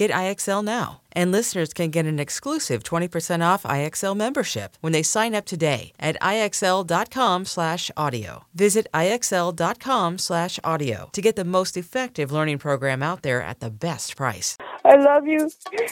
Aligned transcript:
Get 0.00 0.10
IXL 0.12 0.64
now. 0.64 1.02
And 1.12 1.30
listeners 1.30 1.74
can 1.74 1.90
get 1.90 2.06
an 2.06 2.18
exclusive 2.18 2.82
20% 2.82 3.44
off 3.44 3.64
IXL 3.64 4.16
membership 4.16 4.78
when 4.80 4.94
they 4.94 5.02
sign 5.02 5.34
up 5.34 5.44
today 5.44 5.92
at 6.00 6.16
IXL.com/audio. 6.22 8.44
Visit 8.54 8.86
IXL.com/audio 8.94 11.10
to 11.12 11.20
get 11.20 11.36
the 11.36 11.44
most 11.44 11.76
effective 11.76 12.32
learning 12.32 12.56
program 12.56 13.02
out 13.02 13.20
there 13.20 13.42
at 13.42 13.60
the 13.60 13.68
best 13.68 14.16
price. 14.16 14.56
I 14.86 14.96
love 14.96 15.26
you 15.26 15.50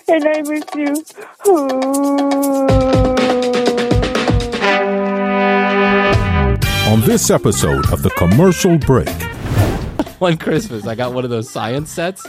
and 0.08 0.24
I 0.26 0.40
miss 0.40 0.64
you. 0.74 1.04
On 6.90 7.02
this 7.02 7.30
episode 7.30 7.92
of 7.92 8.02
The 8.02 8.08
Commercial 8.16 8.78
Break, 8.78 9.14
one 10.18 10.36
Christmas, 10.36 10.86
I 10.86 10.94
got 10.94 11.12
one 11.12 11.24
of 11.24 11.30
those 11.30 11.48
science 11.50 11.90
sets, 11.90 12.26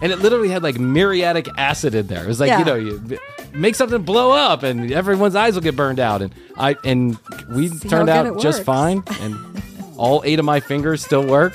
and 0.00 0.12
it 0.12 0.18
literally 0.20 0.48
had 0.48 0.62
like 0.62 0.78
muriatic 0.78 1.48
acid 1.56 1.94
in 1.94 2.06
there. 2.06 2.24
It 2.24 2.28
was 2.28 2.40
like 2.40 2.48
Yeah. 2.48 2.58
you 2.60 2.64
know, 2.64 2.74
you 2.74 3.18
make 3.52 3.74
something 3.74 4.02
blow 4.02 4.32
up, 4.32 4.62
and 4.62 4.90
everyone's 4.92 5.34
eyes 5.34 5.54
will 5.54 5.62
get 5.62 5.76
burned 5.76 6.00
out. 6.00 6.22
And 6.22 6.34
I 6.56 6.76
and 6.84 7.18
we 7.50 7.68
See 7.68 7.88
turned 7.88 8.08
out 8.08 8.40
just 8.40 8.62
fine, 8.62 9.02
and 9.20 9.36
all 9.96 10.22
eight 10.24 10.38
of 10.38 10.44
my 10.44 10.60
fingers 10.60 11.04
still 11.04 11.24
work. 11.26 11.52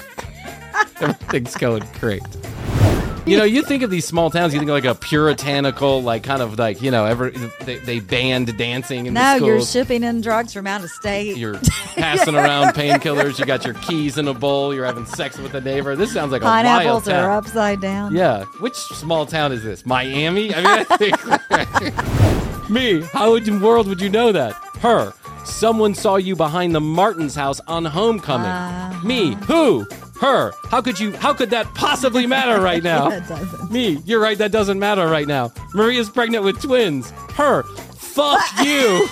Everything's 1.01 1.55
going 1.55 1.83
great. 1.99 2.23
You 3.25 3.37
know, 3.37 3.45
you 3.45 3.61
think 3.63 3.83
of 3.83 3.89
these 3.89 4.05
small 4.05 4.29
towns, 4.29 4.53
you 4.53 4.59
think 4.59 4.69
of 4.69 4.73
like 4.75 4.83
a 4.83 4.95
puritanical, 4.95 6.03
like 6.03 6.23
kind 6.23 6.41
of 6.41 6.59
like 6.59 6.81
you 6.81 6.91
know, 6.91 7.05
ever 7.05 7.29
they, 7.61 7.77
they 7.79 7.99
banned 8.01 8.57
dancing 8.57 9.05
in 9.05 9.13
the 9.13 9.19
No, 9.21 9.37
schools. 9.37 9.47
you're 9.47 9.61
shipping 9.85 10.03
in 10.03 10.19
drugs 10.19 10.51
from 10.51 10.67
out 10.67 10.83
of 10.83 10.89
state. 10.89 11.37
You're 11.37 11.53
passing 11.95 12.35
around 12.35 12.73
painkillers. 12.73 13.39
You 13.39 13.45
got 13.45 13.63
your 13.63 13.75
keys 13.75 14.17
in 14.17 14.27
a 14.27 14.33
bowl. 14.33 14.75
You're 14.75 14.85
having 14.85 15.05
sex 15.05 15.37
with 15.37 15.53
a 15.53 15.61
neighbor. 15.61 15.95
This 15.95 16.11
sounds 16.11 16.33
like 16.33 16.41
a 16.41 16.45
wild 16.45 16.65
Pineapples 16.65 17.05
town. 17.05 17.23
are 17.23 17.31
upside 17.31 17.79
down. 17.79 18.13
Yeah. 18.13 18.43
Which 18.59 18.75
small 18.75 19.25
town 19.25 19.53
is 19.53 19.63
this? 19.63 19.85
Miami? 19.85 20.53
I 20.53 20.57
mean, 20.57 20.85
I 20.89 20.97
think. 20.97 22.69
Me. 22.69 23.01
How 23.13 23.35
in 23.35 23.43
the 23.45 23.57
world 23.65 23.87
would 23.87 24.01
you 24.01 24.09
know 24.09 24.33
that? 24.33 24.53
Her. 24.79 25.13
Someone 25.45 25.93
saw 25.95 26.15
you 26.17 26.35
behind 26.35 26.73
the 26.75 26.81
Martin's 26.81 27.35
house 27.35 27.59
on 27.67 27.85
homecoming. 27.85 28.47
Uh-huh. 28.47 29.05
Me. 29.07 29.35
Who? 29.47 29.85
Her. 30.23 30.53
How 30.69 30.81
could 30.81 30.99
you? 31.01 31.11
How 31.11 31.33
could 31.33 31.49
that 31.49 31.73
possibly 31.75 32.25
matter 32.25 32.61
right 32.61 32.81
now? 32.91 33.09
It. 33.11 33.71
Me. 33.71 34.01
You're 34.05 34.21
right. 34.21 34.37
That 34.37 34.53
doesn't 34.53 34.79
matter 34.79 35.05
right 35.07 35.27
now. 35.27 35.51
Maria's 35.73 36.09
pregnant 36.09 36.45
with 36.45 36.61
twins. 36.61 37.11
Her. 37.35 37.63
Fuck 37.63 38.41
you. 38.63 39.07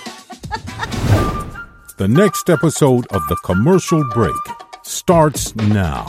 the 1.98 2.08
next 2.08 2.50
episode 2.50 3.08
of 3.08 3.22
The 3.28 3.36
Commercial 3.44 4.04
Break 4.14 4.34
starts 4.84 5.54
now. 5.56 6.06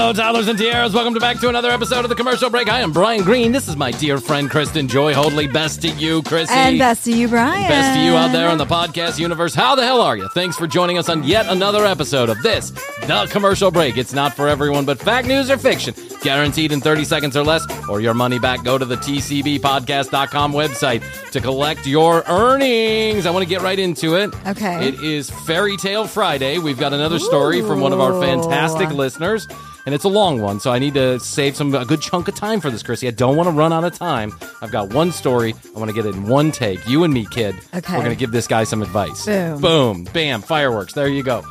Hello, 0.00 0.14
toddlers 0.14 0.48
and 0.48 0.58
tiaras. 0.58 0.94
Welcome 0.94 1.12
to 1.12 1.20
back 1.20 1.40
to 1.40 1.50
another 1.50 1.68
episode 1.68 2.06
of 2.06 2.08
the 2.08 2.14
commercial 2.14 2.48
break. 2.48 2.70
I 2.70 2.80
am 2.80 2.90
Bryan 2.90 3.22
Green. 3.22 3.52
This 3.52 3.68
is 3.68 3.76
my 3.76 3.90
dear 3.90 4.16
friend 4.16 4.50
Kristen 4.50 4.88
Joy 4.88 5.12
Hoadley. 5.12 5.46
Best 5.46 5.82
to 5.82 5.90
you, 5.90 6.22
Krissy. 6.22 6.48
And 6.52 6.78
best 6.78 7.04
to 7.04 7.12
you, 7.14 7.28
Bryan. 7.28 7.68
Best 7.68 7.98
to 7.98 8.02
you 8.02 8.12
out 8.12 8.32
there 8.32 8.48
in 8.48 8.56
the 8.56 8.64
podcast 8.64 9.18
universe. 9.18 9.54
How 9.54 9.74
the 9.74 9.84
hell 9.84 10.00
are 10.00 10.16
you? 10.16 10.26
Thanks 10.30 10.56
for 10.56 10.66
joining 10.66 10.96
us 10.96 11.10
on 11.10 11.22
yet 11.24 11.48
another 11.48 11.84
episode 11.84 12.30
of 12.30 12.40
this, 12.40 12.70
the 12.70 13.28
commercial 13.30 13.70
break. 13.70 13.98
It's 13.98 14.14
not 14.14 14.32
for 14.32 14.48
everyone, 14.48 14.86
but 14.86 14.98
fact, 14.98 15.28
news, 15.28 15.50
or 15.50 15.58
fiction. 15.58 15.92
Guaranteed 16.22 16.72
in 16.72 16.80
30 16.80 17.04
seconds 17.04 17.36
or 17.36 17.44
less, 17.44 17.66
or 17.86 18.00
your 18.00 18.14
money 18.14 18.38
back. 18.38 18.64
Go 18.64 18.78
to 18.78 18.86
the 18.86 18.96
tcbpodcast.com 18.96 20.52
website 20.54 21.30
to 21.32 21.40
collect 21.42 21.86
your 21.86 22.24
earnings. 22.26 23.26
I 23.26 23.30
want 23.30 23.42
to 23.42 23.48
get 23.48 23.60
right 23.60 23.78
into 23.78 24.14
it. 24.14 24.34
Okay. 24.46 24.88
It 24.88 25.02
is 25.02 25.28
Fairy 25.28 25.76
Tale 25.76 26.06
Friday. 26.06 26.56
We've 26.56 26.78
got 26.78 26.94
another 26.94 27.18
story 27.18 27.60
from 27.60 27.80
one 27.80 27.92
of 27.92 28.00
our 28.00 28.18
fantastic 28.18 28.88
listeners. 28.92 29.46
And 29.86 29.94
it's 29.94 30.04
a 30.04 30.08
long 30.08 30.40
one, 30.42 30.60
so 30.60 30.70
I 30.70 30.78
need 30.78 30.94
to 30.94 31.18
save 31.20 31.56
some 31.56 31.74
a 31.74 31.84
good 31.86 32.00
chunk 32.02 32.28
of 32.28 32.34
time 32.34 32.60
for 32.60 32.70
this, 32.70 32.82
Krissy. 32.82 33.08
I 33.08 33.12
don't 33.12 33.34
want 33.36 33.46
to 33.48 33.52
run 33.52 33.72
out 33.72 33.82
of 33.84 33.94
time. 33.96 34.32
I've 34.60 34.70
got 34.70 34.92
one 34.92 35.10
story. 35.10 35.54
I 35.74 35.78
want 35.78 35.88
to 35.88 35.94
get 35.94 36.04
it 36.06 36.14
in 36.14 36.28
one 36.28 36.52
take. 36.52 36.86
You 36.86 37.02
and 37.04 37.14
me, 37.14 37.26
kid. 37.30 37.54
Okay. 37.74 37.96
We're 37.96 38.02
gonna 38.02 38.14
give 38.14 38.30
this 38.30 38.46
guy 38.46 38.64
some 38.64 38.82
advice. 38.82 39.24
Boom. 39.24 39.60
Boom. 39.60 40.04
Bam. 40.12 40.42
Fireworks. 40.42 40.92
There 40.92 41.08
you 41.08 41.22
go. 41.22 41.42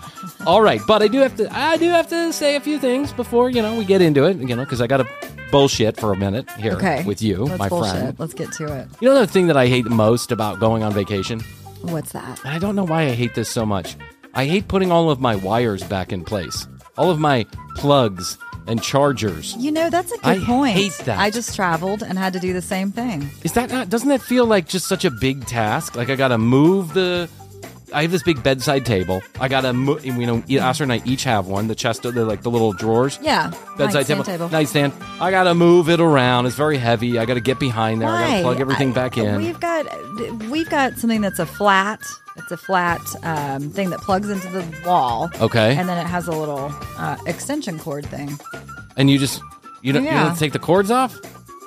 All 0.46 0.62
right, 0.62 0.80
but 0.88 1.02
I 1.02 1.08
do 1.08 1.20
have 1.20 1.36
to. 1.38 1.48
I 1.56 1.78
do 1.78 1.90
have 1.90 2.08
to 2.10 2.32
say 2.32 2.56
a 2.56 2.60
few 2.60 2.78
things 2.80 3.12
before 3.14 3.50
you 3.50 3.62
know 3.62 3.78
we 3.78 3.84
get 3.86 4.02
into 4.02 4.26
it. 4.26 4.38
You 4.38 4.56
know, 4.56 4.64
because 4.64 4.80
I 4.82 4.88
got 4.88 4.98
to 4.98 5.08
bullshit 5.52 6.00
for 6.00 6.14
a 6.14 6.16
minute 6.16 6.48
here 6.52 6.74
Okay. 6.74 7.04
with 7.06 7.22
you, 7.24 7.46
Let's 7.46 7.58
my 7.58 7.70
bullshit. 7.70 7.92
friend. 7.92 8.20
Let's 8.20 8.36
get 8.36 8.52
to 8.54 8.66
it. 8.82 8.88
You 9.02 9.10
know 9.10 9.20
the 9.20 9.26
thing 9.28 9.48
that 9.48 9.58
I 9.58 9.66
hate 9.66 9.86
most 9.86 10.32
about 10.32 10.60
going 10.60 10.84
on 10.84 10.94
vacation, 10.94 11.40
What's 11.82 12.12
that? 12.12 12.40
and 12.46 12.54
I 12.54 12.60
don't 12.60 12.76
know 12.76 12.84
why 12.86 13.04
I 13.04 13.12
hate 13.12 13.34
this 13.34 13.50
so 13.50 13.66
much. 13.66 13.96
I 14.36 14.46
hate 14.46 14.68
putting 14.68 14.92
all 14.92 15.10
of 15.10 15.20
my 15.20 15.36
wires 15.36 15.82
back 15.84 16.12
in 16.14 16.24
place, 16.24 16.68
all 17.00 17.10
of 17.10 17.18
my 17.20 17.46
plugs 17.76 18.38
and 18.68 18.84
chargers. 18.84 19.56
You 19.58 19.72
know, 19.72 19.90
that's 19.90 20.12
a 20.12 20.18
good 20.18 20.44
I 20.44 20.46
point. 20.46 20.74
hate 20.76 20.98
that. 21.06 21.18
I 21.18 21.32
just 21.32 21.56
traveled 21.56 22.04
and 22.04 22.20
had 22.20 22.34
to 22.34 22.40
do 22.40 22.52
the 22.52 22.62
same 22.62 22.92
thing. 22.92 23.30
Is 23.44 23.54
that 23.54 23.72
not? 23.72 23.90
Doesn't 23.90 24.10
that 24.10 24.22
feel 24.22 24.46
like 24.46 24.68
just 24.68 24.88
such 24.88 25.06
a 25.06 25.10
big 25.10 25.46
task? 25.48 25.96
Like 25.96 26.10
I 26.10 26.16
gotta 26.16 26.38
move 26.38 26.94
the. 26.94 27.30
I 27.94 28.04
have 28.04 28.12
this 28.12 28.24
big 28.24 28.42
bedside 28.44 28.86
table. 28.86 29.22
I 29.40 29.48
got 29.48 29.66
a 29.66 29.74
mo- 29.74 30.00
you 30.00 30.26
know, 30.26 30.44
Oscar 30.62 30.84
and 30.84 30.94
I 30.94 31.02
each 31.06 31.24
have 31.24 31.48
one. 31.48 31.68
The 31.68 31.76
chest, 31.76 32.04
the 32.04 32.12
like 32.12 32.44
the 32.44 32.52
little 32.52 32.74
drawers. 32.74 33.18
Yeah. 33.22 33.52
Bedside 33.78 33.94
nightstand 34.08 34.26
table, 34.26 34.50
nightstand. 34.50 34.94
I 35.20 35.32
gotta 35.32 35.54
move 35.56 35.90
it 35.90 36.00
around. 36.00 36.46
It's 36.46 36.56
very 36.56 36.78
heavy. 36.78 37.18
I 37.20 37.26
gotta 37.26 37.40
get 37.42 37.60
behind 37.60 38.02
there. 38.02 38.10
I 38.10 38.28
gotta 38.30 38.42
plug 38.44 38.60
everything 38.62 38.92
I- 38.92 38.94
back 38.94 39.18
in. 39.18 39.38
We've 39.38 39.60
got 39.60 39.86
we've 40.50 40.70
got 40.70 40.98
something 40.98 41.22
that's 41.22 41.40
a 41.40 41.46
flat. 41.46 42.02
It's 42.38 42.52
a 42.52 42.58
flat 42.58 43.02
um, 43.26 43.70
thing 43.70 43.90
that 43.90 44.00
plugs 44.00 44.30
into 44.30 44.48
the 44.50 44.64
wall. 44.86 45.30
Okay. 45.42 45.76
And 45.76 45.90
then 45.90 45.98
it 45.98 46.08
has 46.08 46.28
a 46.28 46.32
little 46.32 46.72
uh, 46.98 47.18
extension 47.26 47.78
cord 47.80 48.06
thing. 48.06 48.38
And 48.96 49.10
you 49.10 49.18
just 49.20 49.42
you 49.82 49.92
don't, 49.94 50.04
you 50.04 50.10
Yeah. 50.10 50.26
don't 50.28 50.38
take 50.38 50.54
the 50.54 50.60
cords 50.60 50.90
off. 50.92 51.20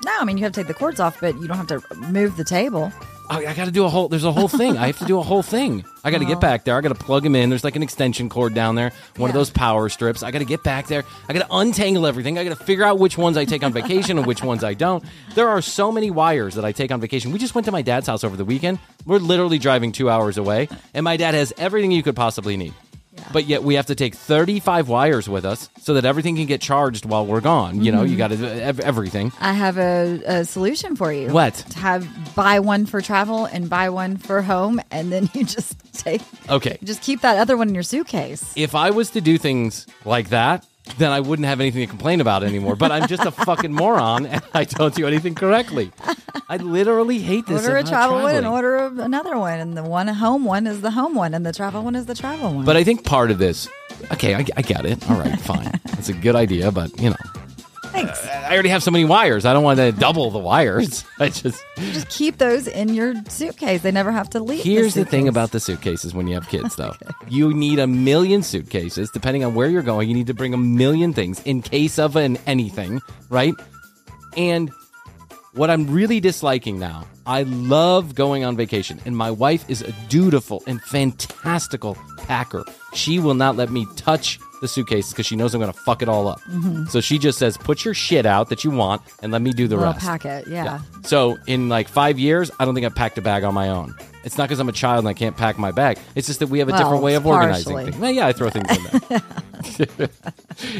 No, 0.05 0.13
I 0.19 0.25
mean 0.25 0.39
you 0.39 0.45
have 0.45 0.53
to 0.53 0.61
take 0.61 0.69
the 0.69 0.75
cords 0.75 0.99
off, 0.99 1.21
but 1.21 1.35
you 1.41 1.47
don't 1.47 1.57
have 1.59 1.67
to 1.69 1.83
move 1.97 2.37
the 2.37 2.45
table. 2.45 2.91
I, 3.39 3.55
got 3.55 3.65
to 3.67 3.71
do 3.71 3.85
a 3.85 3.89
whole. 3.89 4.09
There's 4.09 4.25
a 4.25 4.33
whole 4.33 4.49
thing. 4.49 4.77
I 4.77 4.87
have 4.87 4.99
to 4.99 5.05
do 5.05 5.19
a 5.19 5.23
whole 5.23 5.43
thing. 5.43 5.85
I 6.05 6.11
got 6.11 6.19
to 6.19 6.25
get 6.25 6.41
back 6.41 6.65
there. 6.65 6.77
I 6.77 6.81
got 6.81 6.89
to 6.89 6.95
plug 6.95 7.23
them 7.23 7.35
in. 7.37 7.49
There's 7.49 7.65
like 7.65 7.77
an 7.77 7.83
extension 7.83 8.29
cord 8.29 8.55
down 8.55 8.75
there, 8.75 8.93
one 9.17 9.31
of 9.31 9.35
Yeah. 9.35 9.41
those 9.41 9.51
power 9.51 9.89
strips. 9.89 10.23
I 10.23 10.31
got 10.31 10.41
to 10.41 10.45
get 10.45 10.63
back 10.63 10.87
there. 10.89 11.05
I 11.29 11.33
got 11.33 11.47
to 11.49 11.55
untangle 11.55 12.07
everything. 12.07 12.39
I 12.39 12.45
got 12.45 12.57
to 12.59 12.65
figure 12.65 12.85
out 12.85 12.99
which 12.99 13.17
ones 13.17 13.37
I 13.37 13.45
take 13.45 13.63
on 13.63 13.73
vacation 13.73 14.19
and 14.19 14.27
which 14.27 14.43
ones 14.43 14.65
I 14.65 14.75
don't. 14.75 15.05
There 15.35 15.49
are 15.49 15.63
so 15.63 15.91
many 15.93 16.11
wires 16.11 16.55
that 16.57 16.65
I 16.65 16.73
take 16.73 16.91
on 16.91 17.01
vacation. 17.01 17.33
We 17.33 17.39
just 17.39 17.55
went 17.55 17.65
to 17.67 17.73
my 17.73 17.83
dad's 17.83 18.07
house 18.07 18.25
over 18.25 18.37
the 18.37 18.45
weekend. 18.45 18.79
We're 19.07 19.19
literally 19.19 19.59
driving 19.59 19.93
two 19.93 20.11
hours 20.11 20.37
away, 20.39 20.69
and 20.95 21.05
my 21.05 21.17
dad 21.17 21.35
has 21.35 21.53
everything 21.57 21.93
you 21.93 22.03
could 22.03 22.17
possibly 22.17 22.57
need. 22.57 22.75
But 23.33 23.47
yet 23.47 23.63
we 23.63 23.75
have 23.75 23.87
to 23.87 23.95
take 23.95 24.15
35 24.15 24.89
wires 24.89 25.29
with 25.29 25.45
us 25.45 25.69
so 25.79 25.95
that 25.95 26.05
everything 26.05 26.37
can 26.37 26.47
get 26.47 26.61
charged 26.61 27.05
while 27.05 27.27
we're 27.27 27.41
gone. 27.41 27.83
You 27.83 27.93
know, 27.93 28.03
you 28.03 28.17
mm-hmm. 28.17 28.19
got 28.19 28.29
to 28.29 28.63
ev- 28.63 28.81
everything. 28.81 29.33
I 29.41 29.53
have 29.53 29.79
a, 29.79 30.23
a 30.27 30.45
solution 30.45 30.97
for 30.97 31.13
you. 31.13 31.29
What? 31.29 31.55
To 31.55 31.79
have 31.79 32.35
buy 32.35 32.61
one 32.61 32.87
for 32.87 33.01
travel 33.01 33.45
and 33.45 33.69
buy 33.69 33.91
one 33.91 34.17
for 34.17 34.43
home, 34.43 34.81
and 34.91 35.13
then 35.13 35.29
you 35.35 35.45
just 35.57 35.77
take. 35.95 36.23
Okay. 36.49 36.79
Just 36.83 37.03
keep 37.03 37.21
that 37.21 37.39
other 37.39 37.57
one 37.57 37.69
in 37.69 37.75
your 37.75 37.83
suitcase. 37.83 38.53
if 38.57 38.75
I 38.75 38.91
was 38.91 39.11
to 39.11 39.21
do 39.21 39.39
things 39.39 39.87
like 40.05 40.31
that, 40.31 40.67
then 40.99 41.13
I 41.13 41.21
wouldn't 41.21 41.47
have 41.47 41.61
anything 41.61 41.81
to 41.83 41.87
complain 41.87 42.21
about 42.21 42.43
anymore. 42.43 42.77
But 42.77 42.91
I'm 42.93 43.07
just 43.07 43.25
a 43.25 43.31
fucking 43.31 43.73
moron 43.73 44.27
and 44.27 44.43
I 44.53 44.65
don't 44.65 44.95
do 44.95 45.07
anything 45.07 45.35
correctly. 45.35 45.93
I 46.49 46.57
literally 46.57 47.19
hate 47.19 47.47
this. 47.47 47.63
Order 47.63 47.79
a 47.79 47.85
travel 47.85 48.23
one 48.23 48.35
and 48.35 48.47
order 48.47 48.77
another 48.77 49.39
one, 49.39 49.59
and 49.59 49.77
the 49.77 49.83
one 49.83 50.09
home 50.09 50.45
one 50.45 50.67
is 50.67 50.81
the 50.81 50.91
home 50.91 51.15
one, 51.15 51.35
and 51.35 51.47
the 51.47 51.53
travel 51.53 51.83
one 51.83 51.95
is 51.95 52.07
the 52.07 52.15
travel 52.15 52.53
one. 52.53 52.65
But 52.65 52.77
I 52.77 52.85
think 52.85 53.05
part 53.05 53.31
of 53.31 53.39
this, 53.39 53.69
okay, 54.13 54.35
I, 54.35 54.45
I 54.57 54.63
get 54.63 54.85
it. 54.85 55.09
All 55.11 55.19
right, 55.19 55.41
fine. 55.41 55.81
It's 55.99 56.09
a 56.09 56.13
good 56.13 56.37
idea, 56.37 56.71
but 56.73 57.01
you 57.01 57.11
know, 57.11 57.17
thanks. 57.93 58.27
I 58.27 58.43
I 58.53 58.55
already 58.55 58.69
have 58.71 58.83
so 58.83 58.91
many 58.91 59.05
wires. 59.05 59.45
I 59.45 59.53
don't 59.53 59.63
want 59.65 59.79
to 59.79 59.93
double 59.93 60.31
the 60.31 60.39
wires. 60.39 61.05
I 61.19 61.29
just 61.29 61.65
Just 61.77 62.09
keep 62.11 62.39
those 62.39 62.67
in 62.67 62.95
your 62.95 63.15
suitcase. 63.29 63.83
They 63.83 63.93
never 63.93 64.13
have 64.13 64.29
to 64.31 64.41
leave. 64.41 64.63
Here's 64.65 64.95
the 64.95 65.05
thing 65.05 65.29
about 65.29 65.53
the 65.53 65.61
suitcases 65.61 66.13
when 66.13 66.27
you 66.27 66.35
have 66.35 66.49
kids, 66.49 66.77
though. 66.77 66.95
You 67.29 67.55
need 67.55 67.79
a 67.79 67.87
million 67.87 68.43
suitcases. 68.43 69.11
Depending 69.11 69.43
on 69.45 69.55
where 69.55 69.69
you're 69.69 69.83
going, 69.83 70.09
you 70.09 70.15
need 70.15 70.27
to 70.27 70.35
bring 70.35 70.53
a 70.53 70.59
million 70.59 71.15
things 71.15 71.41
in 71.45 71.63
case 71.63 71.99
of 71.99 72.17
an 72.17 72.37
anything, 72.47 73.01
right? 73.31 73.55
And 74.37 74.71
what 75.55 75.71
I'm 75.71 75.87
really 75.91 76.21
disliking 76.21 76.79
now, 76.79 77.07
I 77.25 77.45
love 77.45 78.15
going 78.15 78.45
on 78.45 78.57
vacation, 78.57 79.01
and 79.07 79.17
my 79.17 79.31
wife 79.31 79.65
is 79.71 79.81
a 79.83 79.93
dutiful 80.09 80.63
and 80.67 80.83
fantastical 80.83 81.97
packer. 82.19 82.65
She 82.93 83.19
will 83.19 83.35
not 83.35 83.57
let 83.57 83.71
me 83.71 83.87
touch 83.97 84.39
the 84.63 84.69
suitcases 84.69 85.13
because 85.13 85.27
she 85.27 85.37
knows 85.37 85.53
I'm 85.53 85.61
going 85.61 85.71
to 85.73 85.79
fuck 85.79 86.01
it 86.01 86.09
all 86.09 86.27
up. 86.29 86.41
So 86.89 87.03
she 87.03 87.19
just 87.19 87.39
says, 87.39 87.59
"Put 87.59 87.85
your 87.85 87.93
shit 87.93 88.25
out 88.25 88.49
that 88.49 88.65
you 88.65 88.71
want, 88.71 89.03
and 89.23 89.31
let 89.31 89.43
me 89.43 89.53
do 89.53 89.69
the 89.69 89.77
Little 89.77 89.93
rest." 89.93 90.07
packet, 90.07 90.47
yeah. 90.49 90.81
So 91.03 91.37
in 91.47 91.69
like 91.69 91.89
five 91.89 92.19
years, 92.19 92.51
I 92.59 92.65
don't 92.65 92.75
think 92.75 92.87
I've 92.87 92.95
packed 92.95 93.19
a 93.19 93.23
bag 93.23 93.45
on 93.45 93.53
my 93.53 93.69
own. 93.69 93.95
It's 94.25 94.39
not 94.39 94.45
because 94.49 94.61
I'm 94.61 94.69
a 94.69 94.73
child 94.73 95.01
and 95.01 95.09
I 95.09 95.15
can't 95.15 95.37
pack 95.37 95.59
my 95.59 95.71
bag. 95.73 95.99
It's 96.15 96.27
just 96.27 96.41
that 96.41 96.47
we 96.49 96.59
have 96.61 96.69
a 96.69 96.73
Well, 96.73 96.81
different 96.81 97.03
way 97.03 97.15
of 97.15 97.27
organizing 97.27 97.73
partially. 97.73 97.91
things. 97.93 98.01
Well, 98.01 98.11
yeah, 98.11 98.27
I 98.27 98.33
throw 98.33 98.51
things 98.51 98.69
in 98.71 99.01
there. 99.09 99.21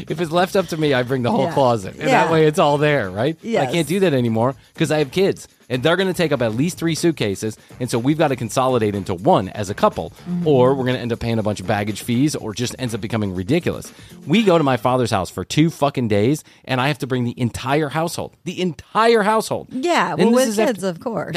if 0.09 0.21
it's 0.21 0.31
left 0.31 0.55
up 0.55 0.67
to 0.67 0.77
me, 0.77 0.93
I 0.93 1.03
bring 1.03 1.23
the 1.23 1.31
whole 1.31 1.45
Yeah. 1.45 1.53
closet, 1.53 1.95
and 1.95 2.09
Yeah. 2.09 2.23
that 2.25 2.31
way 2.31 2.45
it's 2.47 2.59
all 2.59 2.77
there, 2.77 3.09
right? 3.09 3.37
I 3.43 3.65
can't 3.67 3.87
do 3.87 3.99
that 4.01 4.13
anymore 4.13 4.55
because 4.73 4.91
I 4.91 4.99
have 4.99 5.11
kids, 5.11 5.47
and 5.69 5.81
they're 5.83 5.95
going 5.95 6.07
to 6.07 6.13
take 6.13 6.31
up 6.31 6.41
at 6.41 6.55
least 6.55 6.77
three 6.77 6.95
suitcases, 6.95 7.57
and 7.79 7.89
so 7.89 7.97
we've 7.99 8.17
got 8.17 8.29
to 8.29 8.35
consolidate 8.35 8.95
into 8.95 9.13
one 9.13 9.49
as 9.49 9.69
a 9.69 9.73
couple, 9.73 10.11
Mm-hmm. 10.29 10.47
or 10.47 10.73
we're 10.73 10.83
going 10.85 10.95
to 10.95 11.01
end 11.01 11.11
up 11.11 11.19
paying 11.19 11.39
a 11.39 11.43
bunch 11.43 11.59
of 11.59 11.67
baggage 11.67 12.01
fees, 12.01 12.35
or 12.35 12.53
just 12.53 12.75
ends 12.79 12.93
up 12.93 13.01
becoming 13.01 13.33
ridiculous. 13.35 13.91
We 14.27 14.43
go 14.43 14.57
to 14.57 14.63
my 14.63 14.77
father's 14.77 15.11
house 15.11 15.29
for 15.29 15.43
two 15.43 15.69
fucking 15.69 16.07
days, 16.07 16.43
and 16.65 16.79
I 16.79 16.87
have 16.87 16.99
to 16.99 17.07
bring 17.07 17.23
the 17.23 17.39
entire 17.39 17.89
household, 17.89 18.33
the 18.45 18.61
entire 18.61 19.23
household. 19.23 19.67
Yeah, 19.71 20.13
well, 20.15 20.31
with 20.31 20.47
is 20.49 20.59
after- 20.59 20.73
kids, 20.73 20.83
of 20.83 20.99
course. 20.99 21.35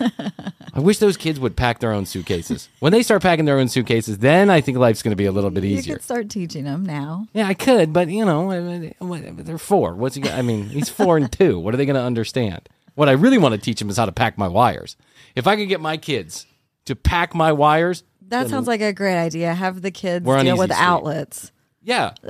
I 0.00 0.80
wish 0.80 0.98
those 0.98 1.16
kids 1.16 1.40
would 1.40 1.56
pack 1.56 1.78
their 1.80 1.92
own 1.92 2.04
suitcases. 2.06 2.68
When 2.80 2.92
they 2.92 3.02
start 3.02 3.22
packing 3.22 3.44
their 3.46 3.58
own 3.58 3.68
suitcases, 3.68 4.18
then 4.18 4.50
I 4.50 4.60
think 4.60 4.76
life's 4.78 5.02
going 5.02 5.12
to 5.12 5.16
be 5.16 5.24
a 5.26 5.32
little 5.32 5.50
bit 5.50 5.64
easier. 5.64 5.92
You 5.92 5.96
could 5.96 6.04
start 6.04 6.28
teaching 6.28 6.64
them 6.64 6.84
now. 6.84 7.26
Yeah, 7.32 7.46
I 7.48 7.54
could, 7.54 7.92
but 7.92 8.08
you 8.08 8.24
know, 8.24 8.50
I 8.50 8.60
mean, 8.60 8.94
what- 8.98 9.44
they're 9.46 9.58
four. 9.58 9.94
What's 9.94 10.16
he? 10.16 10.28
I 10.28 10.42
mean, 10.42 10.68
he's 10.68 10.88
four 10.90 11.16
and 11.16 11.30
two. 11.32 11.58
What 11.58 11.72
are 11.74 11.76
they 11.76 11.86
going 11.86 11.96
to 11.96 12.02
understand? 12.02 12.68
What 12.94 13.08
I 13.08 13.12
really 13.12 13.38
want 13.38 13.54
to 13.54 13.60
teach 13.60 13.78
them 13.78 13.88
is 13.90 13.96
how 13.96 14.06
to 14.06 14.12
pack 14.12 14.36
my 14.38 14.48
wires. 14.48 14.96
If 15.34 15.46
I 15.46 15.56
could 15.56 15.68
get 15.68 15.80
my 15.80 15.96
kids 15.96 16.46
to 16.86 16.94
pack 16.96 17.34
my 17.34 17.52
wires, 17.52 18.04
That 18.28 18.48
sounds 18.48 18.66
like 18.66 18.80
a 18.80 18.92
great 18.92 19.18
idea. 19.18 19.52
Have 19.54 19.82
the 19.82 19.90
kids 19.90 20.24
deal 20.24 20.56
with 20.58 20.70
Street. 20.72 20.82
outlets. 20.84 21.52
yeah. 21.82 22.12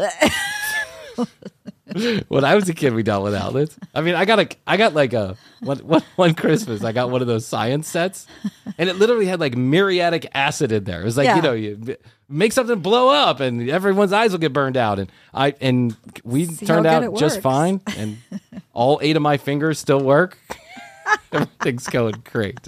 when 2.29 2.45
I 2.45 2.55
was 2.55 2.69
a 2.69 2.75
kid, 2.75 2.95
we 2.95 3.03
dealt 3.03 3.23
with 3.23 3.35
outlets. 3.35 3.77
I 3.95 4.01
mean, 4.01 4.15
I 4.15 4.25
got 4.25 4.41
a, 4.41 4.49
I 4.67 4.77
got 4.77 4.95
like 4.95 5.13
a 5.13 5.37
one, 5.61 5.79
one, 5.79 6.03
one 6.17 6.35
Christmas, 6.35 6.83
I 6.83 6.93
got 6.93 7.11
one 7.11 7.21
of 7.21 7.29
those 7.29 7.47
science 7.47 7.89
sets, 7.89 8.27
and 8.77 8.89
it 8.89 8.97
literally 8.97 9.27
had 9.27 9.39
like 9.41 9.57
muriatic 9.57 10.27
acid 10.35 10.73
in 10.73 10.85
there. 10.85 11.01
It 11.03 11.05
was 11.05 11.17
like 11.17 11.27
Yeah. 11.27 11.37
you 11.37 11.43
know, 11.43 11.53
you 11.53 11.97
make 12.29 12.53
something 12.53 12.81
blow 12.81 13.09
up, 13.09 13.41
and 13.41 13.69
everyone's 13.71 14.13
eyes 14.13 14.33
will 14.33 14.39
get 14.41 14.53
burned 14.53 14.77
out. 14.77 14.99
And 14.99 15.11
I 15.33 15.55
and 15.61 15.97
we 16.25 16.47
See 16.47 16.67
turned 16.67 16.87
out 16.87 17.17
just 17.17 17.41
fine, 17.41 17.81
and 17.97 18.19
all 18.73 18.99
eight 19.03 19.17
of 19.17 19.23
my 19.23 19.37
fingers 19.37 19.79
still 19.79 20.01
work. 20.01 20.39
Everything's 21.33 21.87
going 21.87 22.21
great. 22.25 22.59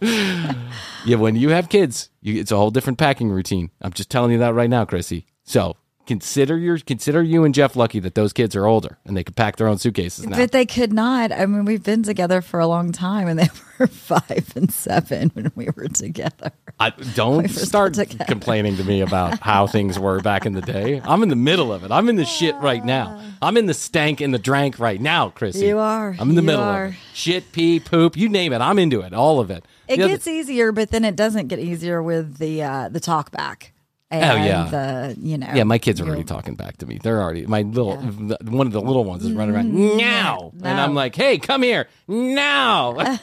yeah, 0.00 1.16
when 1.16 1.36
you 1.36 1.50
have 1.50 1.68
kids, 1.68 2.10
you, 2.22 2.40
it's 2.40 2.50
a 2.50 2.56
whole 2.56 2.70
different 2.70 2.98
packing 2.98 3.30
routine. 3.30 3.70
I'm 3.80 3.92
just 3.92 4.10
telling 4.10 4.32
you 4.32 4.38
that 4.38 4.54
right 4.54 4.70
now, 4.70 4.84
Krissy. 4.84 5.24
So 5.44 5.76
consider 6.06 6.56
your 6.56 6.78
consider 6.78 7.22
you 7.22 7.44
and 7.44 7.54
Jeff 7.54 7.76
lucky 7.76 7.98
that 8.00 8.14
those 8.14 8.32
kids 8.32 8.54
are 8.56 8.66
older 8.66 8.98
and 9.04 9.16
they 9.16 9.24
could 9.24 9.36
pack 9.36 9.56
their 9.56 9.68
own 9.68 9.78
suitcases 9.78 10.26
now. 10.26 10.36
But 10.36 10.52
they 10.52 10.66
could 10.66 10.92
not. 10.92 11.32
I 11.32 11.46
mean, 11.46 11.64
we've 11.64 11.82
been 11.82 12.02
together 12.02 12.40
for 12.40 12.60
a 12.60 12.66
long 12.66 12.92
time, 12.92 13.28
and 13.28 13.38
they 13.38 13.48
were 13.78 13.86
five 13.86 14.52
and 14.56 14.72
seven 14.72 15.30
when 15.34 15.52
we 15.54 15.68
were 15.76 15.88
together. 15.88 16.52
I, 16.78 16.90
don't 17.14 17.42
We 17.42 17.48
start 17.48 17.94
together. 17.94 18.24
complaining 18.26 18.76
to 18.76 18.84
me 18.84 19.00
about 19.00 19.40
how 19.40 19.66
things 19.66 19.98
were 19.98 20.20
back 20.20 20.44
in 20.46 20.52
the 20.52 20.60
day. 20.60 21.00
I'm 21.04 21.22
in 21.22 21.28
the 21.30 21.36
middle 21.36 21.72
of 21.72 21.84
it. 21.84 21.90
I'm 21.90 22.08
in 22.08 22.16
the 22.16 22.24
shit 22.26 22.54
right 22.56 22.84
now. 22.84 23.22
I'm 23.40 23.56
in 23.56 23.66
the 23.66 23.74
stank 23.74 24.20
and 24.20 24.32
the 24.32 24.38
drank 24.38 24.78
right 24.78 25.00
now, 25.00 25.30
Krissy. 25.30 25.66
You 25.68 25.78
are. 25.78 26.14
I'm 26.18 26.30
in 26.30 26.36
the 26.36 26.42
middle 26.42 26.62
are. 26.62 26.84
of 26.86 26.90
it. 26.92 26.96
Shit, 27.14 27.52
pee, 27.52 27.80
poop, 27.80 28.16
you 28.16 28.28
name 28.28 28.52
it. 28.52 28.60
I'm 28.60 28.78
into 28.78 29.00
it. 29.00 29.12
All 29.14 29.40
of 29.40 29.50
it. 29.50 29.64
It 29.88 29.96
The 29.96 30.02
other- 30.04 30.12
gets 30.14 30.26
easier, 30.26 30.72
but 30.72 30.90
then 30.90 31.04
it 31.04 31.16
doesn't 31.16 31.48
get 31.48 31.58
easier 31.58 32.02
with 32.02 32.38
the 32.38 32.62
uh, 32.62 32.88
the 32.88 33.00
talk 33.00 33.30
back. 33.30 33.72
Oh, 34.10 34.16
and 34.16 34.24
Oh, 34.24 34.44
yeah. 34.44 34.64
the 34.66 35.16
you 35.20 35.36
know. 35.36 35.50
Yeah, 35.52 35.64
my 35.64 35.78
kids 35.78 36.00
are 36.00 36.06
already 36.06 36.22
talking 36.22 36.54
back 36.54 36.76
to 36.78 36.86
me. 36.86 36.98
They're 37.02 37.20
already 37.20 37.44
my 37.46 37.62
little 37.62 37.96
one 37.96 38.66
of 38.66 38.72
the 38.72 38.80
little 38.80 39.04
ones 39.04 39.24
is 39.24 39.32
running 39.32 39.54
around 39.54 39.72
mm-hmm. 39.72 39.96
now, 39.98 40.52
and 40.62 40.80
I'm 40.80 40.94
like, 40.94 41.16
"Hey, 41.16 41.38
come 41.38 41.62
here 41.62 41.88
now!" 42.06 42.90
like, 42.92 43.22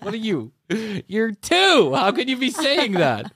what 0.00 0.14
are 0.14 0.16
you? 0.16 0.52
You're 1.06 1.32
two. 1.32 1.92
How 1.94 2.12
could 2.12 2.30
you 2.30 2.38
be 2.38 2.50
saying 2.50 2.92
that? 2.92 3.30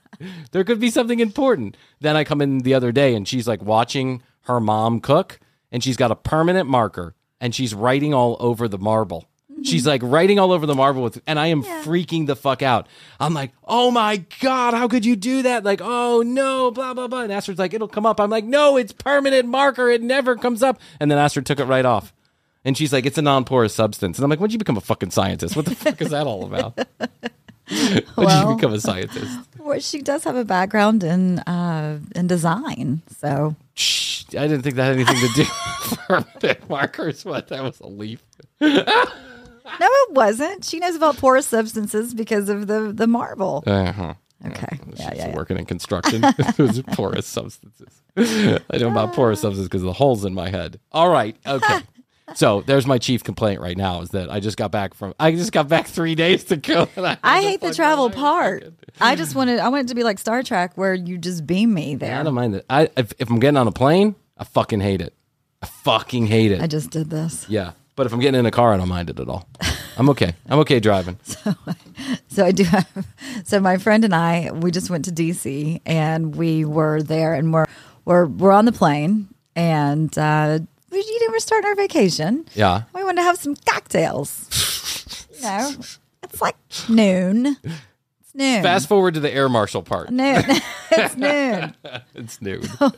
there 0.53 0.65
could 0.65 0.81
be 0.81 0.91
something 0.91 1.21
important. 1.21 1.77
Then 2.01 2.17
I 2.17 2.25
come 2.25 2.41
in 2.41 2.59
the 2.61 2.75
other 2.75 2.93
day, 2.93 3.15
and 3.15 3.29
she's 3.29 3.47
like 3.47 3.63
watching 3.63 4.23
her 4.43 4.59
mom 4.59 5.01
cook, 5.01 5.39
and 5.71 5.85
she's 5.85 5.97
got 5.97 6.11
a 6.11 6.17
permanent 6.17 6.69
marker, 6.69 7.15
and 7.41 7.55
she's 7.55 7.75
writing 7.75 8.15
all 8.15 8.37
over 8.41 8.69
the 8.69 8.79
marble. 8.79 9.30
She's 9.63 9.87
like 9.87 10.01
writing 10.03 10.39
all 10.39 10.53
over 10.53 10.67
the 10.67 10.75
marble 10.75 11.03
with, 11.03 11.21
and 11.27 11.39
I 11.39 11.49
am 11.49 11.63
freaking 11.63 12.27
the 12.27 12.35
fuck 12.37 12.63
out. 12.63 12.87
I'm 13.19 13.35
like, 13.35 13.53
oh 13.65 13.91
my 13.91 14.25
god, 14.41 14.75
how 14.75 14.89
could 14.89 15.05
you 15.05 15.17
do 15.17 15.43
that? 15.43 15.65
Like, 15.65 15.81
oh 15.83 16.23
no, 16.25 16.71
blah 16.71 16.95
blah 16.95 17.09
blah. 17.09 17.23
And 17.23 17.33
Astrid's 17.33 17.59
like, 17.59 17.75
it'll 17.75 17.89
come 17.89 18.07
up. 18.07 18.21
I'm 18.21 18.31
like, 18.31 18.45
no, 18.45 18.77
it's 18.77 18.93
permanent 18.93 19.47
marker. 19.49 19.89
It 19.91 20.03
never 20.03 20.37
comes 20.37 20.63
up. 20.63 20.81
And 20.99 21.11
then 21.11 21.19
Astrid 21.19 21.47
took 21.47 21.61
it 21.61 21.65
right 21.67 21.85
off. 21.85 22.13
And 22.65 22.77
she's 22.77 22.93
like, 22.93 23.07
it's 23.07 23.17
a 23.19 23.23
non-porous 23.23 23.75
substance. 23.75 24.19
And 24.19 24.25
I'm 24.25 24.29
like, 24.31 24.39
when'd 24.39 24.53
you 24.53 24.59
become 24.59 24.77
a 24.77 24.83
fucking 24.83 25.11
scientist? 25.13 25.57
What 25.57 25.65
the 25.65 25.75
fuck 25.75 26.01
is 26.03 26.11
that 26.11 26.27
all 26.27 26.45
about? 26.45 26.79
When'd 27.71 28.05
Well- 28.17 28.51
you 28.51 28.57
become 28.57 28.73
a 28.73 28.81
scientist? 28.81 29.39
Well, 29.59 29.79
she 29.79 30.03
does 30.03 30.25
have 30.25 30.35
a 30.37 30.45
background 30.45 31.05
in 31.05 31.39
uh, 31.41 32.01
in 32.17 32.27
design, 32.27 33.03
so 33.19 33.55
Shh, 33.75 34.25
I 34.31 34.49
didn't 34.49 34.63
think 34.63 34.75
that 34.77 34.85
had 34.85 34.95
anything 34.97 35.17
to 35.17 35.29
do 35.35 35.43
with 35.91 35.99
permanent 36.09 36.69
markers. 36.69 37.25
What? 37.25 37.49
That 37.49 37.63
was 37.63 37.79
a 37.81 37.87
leaf. 37.87 38.23
no, 39.79 39.87
it 39.87 40.13
wasn't. 40.13 40.65
She 40.65 40.79
knows 40.79 40.97
about 40.97 41.17
porous 41.19 41.47
substances 41.47 42.15
because 42.15 42.49
of 42.49 42.67
the 42.67 42.93
the 42.93 43.07
marble. 43.07 43.63
Uh-huh. 43.67 44.15
Okay, 44.47 44.79
yeah, 44.95 45.11
She's 45.11 45.19
yeah, 45.19 45.29
yeah. 45.29 45.37
working 45.37 45.59
in 45.59 45.67
construction. 45.67 46.23
it 46.39 46.59
was 46.59 46.81
porous 46.93 47.27
substances. 47.27 48.03
I 48.17 48.79
know 48.79 48.91
about 48.91 49.13
porous 49.13 49.41
substances 49.41 49.69
because 49.69 49.83
of 49.83 49.87
the 49.87 49.93
holes 49.93 50.25
in 50.25 50.33
my 50.33 50.49
head. 50.49 50.81
All 50.93 51.11
right, 51.11 51.37
okay. 51.47 51.81
so 52.35 52.63
there's 52.63 52.87
my 52.87 52.97
chief 52.97 53.23
complaint 53.23 53.61
right 53.61 53.77
now 53.77 54.01
is 54.01 54.11
that 54.11 54.31
I 54.31 54.41
just 54.41 54.57
got 54.57 54.71
back 54.71 54.95
from 54.95 55.15
I 55.21 55.33
just 55.33 55.53
got 55.53 55.69
back 55.69 55.87
three 55.87 56.15
days 56.15 56.51
ago. 56.51 56.89
And 56.97 57.07
I, 57.07 57.19
I 57.23 57.43
hate 57.43 57.61
the 57.61 57.75
travel 57.75 58.09
wire 58.09 58.17
part. 58.17 58.75
I 59.01 59.15
just 59.15 59.35
wanted 59.35 59.59
I 59.59 59.69
want 59.69 59.85
it 59.85 59.89
to 59.89 59.95
be 59.95 60.05
like 60.05 60.19
Star 60.19 60.43
Trek 60.43 60.73
where 60.77 60.95
you 60.95 61.19
just 61.19 61.47
beam 61.47 61.75
me 61.75 61.95
there. 61.97 62.19
I 62.19 62.23
don't 62.23 62.35
mind 62.35 62.55
that. 62.55 62.65
I 62.71 62.89
if, 62.97 63.13
if 63.19 63.29
I'm 63.31 63.41
getting 63.41 63.59
on 63.59 63.69
a 63.69 63.73
plane, 63.73 64.15
I 64.39 64.45
fucking 64.45 64.81
hate 64.81 65.03
it. 65.03 65.15
I 65.63 65.67
fucking 65.67 66.27
hate 66.27 66.53
it. 66.53 66.63
I 66.63 66.67
just 66.67 66.91
did 66.91 67.11
this. 67.11 67.45
yeah, 67.49 67.73
but 68.01 68.07
if 68.07 68.15
I'm 68.15 68.21
getting 68.21 68.41
in 68.41 68.47
a 68.47 68.51
car, 68.51 68.73
I 68.73 68.79
don't 68.79 68.89
mind 68.89 69.11
it 69.11 69.21
at 69.21 69.29
all. 69.29 69.47
I'm 69.99 70.09
okay. 70.09 70.33
I'm 70.49 70.59
okay 70.61 70.81
driving. 70.81 71.19
So 72.29 72.47
I 72.47 72.51
do 72.51 72.65
have. 72.65 73.07
So 73.45 73.61
my 73.61 73.77
friend 73.77 74.05
and 74.05 74.15
I, 74.15 74.51
we 74.53 74.71
just 74.71 74.89
went 74.89 75.05
to 75.05 75.11
DC 75.11 75.83
and 75.85 76.35
we 76.35 76.65
were 76.65 77.03
there, 77.03 77.35
and 77.35 77.53
we're 77.53 77.67
we're 78.07 78.25
we're 78.25 78.53
on 78.53 78.65
the 78.65 78.73
plane, 78.73 79.29
and 79.55 80.17
uh, 80.17 80.61
we 80.91 80.99
you 80.99 81.27
know 81.27 81.33
we're 81.33 81.41
starting 81.41 81.69
our 81.69 81.75
vacation. 81.75 82.47
Yeah. 82.55 82.85
We 82.95 83.05
wanted 83.05 83.17
to 83.17 83.23
have 83.25 83.37
some 83.37 83.55
cocktails. 83.55 85.27
you 85.37 85.43
know, 85.43 85.73
it's 86.23 86.41
like 86.41 86.57
noon. 86.89 87.59
It's 88.31 88.37
noon. 88.37 88.63
Fast 88.63 88.87
forward 88.89 89.15
to 89.15 89.21
the 89.21 89.33
air 89.33 89.49
marshal 89.49 89.83
part. 89.83 90.11
Noon. 90.11 90.45
it's 90.93 91.17
noon. 91.17 91.75
It's 92.15 92.41
new. 92.41 92.63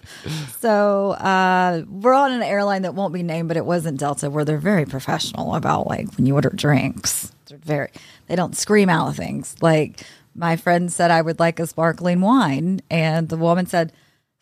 So 0.59 1.13
uh, 1.13 1.83
we're 1.89 2.15
on 2.15 2.31
an 2.33 2.43
airline 2.43 2.83
that 2.83 2.95
won't 2.95 3.13
be 3.13 3.23
named, 3.23 3.49
but 3.49 3.57
it 3.57 3.65
wasn't 3.65 3.99
Delta, 3.99 4.31
where 4.31 4.45
they're 4.45 4.59
very 4.59 4.85
professional 4.85 5.55
about 5.55 5.87
like 5.89 6.15
when 6.17 6.27
you 6.27 6.35
order 6.35 6.51
drinks. 6.51 7.33
They're 7.47 7.59
very 7.59 7.89
they 8.29 8.37
don't 8.37 8.55
scream 8.55 8.89
out 8.89 9.09
of 9.09 9.17
things. 9.17 9.57
Like 9.61 10.05
my 10.35 10.57
friend 10.57 10.93
said, 10.93 11.11
I 11.11 11.21
would 11.23 11.41
like 11.41 11.59
a 11.59 11.67
sparkling 11.67 12.21
wine, 12.21 12.81
and 12.91 13.29
the 13.29 13.37
woman 13.37 13.67
said, 13.67 13.93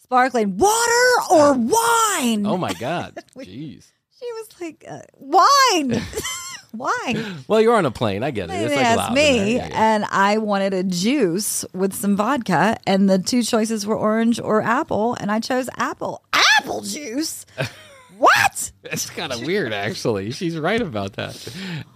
"Sparkling 0.02 0.58
water 0.58 1.12
or 1.30 1.54
wine?" 1.54 2.44
Oh 2.46 2.58
my 2.58 2.74
god. 2.74 3.14
Jeez. 3.36 3.86
She 4.18 4.32
was 4.32 4.48
like, 4.60 4.84
uh, 4.86 5.00
"Wine, 5.16 6.02
wine." 6.74 7.44
Well, 7.48 7.60
you're 7.60 7.74
on 7.74 7.86
a 7.86 7.90
plane. 7.90 8.22
I 8.22 8.30
get 8.30 8.50
it. 8.50 8.54
It's 8.54 8.74
like 8.74 8.84
asked 8.84 9.12
me. 9.12 9.56
Yeah, 9.56 9.68
yeah. 9.68 9.94
and 9.94 10.04
I 10.06 10.38
wanted 10.38 10.74
a 10.74 10.82
juice 10.82 11.64
with 11.72 11.94
some 11.94 12.16
vodka, 12.16 12.76
and 12.86 13.08
the 13.08 13.18
two 13.18 13.42
choices 13.42 13.86
were 13.86 13.96
orange 13.96 14.40
or 14.40 14.62
apple, 14.62 15.16
and 15.20 15.30
I 15.30 15.40
chose 15.40 15.68
apple. 15.76 16.22
Apple 16.58 16.82
juice. 16.82 17.46
what? 18.18 18.72
It's 18.84 19.08
kind 19.10 19.32
of 19.32 19.44
weird, 19.44 19.72
actually. 19.72 20.30
She's 20.30 20.58
right 20.58 20.80
about 20.80 21.14
that. 21.14 21.48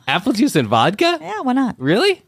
Apple 0.08 0.32
juice 0.32 0.56
and 0.56 0.68
vodka? 0.68 1.18
Yeah, 1.20 1.40
why 1.40 1.52
not? 1.52 1.76
Really? 1.78 2.22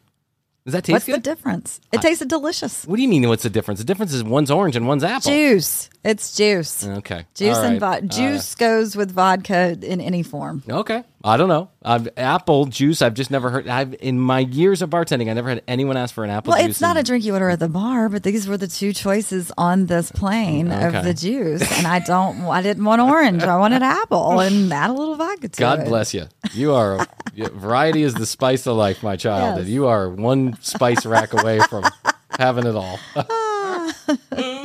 Does 0.67 0.73
that 0.73 0.83
taste 0.83 0.95
What's 0.95 1.07
the 1.07 1.19
difference? 1.19 1.81
It 1.93 2.01
tasted 2.01 2.27
delicious. 2.27 2.85
what 2.87 2.97
do 2.97 3.03
you 3.03 3.09
mean? 3.09 3.29
What's 3.29 3.45
the 3.45 3.51
difference? 3.51 3.79
The 3.79 3.87
difference 3.87 4.13
is 4.13 4.25
one's 4.25 4.51
orange 4.51 4.75
and 4.75 4.89
one's 4.89 5.05
apple. 5.05 5.31
Juice. 5.31 5.89
It's 6.03 6.37
juice. 6.37 6.85
Okay. 6.85 7.25
Juice 7.37 7.57
All 7.57 7.63
and 7.63 7.79
vodka. 7.79 8.09
Juice 8.09 8.57
goes 8.57 8.97
with 8.97 9.13
vodka 9.13 9.79
in 9.81 10.01
any 10.01 10.25
form. 10.25 10.65
Uh, 10.69 10.81
okay. 10.81 11.05
I 11.29 11.37
don't 11.37 11.49
know. 11.49 11.71
I've, 11.83 12.09
apple 12.17 12.67
juice. 12.67 13.03
I've 13.03 13.15
just 13.15 13.33
never 13.33 13.51
heard. 13.51 13.67
I've 13.67 13.95
in 14.01 14.21
my 14.21 14.39
years 14.39 14.81
of 14.81 14.91
bartending, 14.91 15.29
I 15.29 15.33
never 15.33 15.49
had 15.49 15.63
anyone 15.67 15.97
ask 15.97 16.15
for 16.15 16.23
an 16.23 16.31
apple 16.31 16.53
Well, 16.53 16.61
juice. 16.63 16.71
it's 16.71 16.81
not 16.81 16.97
a 16.97 17.03
drink 17.03 17.25
you 17.25 17.33
order 17.33 17.51
at 17.51 17.59
the 17.59 17.69
bar, 17.69 18.09
but 18.09 18.23
these 18.23 18.47
were 18.47 18.57
the 18.57 18.69
two 18.69 18.93
choices 18.93 19.51
on 19.59 19.87
this 19.87 20.13
plane 20.13 20.71
Okay. 20.71 20.99
of 20.99 21.05
the 21.05 21.13
juice, 21.13 21.63
and 21.79 21.87
I 21.87 21.99
don't, 22.07 22.43
I 22.43 22.63
didn't 22.63 22.85
want 22.85 23.03
orange, 23.03 23.43
I 23.43 23.57
wanted 23.57 23.83
apple, 23.83 24.39
and 24.41 24.73
add 24.73 24.91
a 24.91 24.93
little 24.93 25.17
vodka 25.17 25.49
to 25.49 25.59
God 25.61 25.81
it. 25.81 25.87
bless 25.87 26.15
you. 26.15 26.27
You 26.53 26.75
are 26.75 27.05
variety 27.37 28.03
is 28.05 28.15
the 28.15 28.25
spice 28.27 28.67
of 28.69 28.77
life, 28.77 29.03
my 29.03 29.17
child, 29.17 29.57
Yes. 29.57 29.67
and 29.67 29.69
you 29.75 29.87
are 29.89 30.09
one 30.09 30.57
spice 30.63 31.05
rack 31.05 31.33
away 31.33 31.59
from 31.69 31.85
having 32.39 32.67
it 32.67 32.77
all. 32.77 32.99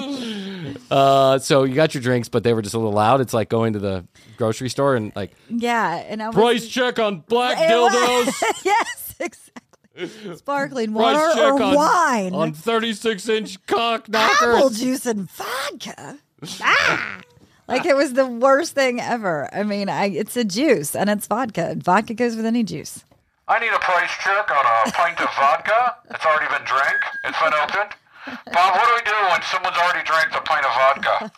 uh, 0.92 1.40
so 1.40 1.64
you 1.64 1.74
got 1.74 1.94
your 1.94 2.04
drinks, 2.04 2.30
but 2.30 2.44
they 2.44 2.54
were 2.54 2.62
just 2.62 2.76
a 2.76 2.78
little 2.78 2.94
loud. 2.94 3.22
It's 3.22 3.34
like 3.34 3.50
going 3.50 3.74
to 3.74 3.80
the 3.80 4.06
grocery 4.38 4.70
store 4.70 4.96
and 4.96 5.12
like 5.16 5.32
Yeah, 5.50 5.96
and 5.96 6.22
I 6.22 6.28
was 6.28 6.36
price 6.36 6.68
check 6.68 7.00
on 7.00 7.22
black 7.22 7.58
It 7.60 7.72
dildos. 7.72 8.26
was- 8.26 8.44
yes, 8.66 9.16
exactly. 9.20 10.36
Sparkling 10.38 10.94
Price 10.94 11.16
water 11.16 11.34
check 11.36 11.54
or 11.54 11.62
on, 11.64 11.76
wine, 11.76 12.34
on 12.34 12.54
36 12.54 13.28
inch 13.30 13.66
cock 13.68 14.08
knockers. 14.10 14.56
apple 14.56 14.70
juice 14.70 15.06
and 15.06 15.30
vodka. 15.30 16.18
Ah! 16.62 17.22
Like 17.68 17.86
it 17.86 17.96
was 17.96 18.14
the 18.14 18.26
worst 18.26 18.74
thing 18.74 19.00
ever. 19.00 19.48
I 19.54 19.64
mean, 19.64 19.90
I, 19.90 20.06
it's 20.08 20.36
a 20.36 20.44
juice 20.44 20.96
and 20.96 21.10
it's 21.10 21.28
vodka. 21.28 21.76
Vodka 21.78 22.14
goes 22.14 22.36
with 22.36 22.46
any 22.46 22.64
juice. 22.64 23.04
I 23.48 23.60
need 23.60 23.72
a 23.74 23.80
price 23.80 24.10
check 24.24 24.50
on 24.50 24.66
a 24.88 24.92
pint 24.92 25.20
of 25.22 25.30
vodka. 25.36 25.96
It's 26.10 26.26
already 26.26 26.48
been 26.54 26.66
drank. 26.66 27.00
It's 27.26 27.40
been 27.40 27.54
opened. 27.54 27.92
Bob, 28.26 28.76
what 28.76 28.86
do 28.88 28.94
we 28.96 29.04
do 29.06 29.18
when 29.30 29.42
someone's 29.44 29.78
already 29.78 30.06
drank 30.06 30.32
the 30.32 30.42
pint 30.42 30.66
of 30.66 30.74
vodka? 30.74 31.32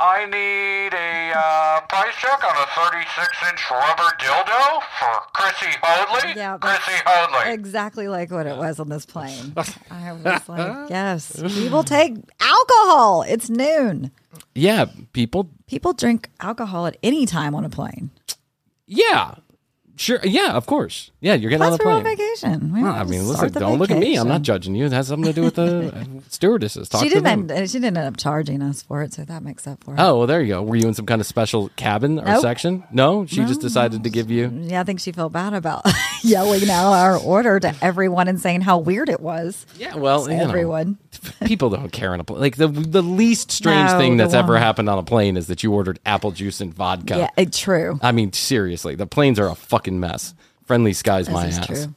I 0.00 0.26
need 0.26 0.94
a 0.94 1.32
uh, 1.36 1.80
price 1.88 2.14
check 2.14 2.44
on 2.44 2.56
a 2.56 2.66
36-inch 2.66 3.70
rubber 3.70 4.14
dildo 4.20 4.82
for 4.96 5.14
Krissy 5.34 5.74
Hoadley. 5.82 6.36
Yeah, 6.36 6.56
Krissy 6.58 7.02
Hoadley. 7.04 7.52
Exactly 7.52 8.06
like 8.06 8.30
what 8.30 8.46
it 8.46 8.56
was 8.56 8.78
on 8.78 8.90
this 8.90 9.04
plane. 9.04 9.54
I 9.90 10.12
was 10.12 10.48
like, 10.48 10.90
yes, 10.90 11.42
people 11.42 11.82
take 11.82 12.14
alcohol. 12.38 13.22
It's 13.22 13.50
noon. 13.50 14.12
Yeah, 14.54 14.86
people. 15.12 15.50
People 15.66 15.94
drink 15.94 16.30
alcohol 16.40 16.86
at 16.86 16.96
any 17.02 17.26
time 17.26 17.56
on 17.56 17.64
a 17.64 17.68
plane. 17.68 18.10
Yeah, 18.86 19.34
sure. 19.98 20.20
Yeah, 20.24 20.52
of 20.52 20.66
course. 20.66 21.10
Yeah, 21.20 21.34
you're 21.34 21.50
getting 21.50 21.66
Plus, 21.66 21.72
on 21.72 21.78
the 21.78 21.84
we're 21.84 21.90
on 21.92 22.02
plane. 22.02 22.16
vacation. 22.16 22.72
We 22.72 22.82
Well, 22.82 22.92
I 22.94 23.04
mean, 23.04 23.26
listen, 23.28 23.52
don't 23.52 23.78
look 23.78 23.90
at 23.90 23.98
me. 23.98 24.16
I'm 24.16 24.28
not 24.28 24.42
judging 24.42 24.74
you. 24.74 24.86
It 24.86 24.92
has 24.92 25.08
something 25.08 25.26
to 25.30 25.32
do 25.32 25.42
with 25.42 25.56
the 25.56 25.92
uh, 25.94 26.04
stewardesses. 26.28 26.88
Talk 26.88 27.02
She 27.02 27.08
to 27.10 27.16
didn't. 27.16 27.48
them. 27.48 27.56
End, 27.58 27.70
she 27.70 27.78
didn't 27.78 27.96
end 27.98 28.06
up 28.06 28.16
charging 28.16 28.62
us 28.62 28.82
for 28.82 29.02
it, 29.02 29.12
so 29.12 29.24
that 29.24 29.42
makes 29.42 29.66
up 29.66 29.82
for 29.84 29.94
it. 29.94 30.00
Oh, 30.00 30.18
well, 30.18 30.26
there 30.26 30.40
you 30.40 30.48
go. 30.54 30.62
Were 30.62 30.76
you 30.76 30.86
in 30.88 30.94
some 30.94 31.06
kind 31.06 31.20
of 31.20 31.26
special 31.26 31.68
cabin 31.76 32.18
or 32.20 32.24
Nope. 32.24 32.40
section? 32.42 32.84
No, 32.92 33.26
she 33.26 33.44
just 33.44 33.60
decided 33.60 34.04
to 34.04 34.10
give 34.10 34.30
you. 34.30 34.48
Yeah, 34.54 34.80
I 34.80 34.84
think 34.84 35.00
she 35.00 35.12
felt 35.12 35.32
bad 35.32 35.54
about 35.54 35.84
yelling 36.22 36.70
out 36.70 36.92
our 36.92 37.16
order 37.18 37.58
to 37.60 37.74
everyone 37.82 38.28
and 38.28 38.40
saying 38.40 38.60
how 38.62 38.78
weird 38.78 39.08
it 39.08 39.20
was. 39.20 39.66
Yeah, 39.76 39.96
well, 39.96 40.30
you 40.30 40.36
know, 40.36 40.44
everyone. 40.44 40.98
people 41.46 41.70
don't 41.70 41.90
care 41.90 42.12
on 42.12 42.20
a 42.20 42.24
plane. 42.24 42.40
Like 42.40 42.56
the 42.56 42.68
the 42.68 43.02
least 43.02 43.50
strange 43.50 43.90
No, 43.90 43.98
thing 43.98 44.16
the 44.18 44.24
that's 44.24 44.34
ever 44.34 44.52
one- 44.52 44.62
happened 44.62 44.88
on 44.88 44.98
a 44.98 45.02
plane 45.02 45.36
is 45.36 45.48
that 45.48 45.64
you 45.64 45.72
ordered 45.72 45.98
apple 46.06 46.30
juice 46.30 46.60
and 46.60 46.72
vodka. 46.72 47.16
Yeah, 47.18 47.30
it, 47.36 47.52
true. 47.52 47.98
I 48.02 48.12
mean, 48.12 48.32
seriously, 48.32 48.94
the 48.94 49.06
planes 49.06 49.38
are 49.40 49.48
a 49.48 49.54
fucking 49.88 50.00
mess. 50.00 50.34
Friendly 50.66 50.92
skies, 50.92 51.28
my 51.30 51.46
This 51.46 51.54
is 51.54 51.58
ass. 51.60 51.66
true. 51.66 51.94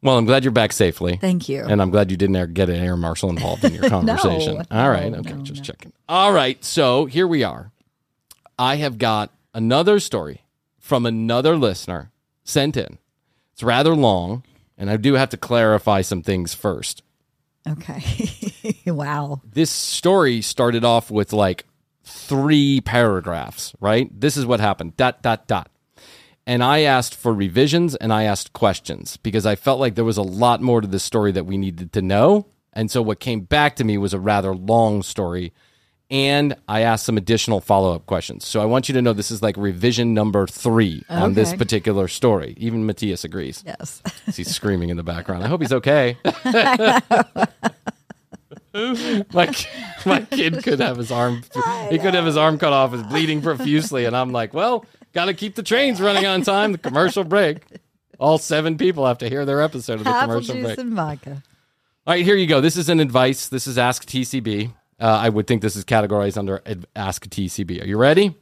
Well, 0.00 0.16
I'm 0.16 0.26
glad 0.26 0.44
you're 0.44 0.52
back 0.52 0.72
safely. 0.72 1.16
Thank 1.16 1.48
you. 1.48 1.64
And 1.64 1.82
I'm 1.82 1.90
glad 1.90 2.10
you 2.12 2.16
didn't 2.16 2.54
get 2.54 2.68
an 2.70 2.76
air 2.76 2.96
marshal 2.96 3.30
involved 3.30 3.64
in 3.64 3.74
your 3.74 3.88
conversation. 3.88 4.64
All 4.70 4.88
right. 4.90 5.10
No, 5.10 5.18
Okay. 5.18 5.32
no, 5.32 5.42
just 5.42 5.58
no. 5.58 5.64
checking. 5.64 5.92
All 6.08 6.32
right. 6.32 6.62
So 6.64 7.06
here 7.06 7.26
we 7.26 7.42
are. 7.42 7.72
I 8.58 8.76
have 8.76 8.98
got 8.98 9.32
another 9.54 9.98
story 9.98 10.42
from 10.78 11.04
another 11.04 11.56
listener 11.56 12.12
sent 12.44 12.76
in. 12.76 12.98
It's 13.52 13.62
rather 13.64 13.96
long, 13.96 14.44
and 14.76 14.88
I 14.88 14.96
do 14.98 15.14
have 15.14 15.30
to 15.30 15.36
clarify 15.36 16.02
some 16.02 16.22
things 16.22 16.54
first. 16.54 17.02
Okay. 17.68 18.80
wow. 18.86 19.40
This 19.44 19.70
story 19.70 20.42
started 20.42 20.84
off 20.84 21.10
with 21.10 21.32
like 21.32 21.64
three 22.04 22.80
paragraphs, 22.80 23.74
right? 23.80 24.08
This 24.18 24.36
is 24.36 24.46
what 24.46 24.60
happened. 24.60 24.96
Dot, 24.96 25.22
dot, 25.22 25.48
dot. 25.48 25.70
And 26.48 26.64
I 26.64 26.80
asked 26.80 27.14
for 27.14 27.34
revisions 27.34 27.94
and 27.94 28.10
I 28.10 28.22
asked 28.22 28.54
questions 28.54 29.18
because 29.18 29.44
I 29.44 29.54
felt 29.54 29.78
like 29.78 29.96
there 29.96 30.04
was 30.04 30.16
a 30.16 30.22
lot 30.22 30.62
more 30.62 30.80
to 30.80 30.86
this 30.88 31.04
story 31.04 31.30
that 31.32 31.44
we 31.44 31.58
needed 31.58 31.92
to 31.92 32.00
know. 32.00 32.46
And 32.72 32.90
so 32.90 33.02
what 33.02 33.20
came 33.20 33.40
back 33.40 33.76
to 33.76 33.84
me 33.84 33.98
was 33.98 34.14
a 34.14 34.18
rather 34.18 34.54
long 34.54 35.02
story. 35.02 35.52
And 36.10 36.56
I 36.66 36.80
asked 36.80 37.04
some 37.04 37.18
additional 37.18 37.60
follow 37.60 37.94
up 37.94 38.06
questions. 38.06 38.46
So 38.46 38.62
I 38.62 38.64
want 38.64 38.88
you 38.88 38.94
to 38.94 39.02
know 39.02 39.12
this 39.12 39.30
is 39.30 39.42
like 39.42 39.58
revision 39.58 40.14
number 40.14 40.46
three 40.46 41.04
on 41.10 41.34
this 41.34 41.52
particular 41.52 42.08
story. 42.08 42.54
Even 42.56 42.86
Matthias 42.86 43.24
agrees. 43.24 43.62
Yes. 43.66 44.02
He's 44.34 44.48
screaming 44.48 44.88
in 44.88 44.96
the 44.96 45.02
background. 45.02 45.44
I 45.44 45.48
hope 45.48 45.60
he's 45.60 45.74
okay. 45.74 46.16
my 49.34 49.54
my 50.06 50.20
kid 50.30 50.62
could 50.62 50.80
have 50.80 50.96
his 50.96 51.10
arm 51.10 51.42
he 51.90 51.98
could 51.98 52.14
have 52.14 52.24
his 52.24 52.36
arm 52.36 52.58
cut 52.58 52.72
off, 52.72 52.94
is 52.94 53.02
bleeding 53.02 53.42
profusely, 53.42 54.04
and 54.04 54.16
I'm 54.16 54.30
like, 54.30 54.54
well, 54.54 54.84
got 55.12 55.26
to 55.26 55.34
keep 55.34 55.54
the 55.54 55.62
trains 55.62 56.00
running 56.00 56.26
on 56.26 56.42
time. 56.42 56.72
The 56.72 56.78
commercial 56.78 57.24
break. 57.24 57.62
All 58.18 58.38
seven 58.38 58.76
people 58.76 59.06
have 59.06 59.18
to 59.18 59.28
hear 59.28 59.44
their 59.44 59.62
episode 59.62 59.94
of 59.94 60.04
the 60.04 60.10
Apple 60.10 60.28
commercial 60.34 60.54
juice 60.54 60.64
break. 60.64 60.78
and 60.78 60.92
vodka. 60.94 61.42
All 62.06 62.14
right, 62.14 62.24
here 62.24 62.36
you 62.36 62.46
go. 62.46 62.60
This 62.60 62.76
is 62.76 62.88
an 62.88 63.00
advice. 63.00 63.48
This 63.48 63.66
is 63.66 63.78
Ask 63.78 64.06
TCB. 64.06 64.72
Uh, 65.00 65.04
I 65.06 65.28
would 65.28 65.46
think 65.46 65.62
this 65.62 65.76
is 65.76 65.84
categorized 65.84 66.36
under 66.36 66.60
Ad- 66.66 66.86
Ask 66.96 67.26
TCB. 67.28 67.82
Are 67.82 67.86
you 67.86 67.96
ready? 67.96 68.34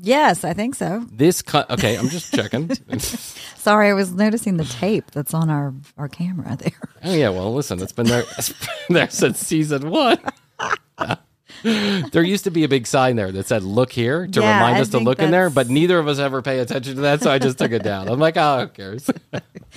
Yes, 0.00 0.42
I 0.42 0.54
think 0.54 0.74
so. 0.74 1.04
This 1.12 1.42
cut. 1.42 1.70
Okay, 1.70 1.96
I'm 1.98 2.08
just 2.08 2.32
checking. 2.34 2.70
Sorry, 2.98 3.90
I 3.90 3.92
was 3.92 4.12
noticing 4.14 4.56
the 4.56 4.64
tape 4.64 5.10
that's 5.10 5.34
on 5.34 5.50
our, 5.50 5.74
our 5.98 6.08
camera 6.08 6.56
there. 6.56 6.72
Oh 7.04 7.12
yeah, 7.12 7.28
well, 7.28 7.52
listen, 7.52 7.82
it's 7.82 7.92
been 7.92 8.06
there, 8.06 8.24
it's 8.38 8.48
been 8.48 8.94
there 8.94 9.10
since 9.10 9.38
season 9.38 9.90
one. 9.90 10.18
there 12.12 12.22
used 12.22 12.44
to 12.44 12.50
be 12.50 12.64
a 12.64 12.68
big 12.68 12.86
sign 12.86 13.16
there 13.16 13.30
that 13.32 13.46
said 13.46 13.62
"Look 13.62 13.92
here" 13.92 14.26
to 14.26 14.40
Yeah, 14.40 14.56
remind 14.56 14.80
us 14.80 14.88
to 14.90 14.98
look 14.98 15.20
in 15.20 15.30
there, 15.30 15.50
but 15.50 15.68
neither 15.68 15.98
of 15.98 16.08
us 16.08 16.18
ever 16.18 16.42
pay 16.42 16.58
attention 16.58 16.96
to 16.96 17.00
that, 17.02 17.22
so 17.22 17.30
I 17.30 17.38
just 17.38 17.58
took 17.58 17.72
it 17.72 17.82
down. 17.82 18.08
I'm 18.08 18.18
like, 18.18 18.36
oh, 18.36 18.60
who 18.60 18.66
cares? 18.68 19.10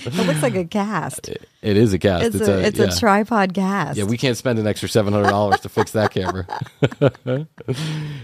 It 0.04 0.12
looks 0.14 0.42
like 0.42 0.54
a 0.54 0.66
cast. 0.66 1.30
it 1.30 1.40
is 1.62 1.94
a 1.94 1.98
cast. 1.98 2.26
It's, 2.26 2.46
a, 2.46 2.66
it's 2.66 2.78
yeah. 2.78 2.84
a 2.84 2.94
tripod 2.94 3.54
cast. 3.54 3.96
Yeah, 3.96 4.04
we 4.04 4.18
can't 4.18 4.36
spend 4.36 4.58
an 4.58 4.66
extra 4.66 4.90
seven 4.90 5.14
hundred 5.14 5.30
dollars 5.30 5.60
to 5.60 5.70
fix 5.70 5.92
that 5.92 6.10
camera. 6.10 6.46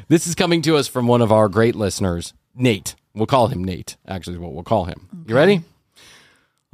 this 0.08 0.26
is 0.26 0.34
coming 0.34 0.60
to 0.62 0.76
us 0.76 0.86
from 0.86 1.06
one 1.06 1.22
of 1.22 1.32
our 1.32 1.48
great 1.48 1.74
listeners, 1.74 2.34
Nate. 2.54 2.94
We'll 3.14 3.24
call 3.26 3.48
him 3.48 3.64
Nate. 3.64 3.96
Actually, 4.06 4.36
what 4.36 4.52
we'll 4.52 4.64
call 4.64 4.84
him. 4.84 5.24
You 5.26 5.34
ready? 5.34 5.62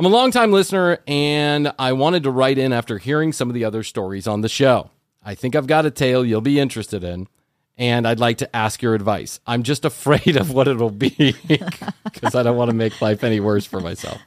I'm 0.00 0.06
a 0.06 0.08
longtime 0.08 0.52
listener, 0.52 0.98
and 1.08 1.72
I 1.78 1.92
wanted 1.92 2.22
to 2.24 2.30
write 2.30 2.58
in 2.58 2.72
after 2.72 2.98
hearing 2.98 3.32
some 3.32 3.48
of 3.48 3.54
the 3.54 3.64
other 3.64 3.82
stories 3.82 4.26
on 4.26 4.42
the 4.42 4.48
show. 4.48 4.90
I 5.28 5.34
think 5.34 5.54
I've 5.54 5.66
got 5.66 5.84
a 5.84 5.90
tale 5.90 6.24
you'll 6.24 6.40
be 6.40 6.58
interested 6.58 7.04
in, 7.04 7.28
and 7.76 8.08
I'd 8.08 8.18
like 8.18 8.38
to 8.38 8.56
ask 8.56 8.80
your 8.80 8.94
advice. 8.94 9.40
I'm 9.46 9.62
just 9.62 9.84
afraid 9.84 10.36
of 10.38 10.52
what 10.52 10.68
it'll 10.68 10.88
be 10.88 11.34
because 12.04 12.34
I 12.34 12.42
don't 12.42 12.56
want 12.56 12.70
to 12.70 12.74
make 12.74 13.02
life 13.02 13.22
any 13.22 13.38
worse 13.38 13.66
for 13.66 13.78
myself. 13.78 14.18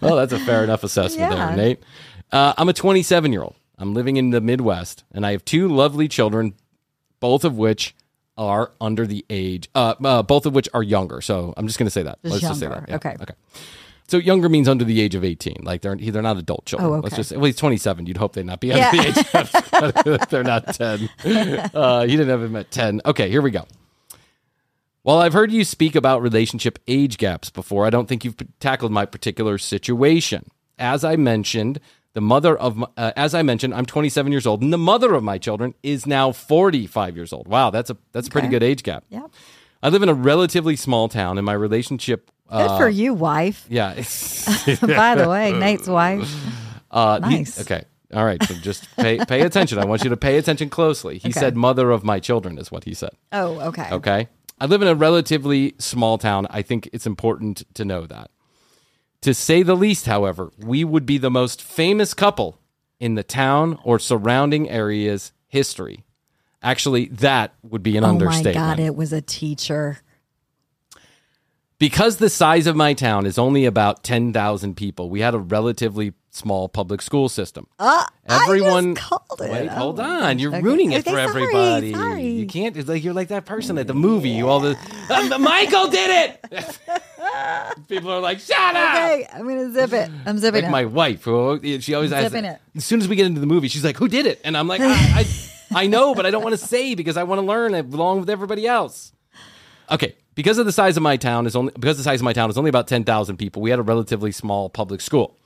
well, 0.00 0.16
that's 0.16 0.32
a 0.32 0.40
fair 0.40 0.64
enough 0.64 0.82
assessment 0.82 1.30
Yeah. 1.30 1.46
there, 1.46 1.56
Nate. 1.56 1.82
Uh, 2.32 2.54
I'm 2.58 2.68
a 2.68 2.72
27 2.72 3.32
year 3.32 3.42
old. 3.42 3.54
I'm 3.78 3.94
living 3.94 4.16
in 4.16 4.30
the 4.30 4.40
Midwest, 4.40 5.04
and 5.12 5.24
I 5.24 5.30
have 5.30 5.44
two 5.44 5.68
lovely 5.68 6.08
children, 6.08 6.54
both 7.20 7.44
of 7.44 7.56
which 7.56 7.94
are 8.36 8.72
under 8.80 9.06
the 9.06 9.24
age, 9.30 9.68
uh, 9.76 9.94
uh, 10.02 10.24
both 10.24 10.44
of 10.44 10.56
which 10.56 10.68
are 10.74 10.82
younger. 10.82 11.20
So 11.20 11.54
I'm 11.56 11.68
just 11.68 11.78
going 11.78 11.86
to 11.86 11.90
say 11.92 12.02
that. 12.02 12.18
Just 12.22 12.32
Let's 12.32 12.42
just 12.42 12.58
say 12.58 12.66
that. 12.66 12.86
Yeah. 12.88 12.96
Okay. 12.96 13.14
Okay. 13.20 13.34
So 14.12 14.18
younger 14.18 14.50
means 14.50 14.68
under 14.68 14.84
the 14.84 15.00
age 15.00 15.14
of 15.14 15.24
18. 15.24 15.60
Like 15.62 15.80
they're 15.80 15.96
they're 15.96 16.20
not 16.20 16.36
adult 16.36 16.66
children. 16.66 16.92
Oh, 16.92 16.98
Let's 16.98 17.16
just 17.16 17.30
say, 17.30 17.36
well, 17.36 17.46
he's 17.46 17.56
27. 17.56 18.04
You'd 18.04 18.18
hope 18.18 18.34
they'd 18.34 18.44
not 18.44 18.60
be 18.60 18.70
under 18.70 18.84
Yeah. 18.84 18.90
the 18.90 19.08
age. 19.08 20.22
Of, 20.22 20.28
they're 20.28 20.44
not 20.44 20.74
10. 20.74 21.08
Uh, 21.74 22.02
you 22.06 22.18
didn't 22.18 22.28
have 22.28 22.42
him 22.42 22.54
at 22.56 22.70
10. 22.70 23.00
Okay, 23.06 23.30
here 23.30 23.40
we 23.40 23.50
go. 23.50 23.64
While 25.00 25.16
I've 25.16 25.32
heard 25.32 25.50
you 25.50 25.64
speak 25.64 25.94
about 25.94 26.20
relationship 26.20 26.78
age 26.86 27.16
gaps 27.16 27.48
before, 27.48 27.86
I 27.86 27.90
don't 27.90 28.06
think 28.06 28.22
you've 28.22 28.36
tackled 28.60 28.92
my 28.92 29.06
particular 29.06 29.56
situation. 29.56 30.44
As 30.78 31.04
I 31.04 31.16
mentioned, 31.16 31.80
the 32.12 32.20
mother 32.20 32.54
of 32.54 32.76
my, 32.76 32.88
uh, 32.98 33.12
as 33.16 33.34
I 33.34 33.40
mentioned, 33.40 33.72
I'm 33.72 33.86
27 33.86 34.30
years 34.30 34.46
old, 34.46 34.60
and 34.60 34.74
the 34.74 34.76
mother 34.78 35.14
of 35.14 35.24
my 35.24 35.38
children 35.38 35.72
is 35.82 36.06
now 36.06 36.32
45 36.32 37.16
years 37.16 37.32
old. 37.32 37.48
Wow, 37.48 37.70
that's 37.70 37.88
a 37.88 37.96
that's 38.12 38.28
a 38.28 38.30
pretty 38.30 38.48
good 38.48 38.62
age 38.62 38.82
gap. 38.82 39.04
Yeah. 39.08 39.28
I 39.82 39.88
live 39.88 40.02
in 40.02 40.10
a 40.10 40.14
relatively 40.14 40.76
small 40.76 41.08
town, 41.08 41.38
and 41.38 41.46
my 41.46 41.54
relationship. 41.54 42.30
Good 42.52 42.60
Uh, 42.70 42.78
for 42.78 42.88
you, 42.88 43.14
wife. 43.14 43.64
yeah. 43.68 43.94
By 44.80 45.14
the 45.16 45.26
way, 45.28 45.52
Nate's 45.52 45.88
wife. 45.88 46.30
Uh, 46.90 47.20
he- 47.28 47.36
Nice. 47.38 47.60
okay. 47.62 47.84
All 48.12 48.24
right. 48.26 48.42
So 48.44 48.54
just 48.56 48.86
pay 48.96 49.18
pay 49.24 49.40
attention. 49.40 49.78
I 49.78 49.86
want 49.86 50.04
you 50.04 50.10
to 50.10 50.16
pay 50.18 50.36
attention 50.36 50.68
closely. 50.68 51.16
He 51.18 51.30
Okay. 51.30 51.40
said, 51.40 51.56
"Mother 51.56 51.90
of 51.90 52.04
my 52.04 52.20
children" 52.20 52.58
is 52.58 52.70
what 52.70 52.84
he 52.84 52.92
said. 52.92 53.12
Oh, 53.32 53.58
okay. 53.68 53.88
Okay. 53.90 54.28
I 54.60 54.66
live 54.66 54.82
in 54.82 54.88
a 54.88 54.94
relatively 54.94 55.74
small 55.78 56.18
town. 56.18 56.46
I 56.50 56.60
think 56.60 56.90
it's 56.92 57.06
important 57.06 57.62
to 57.74 57.84
know 57.86 58.06
that. 58.06 58.30
To 59.22 59.32
say 59.32 59.62
the 59.62 59.74
least, 59.74 60.04
however, 60.06 60.50
we 60.58 60.84
would 60.84 61.06
be 61.06 61.16
the 61.16 61.30
most 61.30 61.62
famous 61.62 62.12
couple 62.12 62.58
in 63.00 63.14
the 63.14 63.22
town 63.22 63.78
or 63.82 63.98
surrounding 63.98 64.68
areas 64.68 65.32
history. 65.48 66.04
Actually, 66.62 67.06
that 67.06 67.54
would 67.62 67.82
be 67.82 67.96
an 67.96 68.04
understatement. 68.04 68.56
Oh 68.56 68.60
my. 68.60 68.76
God, 68.76 68.78
it 68.78 68.94
was 68.94 69.12
a 69.14 69.22
teacher. 69.22 70.01
Because 71.82 72.18
the 72.18 72.30
size 72.30 72.68
of 72.68 72.76
my 72.76 72.94
town 72.94 73.26
is 73.26 73.38
only 73.38 73.64
about 73.64 74.04
10,000 74.04 74.76
people, 74.76 75.10
we 75.10 75.18
had 75.20 75.34
a 75.34 75.38
relatively 75.38 76.12
small 76.30 76.68
public 76.68 77.02
school 77.02 77.28
system. 77.28 77.66
Uh, 77.80 78.04
Everyone, 78.28 78.94
called 78.94 79.40
it. 79.40 79.50
wait, 79.50 79.68
Oh. 79.68 79.74
hold 79.74 79.98
on. 80.00 80.38
You're 80.38 80.52
Okay. 80.54 80.62
ruining 80.62 80.92
it 80.92 81.00
Okay, 81.06 81.10
for 81.10 81.16
sorry, 81.28 81.42
everybody. 81.42 81.92
sorry. 81.92 82.26
You 82.28 82.46
can't. 82.46 82.76
It's 82.76 82.88
like 82.88 83.02
you're 83.02 83.12
like 83.14 83.28
that 83.28 83.44
person 83.46 83.76
at 83.78 83.88
the 83.88 83.94
movie. 83.94 84.30
You 84.30 84.48
all 84.48 84.60
the 84.60 84.78
"Uh, 85.10 85.38
Michael 85.38 85.88
did 85.88 86.30
it. 86.52 86.78
People 87.88 88.10
are 88.12 88.20
like, 88.20 88.38
shut 88.38 88.76
up. 88.76 88.94
Okay, 88.94 89.26
I'm 89.34 89.48
gonna 89.48 89.72
zip 89.72 89.92
it. 89.92 90.08
I'm 90.24 90.38
zipping 90.38 90.62
Like 90.62 90.68
it. 90.68 90.72
my 90.72 90.84
wife, 90.84 91.24
who 91.24 91.60
she 91.80 91.94
always 91.94 92.12
asks. 92.12 92.32
it. 92.34 92.60
As 92.76 92.84
soon 92.84 93.00
as 93.00 93.08
we 93.08 93.16
get 93.16 93.26
into 93.26 93.40
the 93.40 93.46
movie, 93.46 93.66
she's 93.68 93.84
like, 93.84 93.96
"Who 93.96 94.06
did 94.08 94.26
it?" 94.26 94.40
And 94.44 94.56
I'm 94.56 94.68
like, 94.68 94.80
I, 94.80 94.94
I, 95.20 95.26
I 95.82 95.86
know, 95.86 96.14
but 96.14 96.26
I 96.26 96.30
don't 96.30 96.42
want 96.44 96.52
to 96.58 96.64
say 96.66 96.94
because 96.94 97.16
I 97.16 97.24
want 97.24 97.40
to 97.40 97.46
learn 97.46 97.74
along 97.74 98.20
with 98.20 98.30
everybody 98.30 98.66
else. 98.66 99.12
Okay, 99.90 100.14
because 100.34 100.58
of 100.58 100.66
the 100.66 100.72
size 100.72 100.96
of 100.96 101.02
my 101.02 101.16
town 101.16 101.46
is 101.46 101.56
only 101.56 101.72
because 101.72 101.96
the 101.96 102.02
size 102.02 102.20
of 102.20 102.24
my 102.24 102.32
town 102.32 102.50
is 102.50 102.58
only 102.58 102.68
about 102.68 102.88
ten 102.88 103.04
thousand 103.04 103.36
people. 103.36 103.62
We 103.62 103.70
had 103.70 103.78
a 103.78 103.82
relatively 103.82 104.32
small 104.32 104.68
public 104.70 105.00
school. 105.00 105.36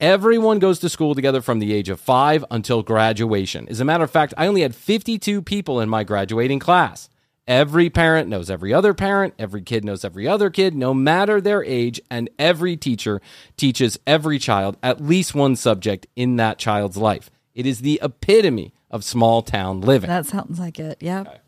Everyone 0.00 0.58
goes 0.58 0.80
to 0.80 0.88
school 0.88 1.14
together 1.14 1.40
from 1.40 1.60
the 1.60 1.72
age 1.72 1.88
of 1.88 2.00
five 2.00 2.44
until 2.50 2.82
graduation. 2.82 3.68
As 3.68 3.78
a 3.78 3.84
matter 3.84 4.02
of 4.02 4.10
fact, 4.10 4.34
I 4.36 4.48
only 4.48 4.62
had 4.62 4.74
52 4.74 5.42
people 5.42 5.80
in 5.80 5.88
my 5.88 6.02
graduating 6.02 6.58
class. 6.58 7.08
Every 7.46 7.88
parent 7.88 8.28
knows 8.28 8.50
every 8.50 8.74
other 8.74 8.94
parent, 8.94 9.34
every 9.38 9.62
kid 9.62 9.84
knows 9.84 10.04
every 10.04 10.26
other 10.26 10.50
kid, 10.50 10.74
no 10.74 10.92
matter 10.92 11.40
their 11.40 11.62
age, 11.64 12.00
and 12.10 12.30
every 12.36 12.76
teacher 12.76 13.20
teaches 13.56 13.98
every 14.04 14.40
child 14.40 14.76
at 14.82 15.00
least 15.00 15.36
one 15.36 15.54
subject 15.54 16.06
in 16.16 16.34
that 16.36 16.58
child's 16.58 16.96
life. 16.96 17.30
It 17.54 17.66
is 17.66 17.80
the 17.80 18.00
epitome 18.02 18.72
of 18.90 19.04
small 19.04 19.42
town 19.42 19.82
living. 19.82 20.08
that 20.08 20.26
sounds 20.26 20.58
like 20.58 20.80
it. 20.80 20.98
Yep. 21.00 21.44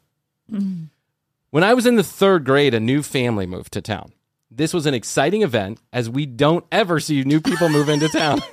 Mm. 0.52 0.90
When 1.54 1.62
I 1.62 1.72
was 1.72 1.86
in 1.86 1.94
the 1.94 2.02
third 2.02 2.44
grade, 2.44 2.74
a 2.74 2.80
new 2.80 3.00
family 3.00 3.46
moved 3.46 3.74
to 3.74 3.80
town. 3.80 4.12
This 4.50 4.74
was 4.74 4.86
an 4.86 4.94
exciting 4.94 5.42
event 5.42 5.78
as 5.92 6.10
we 6.10 6.26
don't 6.26 6.64
ever 6.72 6.98
see 6.98 7.22
new 7.22 7.40
people 7.40 7.68
move 7.68 7.88
into 7.88 8.08
town. 8.08 8.42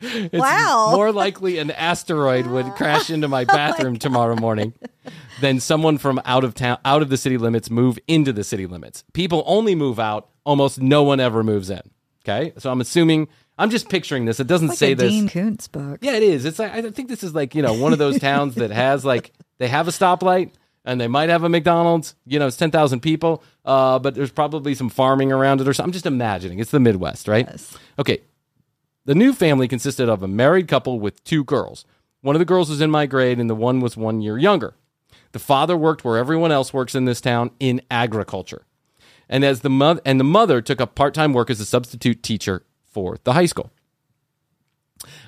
It's 0.00 0.32
Wow. 0.32 0.92
More 0.94 1.10
likely 1.10 1.58
an 1.58 1.70
asteroid 1.72 2.46
would 2.46 2.66
crash 2.74 3.10
into 3.10 3.26
my 3.26 3.42
oh 3.48 3.52
bathroom 3.52 3.96
tomorrow 3.98 4.36
morning 4.36 4.74
than 5.40 5.58
someone 5.58 5.96
from 5.98 6.20
out 6.24 6.44
of 6.44 6.54
town, 6.54 6.78
out 6.84 7.02
of 7.02 7.08
the 7.08 7.16
city 7.16 7.38
limits, 7.38 7.70
move 7.70 7.98
into 8.06 8.32
the 8.32 8.44
city 8.44 8.66
limits. 8.66 9.02
People 9.14 9.42
only 9.46 9.74
move 9.74 9.98
out. 9.98 10.28
Almost 10.44 10.80
no 10.80 11.02
one 11.02 11.18
ever 11.18 11.42
moves 11.42 11.70
in. 11.70 11.80
Okay, 12.24 12.52
so 12.58 12.70
I'm 12.70 12.82
assuming. 12.82 13.26
I'm 13.58 13.70
just 13.70 13.88
picturing 13.88 14.26
this. 14.26 14.38
It 14.38 14.46
doesn't 14.46 14.68
Like 14.68 14.78
say 14.78 14.92
this. 14.92 15.10
Dean 15.10 15.28
Koontz 15.30 15.66
book. 15.66 16.00
Yeah, 16.02 16.12
it 16.12 16.22
is. 16.22 16.44
It's 16.44 16.58
like, 16.58 16.72
I 16.72 16.82
think 16.90 17.08
this 17.08 17.24
is 17.24 17.34
like 17.34 17.54
you 17.54 17.62
know 17.62 17.72
one 17.72 17.94
of 17.94 17.98
those 17.98 18.18
towns 18.20 18.54
that 18.56 18.70
has 18.70 19.02
like 19.02 19.32
they 19.58 19.66
have 19.66 19.88
a 19.88 19.92
stoplight 19.92 20.52
and 20.86 21.00
they 21.00 21.08
might 21.08 21.28
have 21.28 21.42
a 21.42 21.48
McDonald's. 21.48 22.14
You 22.24 22.38
know, 22.38 22.46
it's 22.46 22.56
ten 22.56 22.70
thousand 22.70 23.00
people, 23.00 23.42
uh, 23.64 23.98
but 23.98 24.14
there's 24.14 24.30
probably 24.30 24.74
some 24.74 24.88
farming 24.88 25.32
around 25.32 25.60
it 25.60 25.68
or 25.68 25.74
something. 25.74 25.90
I'm 25.90 25.92
just 25.92 26.06
imagining. 26.06 26.60
It's 26.60 26.70
the 26.70 26.80
Midwest, 26.80 27.28
right? 27.28 27.46
Okay. 27.98 28.20
The 29.04 29.14
new 29.14 29.32
family 29.32 29.68
consisted 29.68 30.08
of 30.08 30.22
a 30.22 30.28
married 30.28 30.66
couple 30.68 30.98
with 30.98 31.22
two 31.24 31.44
girls. 31.44 31.84
One 32.22 32.34
of 32.34 32.40
the 32.40 32.46
girls 32.46 32.70
was 32.70 32.80
in 32.80 32.90
my 32.90 33.06
grade, 33.06 33.38
and 33.38 33.50
the 33.50 33.54
one 33.54 33.80
was 33.80 33.96
one 33.96 34.20
year 34.20 34.38
younger. 34.38 34.74
The 35.32 35.38
father 35.38 35.76
worked 35.76 36.04
where 36.04 36.16
everyone 36.16 36.50
else 36.50 36.72
works 36.72 36.94
in 36.94 37.04
this 37.04 37.20
town 37.20 37.50
in 37.60 37.82
agriculture, 37.90 38.64
and 39.28 39.44
as 39.44 39.60
the 39.60 39.70
mother 39.70 40.00
and 40.04 40.18
the 40.18 40.24
mother 40.24 40.62
took 40.62 40.80
up 40.80 40.94
part 40.94 41.14
time 41.14 41.32
work 41.32 41.50
as 41.50 41.60
a 41.60 41.66
substitute 41.66 42.22
teacher 42.22 42.64
for 42.84 43.18
the 43.24 43.34
high 43.34 43.46
school. 43.46 43.70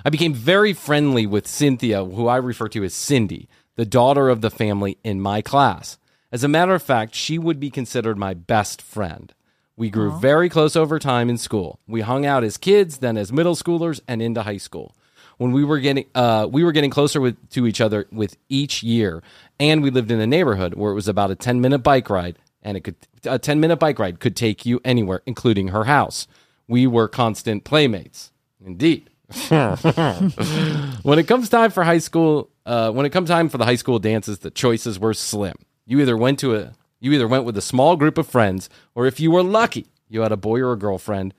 I 0.04 0.10
became 0.10 0.32
very 0.32 0.72
friendly 0.72 1.26
with 1.26 1.46
Cynthia, 1.46 2.04
who 2.04 2.26
I 2.26 2.36
refer 2.36 2.68
to 2.68 2.82
as 2.84 2.94
Cindy, 2.94 3.48
the 3.78 3.86
daughter 3.86 4.28
of 4.28 4.40
the 4.40 4.50
family 4.50 4.98
in 5.04 5.20
my 5.20 5.40
class. 5.40 5.98
As 6.32 6.42
a 6.42 6.48
matter 6.48 6.74
of 6.74 6.82
fact, 6.82 7.14
she 7.14 7.38
would 7.38 7.60
be 7.60 7.70
considered 7.70 8.18
my 8.18 8.34
best 8.34 8.82
friend. 8.82 9.32
We 9.76 9.88
grew 9.88 10.18
very 10.18 10.48
close 10.48 10.74
over 10.74 10.98
time 10.98 11.30
in 11.30 11.38
school. 11.38 11.78
We 11.86 12.00
hung 12.00 12.26
out 12.26 12.42
as 12.42 12.56
kids, 12.56 12.98
then 12.98 13.16
as 13.16 13.32
middle 13.32 13.54
schoolers, 13.54 14.00
and 14.08 14.20
into 14.20 14.42
high 14.42 14.56
school. 14.56 14.96
When 15.36 15.52
we 15.52 15.64
were 15.64 15.78
getting, 15.78 16.06
uh, 16.16 16.48
we 16.50 16.64
were 16.64 16.72
getting 16.72 16.90
closer 16.90 17.20
with, 17.20 17.36
to 17.50 17.68
each 17.68 17.80
other 17.80 18.08
with 18.10 18.36
each 18.48 18.82
year, 18.82 19.22
and 19.60 19.80
we 19.80 19.90
lived 19.90 20.10
in 20.10 20.18
a 20.18 20.26
neighborhood 20.26 20.74
where 20.74 20.90
it 20.90 20.96
was 20.96 21.06
about 21.06 21.30
a 21.30 21.36
ten 21.36 21.60
minute 21.60 21.78
bike 21.78 22.10
ride, 22.10 22.36
and 22.64 22.76
it 22.76 22.80
could 22.80 22.96
a 23.24 23.38
ten 23.38 23.60
minute 23.60 23.76
bike 23.76 24.00
ride 24.00 24.18
could 24.18 24.34
take 24.34 24.66
you 24.66 24.80
anywhere, 24.84 25.22
including 25.24 25.68
her 25.68 25.84
house. 25.84 26.26
We 26.66 26.88
were 26.88 27.06
constant 27.06 27.62
playmates, 27.62 28.32
indeed. 28.60 29.08
when 29.48 31.18
it 31.20 31.28
comes 31.28 31.48
time 31.48 31.70
for 31.70 31.84
high 31.84 31.98
school, 31.98 32.50
uh, 32.68 32.90
when 32.92 33.06
it 33.06 33.10
comes 33.10 33.30
time 33.30 33.48
for 33.48 33.58
the 33.58 33.64
high 33.64 33.76
school 33.76 33.98
dances, 33.98 34.40
the 34.40 34.50
choices 34.50 34.98
were 34.98 35.14
slim. 35.14 35.56
You 35.86 36.00
either 36.00 36.16
went 36.16 36.38
to 36.40 36.54
a, 36.54 36.74
you 37.00 37.12
either 37.12 37.26
went 37.26 37.44
with 37.44 37.56
a 37.56 37.62
small 37.62 37.96
group 37.96 38.18
of 38.18 38.26
friends, 38.26 38.68
or 38.94 39.06
if 39.06 39.18
you 39.18 39.30
were 39.30 39.42
lucky, 39.42 39.86
you 40.08 40.20
had 40.20 40.32
a 40.32 40.36
boy 40.36 40.60
or 40.60 40.72
a 40.72 40.78
girlfriend 40.78 41.32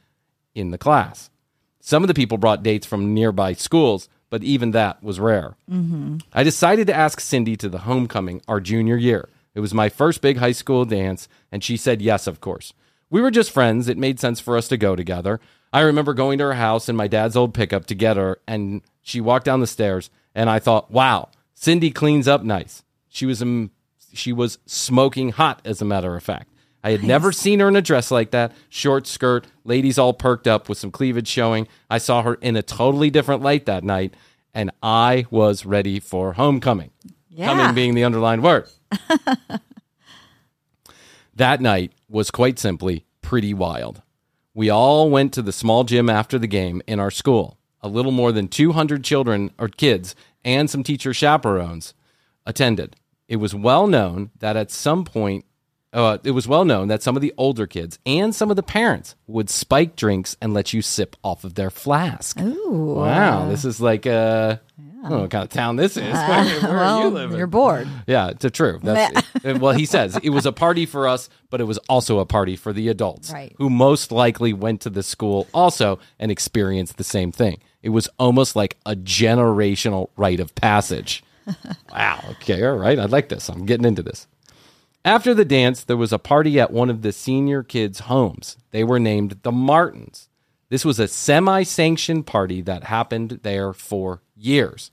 in 0.56 0.72
the 0.72 0.78
class. 0.78 1.30
Some 1.80 2.04
of 2.04 2.08
the 2.08 2.13
people 2.15 2.38
brought 2.38 2.63
dates 2.63 2.88
from 2.88 3.13
nearby 3.13 3.54
schools, 3.54 4.10
but 4.32 4.44
even 4.44 4.72
that 4.72 5.04
was 5.04 5.20
rare. 5.20 5.56
I 6.34 6.44
decided 6.44 6.88
to 6.88 6.96
ask 6.96 7.20
Cindy 7.20 7.56
to 7.58 7.70
the 7.70 7.80
homecoming 7.80 8.42
our 8.48 8.60
junior 8.60 8.98
year. 8.98 9.30
It 9.54 9.60
was 9.60 9.74
my 9.74 9.89
first 9.89 10.22
big 10.22 10.38
high 10.38 10.52
school 10.52 10.84
dance, 10.86 11.28
and 11.52 11.63
she 11.63 11.78
said 11.78 12.02
yes, 12.02 12.28
of 12.28 12.42
course. 12.42 12.74
We 13.10 13.22
were 13.22 13.32
just 13.32 13.52
friends. 13.52 13.88
It 13.88 13.98
made 13.98 14.20
sense 14.20 14.39
for 14.39 14.58
us 14.58 14.68
to 14.68 14.78
go 14.78 14.96
together. 14.96 15.39
I 15.72 15.82
remember 15.82 16.13
going 16.13 16.38
to 16.39 16.46
her 16.46 16.54
house 16.54 16.89
in 16.89 16.96
my 16.96 17.08
dad's 17.08 17.36
old 17.36 17.54
pickup 17.54 17.86
to 17.88 17.96
get 17.96 18.18
her, 18.18 18.39
and 18.48 18.82
she 19.02 19.22
walked 19.22 19.46
down 19.46 19.60
the 19.60 19.68
stairs, 19.68 20.10
and 20.36 20.50
I 20.50 20.60
thought, 20.60 20.92
wow, 20.92 21.30
Cindy 21.54 21.92
cleans 21.92 22.28
up 22.28 22.44
nice. 22.44 22.84
She 23.10 23.26
was 23.26 23.42
um, 23.42 23.72
she 24.13 24.34
was 24.34 24.60
smoking 24.65 25.30
hot, 25.30 25.62
as 25.65 25.82
a 25.82 25.86
matter 25.86 26.15
of 26.15 26.24
fact. 26.24 26.50
I 26.84 26.92
had 26.92 27.04
never 27.04 27.32
seen 27.34 27.60
her 27.60 27.68
in 27.68 27.76
a 27.76 27.82
dress 27.82 28.10
like 28.10 28.32
that, 28.32 28.54
short 28.70 29.06
skirt, 29.06 29.46
ladies 29.65 29.98
all 29.98 30.13
perked 30.13 30.48
up 30.48 30.70
with 30.70 30.78
some 30.78 30.92
cleavage 30.92 31.28
showing. 31.28 31.68
I 31.89 31.98
saw 31.98 32.22
her 32.22 32.36
in 32.36 32.56
a 32.56 32.62
totally 32.62 33.10
different 33.10 33.42
light 33.42 33.65
that 33.65 33.84
night, 33.84 34.15
and 34.54 34.72
I 34.82 35.26
was 35.30 35.65
ready 35.65 36.00
for 36.00 36.34
homecoming. 36.34 36.92
Yeah. 37.30 37.48
Coming 37.48 37.76
being 37.76 37.96
the 37.96 38.06
underlined 38.06 38.44
word. 38.44 38.70
that 41.36 41.60
night 41.60 41.92
was 42.08 42.32
quite 42.32 42.58
simply 42.58 43.06
pretty 43.22 43.54
wild. 43.54 44.02
We 44.54 44.70
all 44.70 45.10
went 45.10 45.34
to 45.34 45.42
the 45.42 45.52
small 45.52 45.84
gym 45.84 46.10
after 46.10 46.39
the 46.39 46.48
game 46.48 46.82
in 46.88 47.00
our 47.00 47.12
school. 47.12 47.59
A 47.82 47.88
little 47.88 48.12
more 48.12 48.32
than 48.32 48.48
200 48.48 49.04
children 49.04 49.52
or 49.58 49.68
kids 49.70 50.15
and 50.44 50.70
some 50.70 50.84
teacher 50.84 51.13
chaperones 51.13 51.94
attended. 52.46 52.96
It 53.28 53.38
was 53.38 53.54
well 53.54 53.88
known 53.88 54.32
that 54.39 54.58
at 54.58 54.72
some 54.72 55.06
point, 55.06 55.46
uh, 55.94 56.18
it 56.24 56.32
was 56.32 56.48
well 56.48 56.65
known 56.65 56.88
that 56.89 57.02
some 57.04 57.15
of 57.15 57.22
the 57.22 57.34
older 57.38 57.65
kids 57.68 58.00
and 58.06 58.34
some 58.36 58.50
of 58.50 58.56
the 58.56 58.63
parents 58.63 59.15
would 59.28 59.50
spike 59.50 59.96
drinks 59.96 60.36
and 60.42 60.54
let 60.54 60.74
you 60.74 60.82
sip 60.82 61.15
off 61.24 61.44
of 61.44 61.56
their 61.56 61.70
flask. 61.70 62.39
Ooh. 62.39 62.96
Wow, 62.96 63.50
this 63.50 63.65
is 63.65 63.80
like 63.82 64.06
uh, 64.06 64.58
I 64.78 65.02
don't 65.02 65.10
know 65.12 65.20
what 65.22 65.32
kind 65.32 65.44
of 65.44 65.50
town 65.50 65.76
this 65.78 65.96
is. 65.98 66.04
Where, 66.13 66.60
where 66.62 66.78
are 66.80 67.02
you 67.04 67.08
living? 67.13 67.38
You're 67.38 67.48
bored. 67.48 67.88
Yeah, 68.08 68.30
it's 68.30 68.46
true. 68.52 68.80
That's 68.84 69.24
well, 69.44 69.74
he 69.74 69.86
says 69.86 70.18
it 70.22 70.30
was 70.30 70.46
a 70.46 70.52
party 70.52 70.86
for 70.86 71.08
us, 71.08 71.30
but 71.50 71.60
it 71.62 71.65
was 71.65 71.78
also 71.89 72.20
a 72.20 72.26
party 72.26 72.56
for 72.56 72.72
the 72.74 72.88
adults, 72.89 73.32
Right. 73.32 73.56
who 73.58 73.70
most 73.70 74.12
likely 74.12 74.54
went 74.54 74.82
to 74.82 74.89
the 74.89 75.02
school 75.04 75.48
also 75.54 75.98
and 76.20 76.32
experienced 76.32 76.98
the 76.98 77.04
same 77.04 77.32
thing. 77.32 77.60
It 77.82 77.89
was 77.89 78.10
almost 78.20 78.56
like 78.56 78.78
a 78.86 78.96
generational 78.96 80.10
rite 80.18 80.39
of 80.39 80.54
passage. 80.56 81.24
wow. 81.92 82.24
Okay. 82.32 82.65
All 82.65 82.78
right. 82.78 83.00
I 83.00 83.06
like 83.06 83.30
this. 83.30 83.50
I'm 83.50 83.65
getting 83.65 83.86
into 83.86 84.04
this. 84.04 84.28
After 85.06 85.34
the 85.34 85.46
dance, 85.46 85.84
there 85.84 85.98
was 85.98 86.12
a 86.12 86.20
party 86.20 86.60
at 86.60 86.72
one 86.72 86.89
of 86.89 87.02
the 87.02 87.13
senior 87.13 87.63
kids' 87.63 88.02
homes. 88.02 88.58
They 88.72 88.84
were 88.84 89.00
named 89.00 89.39
the 89.44 89.52
Martins. 89.52 90.28
This 90.70 90.86
was 90.86 91.00
a 91.00 91.08
semi 91.08 91.63
sanctioned 91.63 92.28
party 92.28 92.62
that 92.62 92.86
happened 92.86 93.39
there 93.44 93.74
for 93.74 94.22
years. 94.36 94.92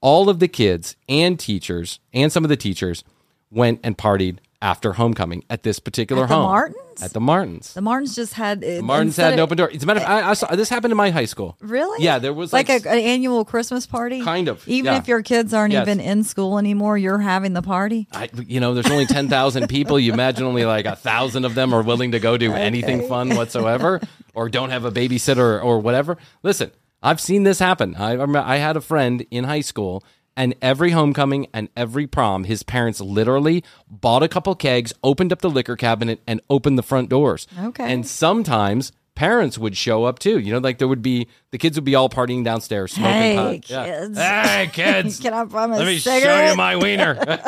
All 0.00 0.28
of 0.28 0.38
the 0.38 0.48
kids 0.48 0.96
and 1.08 1.38
teachers 1.38 2.00
and 2.12 2.32
some 2.32 2.44
of 2.44 2.48
the 2.48 2.56
teachers 2.56 3.04
went 3.50 3.80
and 3.82 3.98
partied 3.98 4.38
after 4.62 4.92
homecoming 4.92 5.44
at 5.50 5.64
this 5.64 5.78
particular 5.80 6.22
At 6.22 6.28
the 6.28 6.34
home. 6.36 6.44
Martins? 6.44 7.02
At 7.02 7.12
the 7.12 7.20
Martins. 7.20 7.74
The 7.74 7.80
Martins 7.82 8.14
just 8.14 8.34
had 8.34 8.62
it, 8.62 8.76
The 8.76 8.82
Martins 8.82 9.16
had 9.16 9.32
an 9.34 9.40
open 9.40 9.56
door. 9.58 9.68
As 9.70 9.82
a 9.82 9.86
matter 9.86 10.00
of 10.00 10.06
fact, 10.06 10.24
I, 10.24 10.30
I 10.30 10.34
saw 10.34 10.54
this 10.54 10.68
happened 10.68 10.92
in 10.92 10.96
my 10.96 11.10
high 11.10 11.24
school. 11.24 11.56
Really? 11.60 12.02
Yeah, 12.04 12.18
there 12.20 12.32
was 12.32 12.52
like, 12.52 12.68
like, 12.68 12.86
a, 12.86 12.90
an 12.90 12.98
annual 13.00 13.44
Christmas 13.44 13.86
party. 13.86 14.22
Kind 14.22 14.48
of, 14.48 14.66
Even 14.68 14.92
yeah. 14.92 14.98
if 14.98 15.08
your 15.08 15.22
kids 15.22 15.52
aren't 15.52 15.72
Yes. 15.72 15.82
even 15.86 16.00
in 16.00 16.22
school 16.22 16.58
anymore, 16.58 16.96
you're 16.96 17.18
having 17.18 17.52
the 17.54 17.62
party. 17.62 18.06
I, 18.12 18.30
you 18.46 18.60
know, 18.60 18.72
there's 18.72 18.90
only 18.90 19.06
10,000 19.06 19.68
people. 19.68 19.98
You 19.98 20.12
imagine 20.12 20.44
only 20.44 20.64
like 20.64 20.86
a 20.86 20.96
thousand 20.96 21.44
of 21.44 21.54
them 21.54 21.74
are 21.74 21.82
willing 21.82 22.12
to 22.12 22.20
go 22.20 22.36
do 22.36 22.52
anything 22.52 23.08
fun 23.08 23.34
whatsoever 23.34 24.00
or 24.34 24.48
don't 24.48 24.70
have 24.70 24.84
a 24.84 24.92
babysitter 24.92 25.62
or 25.62 25.80
whatever. 25.80 26.16
Listen, 26.44 26.70
I've 27.02 27.20
seen 27.20 27.42
this 27.42 27.58
happen. 27.58 27.96
I, 27.96 28.12
I 28.20 28.58
had 28.58 28.76
a 28.76 28.80
friend 28.80 29.26
in 29.30 29.44
high 29.44 29.60
school 29.62 30.04
and 30.36 30.54
every 30.62 30.90
homecoming 30.90 31.46
and 31.52 31.68
every 31.76 32.06
prom, 32.06 32.44
his 32.44 32.62
parents 32.62 33.00
literally 33.00 33.62
bought 33.88 34.22
a 34.22 34.28
couple 34.28 34.54
kegs, 34.54 34.92
opened 35.04 35.32
up 35.32 35.40
the 35.40 35.50
liquor 35.50 35.76
cabinet 35.76 36.20
and 36.26 36.40
opened 36.48 36.78
the 36.78 36.82
front 36.82 37.08
doors. 37.08 37.46
Okay. 37.58 37.92
And 37.92 38.06
sometimes 38.06 38.92
parents 39.14 39.58
would 39.58 39.76
show 39.76 40.04
up 40.04 40.18
too. 40.18 40.38
You 40.38 40.52
know, 40.52 40.58
like 40.58 40.78
there 40.78 40.88
would 40.88 41.02
be 41.02 41.28
the 41.50 41.58
kids 41.58 41.76
would 41.76 41.84
be 41.84 41.94
all 41.94 42.08
partying 42.08 42.44
downstairs, 42.44 42.92
smoking 42.92 43.12
Hey, 43.12 43.36
pot. 43.36 43.70
Yeah. 43.70 43.84
kids. 43.84 44.18
Hey 44.18 44.70
kids, 44.72 45.20
Can 45.22 45.34
I 45.34 45.44
promise 45.44 45.78
let 45.78 45.86
me 45.86 45.98
cigarette? 45.98 46.22
show 46.46 46.50
you 46.52 46.56
my 46.56 46.76
wiener. 46.76 47.42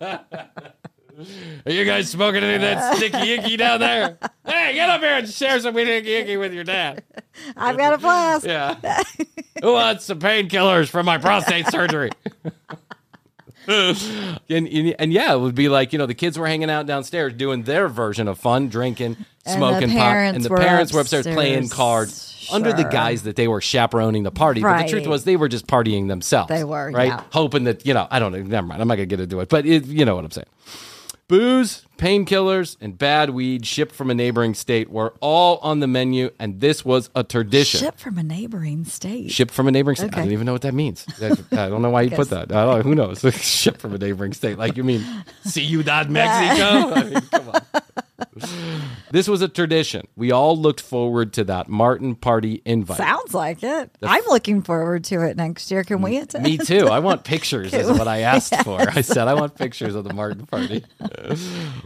Are 1.66 1.72
you 1.72 1.84
guys 1.84 2.10
smoking 2.10 2.42
any 2.42 2.54
of 2.54 2.60
that 2.62 2.96
sticky 2.96 3.32
icky 3.34 3.56
down 3.56 3.80
there? 3.80 4.18
Hey, 4.44 4.74
get 4.74 4.88
up 4.90 5.00
here 5.00 5.14
and 5.16 5.28
share 5.28 5.58
some 5.60 5.76
icky 5.76 6.12
icky 6.14 6.36
with 6.36 6.52
your 6.52 6.64
dad. 6.64 7.02
I've 7.56 7.76
got 7.76 7.94
a 7.94 7.98
flask. 7.98 8.46
Yeah. 8.46 8.76
Who 9.62 9.72
wants 9.72 10.04
some 10.04 10.18
painkillers 10.18 10.88
from 10.88 11.06
my 11.06 11.18
prostate 11.18 11.66
surgery? 11.68 12.10
and, 13.66 14.38
and, 14.48 14.94
and 14.98 15.12
yeah, 15.12 15.32
it 15.34 15.40
would 15.40 15.54
be 15.54 15.68
like, 15.68 15.92
you 15.92 15.98
know, 15.98 16.06
the 16.06 16.14
kids 16.14 16.38
were 16.38 16.46
hanging 16.46 16.70
out 16.70 16.86
downstairs 16.86 17.32
doing 17.34 17.62
their 17.62 17.88
version 17.88 18.28
of 18.28 18.38
fun, 18.38 18.68
drinking, 18.68 19.16
And 19.16 19.26
the 19.46 19.50
smoking 19.52 19.90
pot. 19.90 20.16
And 20.16 20.44
the 20.44 20.50
were 20.50 20.58
parents 20.58 20.92
were 20.92 21.00
upstairs 21.00 21.26
playing 21.26 21.60
upstairs. 21.64 21.72
cards 21.72 22.48
under 22.52 22.72
the 22.74 22.84
guise 22.84 23.22
that 23.22 23.36
they 23.36 23.48
were 23.48 23.60
chaperoning 23.62 24.22
the 24.22 24.30
party. 24.30 24.60
But 24.60 24.82
the 24.82 24.88
truth 24.88 25.06
was 25.06 25.24
they 25.24 25.36
were 25.36 25.48
just 25.48 25.66
partying 25.66 26.08
themselves. 26.08 26.50
They 26.50 26.64
were, 26.64 26.90
Right? 26.90 27.08
yeah. 27.08 27.22
Hoping 27.32 27.64
that, 27.64 27.86
you 27.86 27.94
know, 27.94 28.06
I 28.10 28.18
don't 28.18 28.32
know. 28.32 28.42
Never 28.42 28.66
mind. 28.66 28.82
I'm 28.82 28.88
not 28.88 28.96
going 28.96 29.08
to 29.08 29.16
get 29.16 29.22
into 29.22 29.40
it. 29.40 29.48
But 29.48 29.64
it, 29.64 29.86
you 29.86 30.04
know 30.04 30.14
what 30.14 30.24
I'm 30.26 30.30
saying. 30.30 30.46
Booze, 31.26 31.86
painkillers, 31.96 32.76
and 32.82 32.98
bad 32.98 33.30
weed 33.30 33.64
shipped 33.66 33.94
from 33.94 34.10
a 34.10 34.14
neighboring 34.14 34.52
state 34.52 34.90
were 34.90 35.14
all 35.20 35.56
on 35.62 35.80
the 35.80 35.86
menu, 35.86 36.28
and 36.38 36.60
this 36.60 36.84
was 36.84 37.08
a 37.14 37.24
tradition. 37.24 37.80
Shipped 37.80 37.98
from 38.00 38.18
a 38.18 38.22
neighboring 38.22 38.84
state. 38.84 39.30
Shipped 39.30 39.52
from 39.54 39.66
a 39.66 39.70
neighboring 39.70 39.96
state. 39.96 40.12
I 40.14 40.18
don't 40.20 40.32
even 40.32 40.44
know 40.44 40.52
what 40.52 40.62
that 40.62 40.74
means. 40.74 41.06
I 41.22 41.68
don't 41.68 41.80
know 41.80 41.88
why 41.88 42.02
you 42.02 42.10
put 42.10 42.28
that. 42.30 42.52
I 42.52 42.64
don't, 42.66 42.82
who 42.82 42.94
knows? 42.94 43.20
Shipped 43.40 43.80
from 43.80 43.94
a 43.94 43.98
neighboring 43.98 44.34
state. 44.34 44.58
Like 44.58 44.76
you 44.76 44.84
mean 44.84 45.02
Ciudad 45.44 46.10
Mexico? 46.10 46.92
I 46.94 47.04
mean, 47.04 47.20
come 47.22 47.48
on. 47.48 47.62
This 49.10 49.28
was 49.28 49.42
a 49.42 49.48
tradition. 49.48 50.06
We 50.16 50.32
all 50.32 50.56
looked 50.56 50.80
forward 50.80 51.32
to 51.34 51.44
that 51.44 51.68
Martin 51.68 52.14
party 52.14 52.62
invite. 52.64 52.96
Sounds 52.96 53.32
like 53.34 53.62
it. 53.62 53.90
I'm 54.02 54.24
looking 54.28 54.62
forward 54.62 55.04
to 55.04 55.22
it 55.22 55.36
next 55.36 55.70
year. 55.70 55.84
Can 55.84 56.02
we 56.02 56.16
attend? 56.18 56.44
Me 56.44 56.58
too. 56.58 56.88
I 56.88 56.98
want 56.98 57.24
pictures, 57.24 57.72
is 57.72 57.88
what 57.88 58.08
I 58.08 58.20
asked 58.20 58.54
for. 58.64 58.80
I 58.80 59.02
said, 59.02 59.28
I 59.28 59.34
want 59.34 59.54
pictures 59.54 59.94
of 59.94 60.04
the 60.04 60.12
Martin 60.12 60.46
party. 60.46 60.84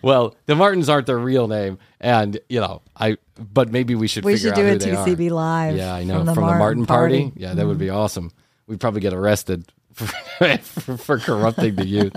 well, 0.02 0.36
the 0.46 0.54
Martins 0.54 0.88
aren't 0.88 1.06
their 1.06 1.18
real 1.18 1.48
name. 1.48 1.78
And, 2.00 2.38
you 2.48 2.60
know, 2.60 2.82
I, 2.96 3.18
but 3.38 3.70
maybe 3.70 3.94
we 3.94 4.08
should 4.08 4.24
We 4.24 4.34
figure 4.34 4.50
should 4.50 4.56
do 4.56 4.66
a 4.66 4.70
who 4.72 4.78
they 4.78 4.90
are. 4.92 5.06
TCB 5.06 5.30
live 5.30 5.76
Yeah, 5.76 5.94
I 5.94 6.04
know. 6.04 6.18
from 6.18 6.26
From 6.26 6.26
the 6.26 6.34
the, 6.34 6.40
Martin 6.40 6.58
Martin, 6.58 6.86
party. 6.86 7.22
party. 7.24 7.40
Yeah, 7.40 7.54
that 7.54 7.66
would 7.66 7.78
be 7.78 7.86
mm-hmm. 7.86 7.96
awesome. 7.96 8.32
We'd 8.66 8.80
probably 8.80 9.00
get 9.00 9.12
arrested 9.14 9.70
for, 9.92 10.96
for 10.96 11.18
corrupting 11.18 11.74
the 11.74 11.86
youth. 11.86 12.12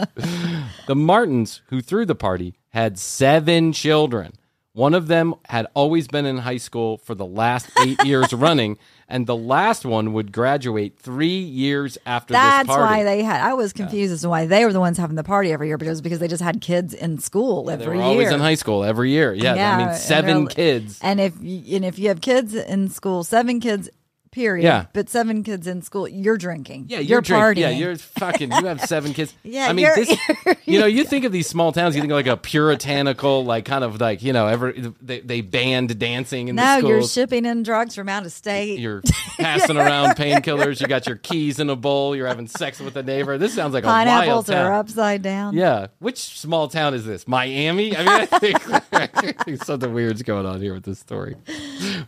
The 0.88 0.96
Martins, 0.96 1.62
who 1.68 1.82
threw 1.82 2.06
the 2.06 2.16
party, 2.16 2.56
had 2.70 2.98
seven 3.00 3.74
children. 3.74 4.34
One 4.74 4.94
of 4.94 5.08
them 5.08 5.36
had 5.50 5.68
always 5.74 6.08
been 6.08 6.26
in 6.26 6.38
high 6.38 6.56
school 6.58 6.98
for 6.98 7.14
the 7.14 7.26
last 7.26 7.70
eight 7.82 8.02
years 8.06 8.32
running, 8.32 8.78
and 9.10 9.28
the 9.28 9.36
last 9.36 9.84
one 9.86 10.14
would 10.14 10.32
graduate 10.32 10.98
three 10.98 11.40
years 11.40 11.98
after 12.06 12.32
That's 12.32 12.68
this 12.70 12.76
party. 12.78 12.82
why 13.00 13.04
they 13.04 13.22
had. 13.22 13.42
I 13.42 13.54
was 13.54 13.74
confused 13.74 14.14
as 14.14 14.22
to 14.22 14.30
why 14.30 14.46
they 14.46 14.64
were 14.64 14.72
the 14.72 14.80
ones 14.80 14.98
having 14.98 15.18
the 15.18 15.26
party 15.26 15.52
every 15.52 15.68
year, 15.68 15.78
but 15.78 15.88
it 15.88 15.90
was 15.90 16.00
because 16.00 16.20
they 16.20 16.30
just 16.30 16.42
had 16.42 16.62
kids 16.62 16.94
in 16.94 17.20
school 17.20 17.66
they 17.66 17.74
every 17.74 17.88
were 17.88 17.96
year. 17.96 18.04
always 18.04 18.32
in 18.32 18.40
high 18.40 18.56
school 18.56 18.86
every 18.86 19.10
year. 19.12 19.34
Yeah, 19.34 19.56
that 19.56 19.80
and 19.82 19.90
means 19.92 20.02
seven 20.02 20.46
they're- 20.46 20.56
kids. 20.56 21.00
And 21.02 21.20
if 21.20 21.34
you, 21.42 21.76
and 21.76 21.84
if 21.84 22.00
you 22.00 22.08
have 22.08 22.22
kids 22.22 22.56
in 22.56 22.88
school, 22.88 23.26
seven 23.26 23.60
kids, 23.60 23.90
period. 24.32 24.64
Yeah. 24.64 24.86
But 24.94 25.10
seven 25.10 25.44
kids 25.44 25.68
in 25.68 25.82
school, 25.82 26.08
you're 26.08 26.38
drinking. 26.38 26.86
Yeah, 26.88 27.00
you're, 27.00 27.08
you're, 27.08 27.22
drink- 27.22 27.44
partying. 27.44 27.58
Yeah, 27.58 27.70
you're 27.70 27.96
fucking. 27.96 28.52
You 28.52 28.66
have 28.66 28.82
seven 28.82 29.14
kids. 29.14 29.34
Yeah, 29.44 29.68
I 29.68 29.74
mean, 29.74 29.86
you're- 29.86 30.06
this. 30.06 30.58
you 30.66 30.80
know, 30.80 30.86
you 30.86 31.04
think 31.04 31.26
of 31.26 31.32
these 31.32 31.48
small 31.48 31.72
towns. 31.72 31.96
You 31.96 32.02
think 32.02 32.12
of 32.12 32.16
like 32.16 32.28
a 32.28 32.38
puritanical, 32.38 33.44
like 33.44 33.66
kind 33.66 33.84
of 33.84 34.00
like 34.00 34.24
you 34.24 34.34
know, 34.34 34.48
ever 34.48 34.74
they, 35.02 35.20
they 35.20 35.42
banned 35.42 35.98
dancing 36.00 36.48
in 36.48 36.56
no, 36.56 36.82
the 36.82 36.88
you're 36.88 37.04
shipping 37.04 37.46
in 37.46 37.64
drugs 37.64 37.96
from 37.96 38.08
out 38.08 38.26
of 38.26 38.32
state. 38.32 38.80
You're 38.80 39.02
passing 39.40 39.78
around 39.78 40.16
painkillers. 40.16 40.80
You 40.80 40.88
got 40.88 41.08
your 41.08 41.18
keys 41.18 41.60
in 41.60 41.70
a 41.70 41.76
bowl. 41.76 42.16
You're 42.16 42.28
having 42.28 42.48
sex 42.48 42.80
with 42.80 42.96
a 42.96 43.04
neighbor. 43.04 43.38
This 43.38 43.54
sounds 43.54 43.74
like 43.74 43.84
a 43.84 43.88
wild 43.88 44.08
Pineapples 44.08 44.48
town. 44.48 44.66
are 44.68 44.74
upside 44.74 45.22
down. 45.22 45.54
Yeah. 45.56 45.88
Which 46.00 46.18
small 46.40 46.68
town 46.68 46.94
is 46.94 47.06
this? 47.06 47.28
Miami? 47.28 47.96
I 47.96 48.00
mean, 48.00 48.08
I 48.08 48.26
think, 48.26 48.94
I 48.94 49.08
think 49.44 49.64
something 49.64 49.94
weird's 49.94 50.22
going 50.24 50.46
on 50.46 50.62
here 50.62 50.74
with 50.74 50.84
this 50.84 51.00
story. 51.00 51.36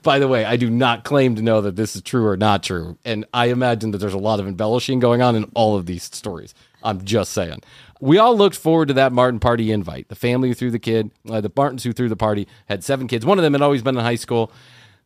By 0.04 0.20
the 0.20 0.28
way, 0.28 0.46
I 0.46 0.56
do 0.56 0.70
not 0.70 1.04
claim 1.04 1.36
to 1.36 1.42
know 1.42 1.62
that 1.62 1.76
this 1.76 1.96
is 1.96 2.02
true 2.02 2.13
or 2.22 2.38
not 2.38 2.64
true. 2.64 2.98
And 3.06 3.26
I 3.34 3.46
imagine 3.48 3.92
that 3.92 4.00
there's 4.00 4.14
a 4.14 4.18
lot 4.20 4.40
of 4.40 4.48
embellishing 4.48 5.00
going 5.00 5.22
on 5.22 5.36
in 5.36 5.46
all 5.54 5.76
of 5.76 5.86
these 5.86 6.04
stories. 6.04 6.54
I'm 6.84 7.04
just 7.06 7.32
saying. 7.32 7.62
We 8.02 8.18
all 8.18 8.36
looked 8.36 8.58
forward 8.58 8.90
to 8.90 8.94
that 8.96 9.14
Martin 9.14 9.40
party 9.40 9.72
invite. 9.72 10.10
The 10.10 10.16
family 10.16 10.50
who 10.50 10.54
threw 10.54 10.72
the 10.72 10.80
kid, 10.80 11.12
uh, 11.30 11.42
the 11.42 11.52
Martins 11.56 11.84
who 11.84 11.94
threw 11.94 12.10
the 12.10 12.16
party, 12.16 12.48
had 12.68 12.84
seven 12.84 13.08
kids. 13.08 13.26
One 13.26 13.40
of 13.40 13.44
them 13.44 13.54
had 13.54 13.62
always 13.62 13.82
been 13.82 13.98
in 13.98 14.04
high 14.04 14.16
school. 14.16 14.52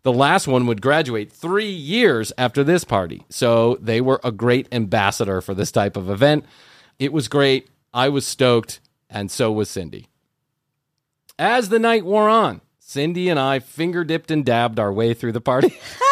The 0.03 0.13
last 0.13 0.47
one 0.47 0.67
would 0.67 0.81
graduate 0.81 1.31
three 1.31 1.69
years 1.69 2.31
after 2.37 2.63
this 2.63 2.83
party. 2.83 3.23
So 3.29 3.77
they 3.81 4.01
were 4.01 4.19
a 4.23 4.31
great 4.31 4.67
ambassador 4.71 5.41
for 5.41 5.53
this 5.53 5.71
type 5.71 5.95
of 5.95 6.09
event. 6.09 6.45
It 6.97 7.13
was 7.13 7.27
great. 7.27 7.67
I 7.93 8.09
was 8.09 8.25
stoked, 8.25 8.79
and 9.09 9.29
so 9.29 9.51
was 9.51 9.69
Cindy. 9.69 10.07
As 11.37 11.69
the 11.69 11.79
night 11.79 12.05
wore 12.05 12.29
on, 12.29 12.61
Cindy 12.79 13.29
and 13.29 13.39
I 13.39 13.59
finger 13.59 14.03
dipped 14.03 14.31
and 14.31 14.45
dabbed 14.45 14.79
our 14.79 14.91
way 14.93 15.13
through 15.13 15.33
the 15.33 15.41
party. 15.41 15.77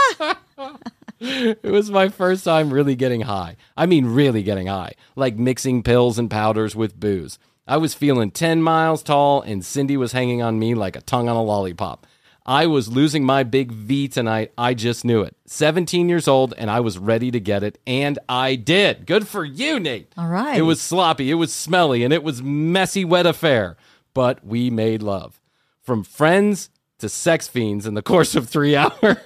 it 1.20 1.72
was 1.72 1.90
my 1.90 2.10
first 2.10 2.44
time 2.44 2.72
really 2.72 2.96
getting 2.96 3.22
high. 3.22 3.56
I 3.78 3.86
mean, 3.86 4.06
really 4.06 4.44
getting 4.44 4.68
high, 4.68 4.94
like 5.16 5.38
mixing 5.38 5.84
pills 5.84 6.20
and 6.20 6.30
powders 6.30 6.76
with 6.76 7.00
booze. 7.00 7.40
I 7.68 7.78
was 7.78 7.94
feeling 7.94 8.32
10 8.32 8.62
miles 8.62 9.02
tall, 9.02 9.42
and 9.42 9.66
Cindy 9.66 9.98
was 9.98 10.12
hanging 10.12 10.42
on 10.42 10.60
me 10.60 10.76
like 10.76 10.96
a 10.96 11.02
tongue 11.02 11.28
on 11.28 11.36
a 11.36 11.42
lollipop. 11.42 12.06
I 12.46 12.68
was 12.68 12.88
losing 12.88 13.24
my 13.24 13.42
big 13.42 13.72
V 13.72 14.08
tonight. 14.08 14.52
I 14.56 14.76
just 14.76 15.04
knew 15.04 15.22
it. 15.22 15.36
17 15.48 16.08
years 16.08 16.28
old, 16.28 16.54
and 16.60 16.70
I 16.70 16.80
was 16.80 17.00
ready 17.00 17.32
to 17.32 17.40
get 17.40 17.64
it, 17.64 17.80
and 17.88 18.20
I 18.30 18.56
did. 18.56 19.08
Good 19.08 19.28
for 19.28 19.44
you, 19.44 19.80
Nate. 19.80 20.14
All 20.16 20.28
right. 20.28 20.56
It 20.56 20.62
was 20.62 20.80
sloppy, 20.80 21.32
it 21.32 21.36
was 21.36 21.52
smelly, 21.52 22.04
and 22.04 22.14
it 22.14 22.24
was 22.24 22.44
messy, 22.44 23.04
wet 23.04 23.26
affair. 23.26 23.78
But 24.14 24.46
we 24.46 24.70
made 24.70 25.02
love. 25.02 25.42
From 25.82 26.04
friends 26.04 26.70
to 27.06 27.10
sex 27.10 27.48
fiends 27.48 27.86
in 27.86 27.94
the 27.94 28.02
course 28.02 28.36
of 28.36 28.50
three 28.50 28.76
hours. 28.76 29.18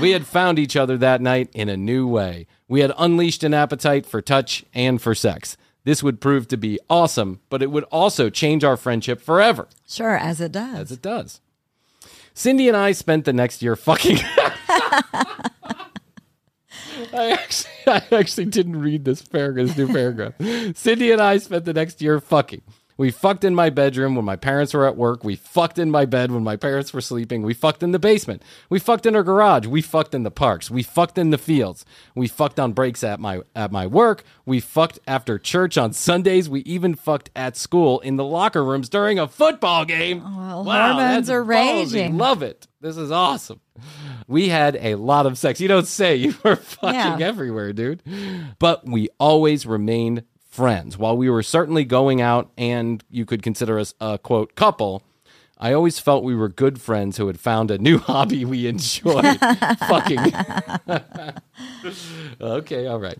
we 0.00 0.10
had 0.12 0.26
found 0.26 0.58
each 0.58 0.76
other 0.76 0.96
that 0.98 1.20
night 1.20 1.50
in 1.52 1.68
a 1.68 1.76
new 1.76 2.06
way. 2.06 2.46
We 2.68 2.80
had 2.80 2.92
unleashed 2.96 3.42
an 3.44 3.52
appetite 3.52 4.06
for 4.06 4.22
touch 4.22 4.64
and 4.72 5.02
for 5.02 5.14
sex. 5.14 5.56
This 5.84 6.02
would 6.02 6.20
prove 6.20 6.48
to 6.48 6.56
be 6.56 6.78
awesome, 6.88 7.40
but 7.50 7.62
it 7.62 7.70
would 7.70 7.84
also 7.84 8.30
change 8.30 8.64
our 8.64 8.76
friendship 8.76 9.20
forever, 9.20 9.68
Sure, 9.86 10.16
as 10.16 10.40
it 10.40 10.52
does. 10.52 10.78
as 10.78 10.92
it 10.92 11.02
does. 11.02 11.40
Cindy 12.32 12.68
and 12.68 12.76
I 12.76 12.92
spent 12.92 13.24
the 13.26 13.32
next 13.32 13.60
year 13.62 13.76
fucking. 13.76 14.18
I 17.12 17.32
actually, 17.32 17.70
I 17.86 18.02
actually 18.12 18.44
didn't 18.46 18.80
read 18.80 19.04
this 19.04 19.22
paragraph, 19.22 19.68
this 19.68 19.76
new 19.76 19.88
paragraph. 19.92 20.34
Cindy 20.76 21.12
and 21.12 21.20
I 21.20 21.36
spent 21.38 21.64
the 21.64 21.72
next 21.74 22.00
year 22.00 22.20
fucking. 22.20 22.62
We 22.96 23.10
fucked 23.10 23.42
in 23.44 23.54
my 23.54 23.70
bedroom 23.70 24.14
when 24.14 24.24
my 24.24 24.36
parents 24.36 24.72
were 24.72 24.86
at 24.86 24.96
work. 24.96 25.24
We 25.24 25.34
fucked 25.34 25.78
in 25.80 25.90
my 25.90 26.04
bed 26.04 26.30
when 26.30 26.44
my 26.44 26.54
parents 26.56 26.92
were 26.92 27.00
sleeping. 27.00 27.42
We 27.42 27.52
fucked 27.52 27.82
in 27.82 27.90
the 27.90 27.98
basement. 27.98 28.42
We 28.70 28.78
fucked 28.78 29.04
in 29.04 29.16
our 29.16 29.22
garage. 29.24 29.66
We 29.66 29.82
fucked 29.82 30.14
in 30.14 30.22
the 30.22 30.30
parks. 30.30 30.70
We 30.70 30.82
fucked 30.84 31.18
in 31.18 31.30
the 31.30 31.38
fields. 31.38 31.84
We 32.14 32.28
fucked 32.28 32.60
on 32.60 32.72
breaks 32.72 33.02
at 33.02 33.18
my 33.18 33.40
at 33.56 33.72
my 33.72 33.86
work. 33.88 34.22
We 34.46 34.60
fucked 34.60 35.00
after 35.08 35.38
church 35.38 35.76
on 35.76 35.92
Sundays. 35.92 36.48
We 36.48 36.60
even 36.60 36.94
fucked 36.94 37.30
at 37.34 37.56
school 37.56 37.98
in 38.00 38.16
the 38.16 38.24
locker 38.24 38.64
rooms 38.64 38.88
during 38.88 39.18
a 39.18 39.26
football 39.26 39.84
game. 39.84 40.22
Oh, 40.24 40.36
well, 40.38 40.64
wow, 40.64 40.92
hormones 40.92 41.26
that's 41.26 41.30
are 41.30 41.44
ballsy. 41.44 41.94
raging. 41.94 42.16
Love 42.18 42.42
it. 42.42 42.68
This 42.80 42.96
is 42.96 43.10
awesome. 43.10 43.60
We 44.28 44.50
had 44.50 44.76
a 44.76 44.94
lot 44.94 45.26
of 45.26 45.36
sex. 45.38 45.60
You 45.60 45.68
don't 45.68 45.86
say. 45.88 46.14
You 46.24 46.34
were 46.44 46.56
fucking 46.56 46.94
Yeah. 46.94 47.26
everywhere, 47.26 47.72
dude. 47.72 48.02
But 48.58 48.86
we 48.86 49.08
always 49.18 49.66
remained 49.66 50.22
friends. 50.54 50.96
While 50.96 51.16
we 51.16 51.28
were 51.28 51.42
certainly 51.42 51.84
going 51.84 52.20
out 52.20 52.50
and 52.56 53.02
you 53.10 53.26
could 53.26 53.42
consider 53.42 53.78
us 53.78 53.92
a 54.00 54.18
quote 54.18 54.54
couple, 54.54 55.02
I 55.58 55.72
always 55.72 55.98
felt 55.98 56.22
we 56.22 56.36
were 56.36 56.48
good 56.48 56.80
friends 56.80 57.16
who 57.16 57.26
had 57.26 57.40
found 57.40 57.70
a 57.70 57.78
new 57.78 57.98
hobby 58.10 58.44
we 58.44 58.68
enjoyed. 58.68 59.38
fucking. 59.80 60.32
okay, 62.40 62.86
all 62.86 63.00
right. 63.00 63.18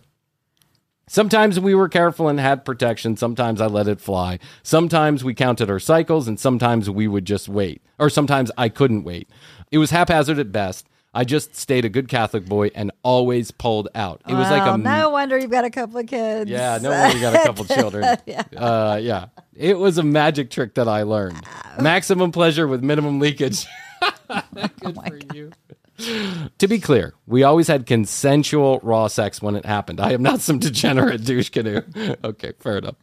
Sometimes 1.07 1.61
we 1.61 1.75
were 1.75 1.88
careful 1.88 2.29
and 2.29 2.38
had 2.40 2.64
protection. 2.64 3.16
Sometimes 3.16 3.61
I 3.61 3.66
let 3.66 3.88
it 3.88 4.01
fly. 4.01 4.38
Sometimes 4.62 5.23
we 5.23 5.35
counted 5.35 5.68
our 5.68 5.81
cycles, 5.81 6.27
and 6.27 6.40
sometimes 6.40 6.88
we 6.88 7.07
would 7.09 7.25
just 7.25 7.49
wait. 7.49 7.83
Or 7.99 8.09
sometimes 8.09 8.51
I 8.57 8.68
couldn't 8.68 9.05
wait. 9.05 9.29
It 9.70 9.79
was 9.79 9.90
haphazard 9.90 10.38
at 10.38 10.51
best. 10.53 10.88
I 11.14 11.24
just 11.24 11.55
stayed 11.57 11.85
a 11.85 11.88
good 11.88 12.09
Catholic 12.09 12.44
boy 12.46 12.70
and 12.74 12.90
always 13.03 13.50
pulled 13.50 13.88
out. 13.94 14.20
It 14.29 14.35
was 14.35 14.50
like 14.50 14.66
a 14.66 14.77
no 14.77 15.11
wonder 15.11 15.38
you've 15.38 15.50
got 15.50 15.64
a 15.64 15.70
couple 15.70 15.98
of 15.98 16.07
kids. 16.07 16.50
yeah, 16.50 16.79
no 16.83 16.90
wonder 16.90 17.14
you 17.16 17.20
got 17.22 17.35
a 17.35 17.42
couple 17.46 17.64
children. 17.77 18.16
yeah. 18.27 18.42
Uh, 18.57 18.98
yeah, 19.00 19.27
it 19.55 19.79
was 19.79 19.98
a 19.98 20.03
magic 20.03 20.50
trick 20.50 20.74
that 20.74 20.88
I 20.88 21.05
learned. 21.05 21.40
Maximum 21.81 22.33
pleasure 22.33 22.66
with 22.66 22.83
minimum 22.83 23.20
leakage. 23.20 23.66
Good 24.81 24.96
for 25.07 25.35
you. 25.35 25.53
To 26.59 26.66
be 26.66 26.81
clear, 26.81 27.14
we 27.27 27.44
always 27.44 27.68
had 27.68 27.87
consensual 27.87 28.81
raw 28.83 29.07
sex 29.07 29.40
when 29.40 29.55
it 29.55 29.64
happened. 29.64 30.00
I 30.00 30.12
am 30.12 30.22
not 30.22 30.40
some 30.40 30.59
degenerate 30.61 31.24
douche 31.24 31.50
canoe. 31.50 31.83
okay, 32.24 32.53
fair 32.59 32.79
enough. 32.79 32.96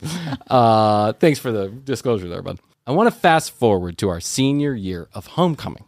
Uh, 0.50 1.14
thanks 1.14 1.40
for 1.40 1.54
the 1.54 1.70
disclosure 1.70 2.28
there, 2.28 2.42
bud. 2.42 2.60
I 2.86 2.92
want 2.92 3.08
to 3.08 3.18
fast 3.18 3.52
forward 3.52 3.98
to 4.00 4.10
our 4.10 4.20
senior 4.20 4.74
year 4.74 5.08
of 5.14 5.28
homecoming. 5.28 5.86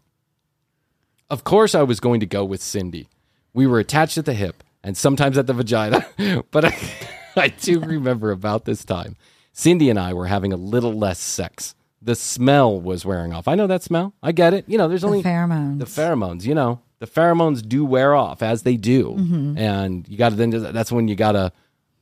Of 1.33 1.43
course, 1.43 1.73
I 1.73 1.81
was 1.83 1.99
going 1.99 2.19
to 2.19 2.25
go 2.27 2.45
with 2.45 2.61
Cindy. 2.61 3.07
We 3.53 3.65
were 3.67 3.79
attached 3.79 4.17
at 4.19 4.25
the 4.25 4.33
hip 4.35 4.63
and 4.83 4.95
sometimes 4.95 5.37
at 5.37 5.47
the 5.47 5.53
vagina, 5.53 6.05
but 6.51 6.65
I, 6.65 6.77
I 7.35 7.47
do 7.47 7.79
remember 7.79 8.29
about 8.31 8.65
this 8.65 8.85
time, 8.85 9.15
Cindy 9.51 9.89
and 9.89 9.97
I 9.99 10.13
were 10.13 10.27
having 10.27 10.53
a 10.53 10.57
little 10.57 10.93
less 10.93 11.19
sex. 11.19 11.73
The 12.01 12.15
smell 12.15 12.79
was 12.79 13.03
wearing 13.05 13.33
off. 13.33 13.47
I 13.47 13.55
know 13.55 13.65
that 13.67 13.81
smell. 13.81 14.13
I 14.21 14.31
get 14.31 14.53
it. 14.53 14.65
You 14.67 14.77
know, 14.77 14.87
there's 14.87 15.01
The 15.01 15.07
only 15.07 15.23
pheromones. 15.23 15.79
the 15.79 15.85
pheromones. 15.85 16.43
You 16.45 16.53
know, 16.53 16.81
the 16.99 17.07
pheromones 17.07 17.67
do 17.67 17.83
wear 17.85 18.13
off 18.13 18.41
as 18.43 18.61
they 18.63 18.75
do, 18.77 19.15
and 19.57 20.07
you 20.09 20.17
got 20.17 20.29
to 20.29 20.35
then. 20.35 20.49
That's 20.51 20.91
when 20.91 21.07
you 21.07 21.15
got 21.15 21.31
to 21.31 21.51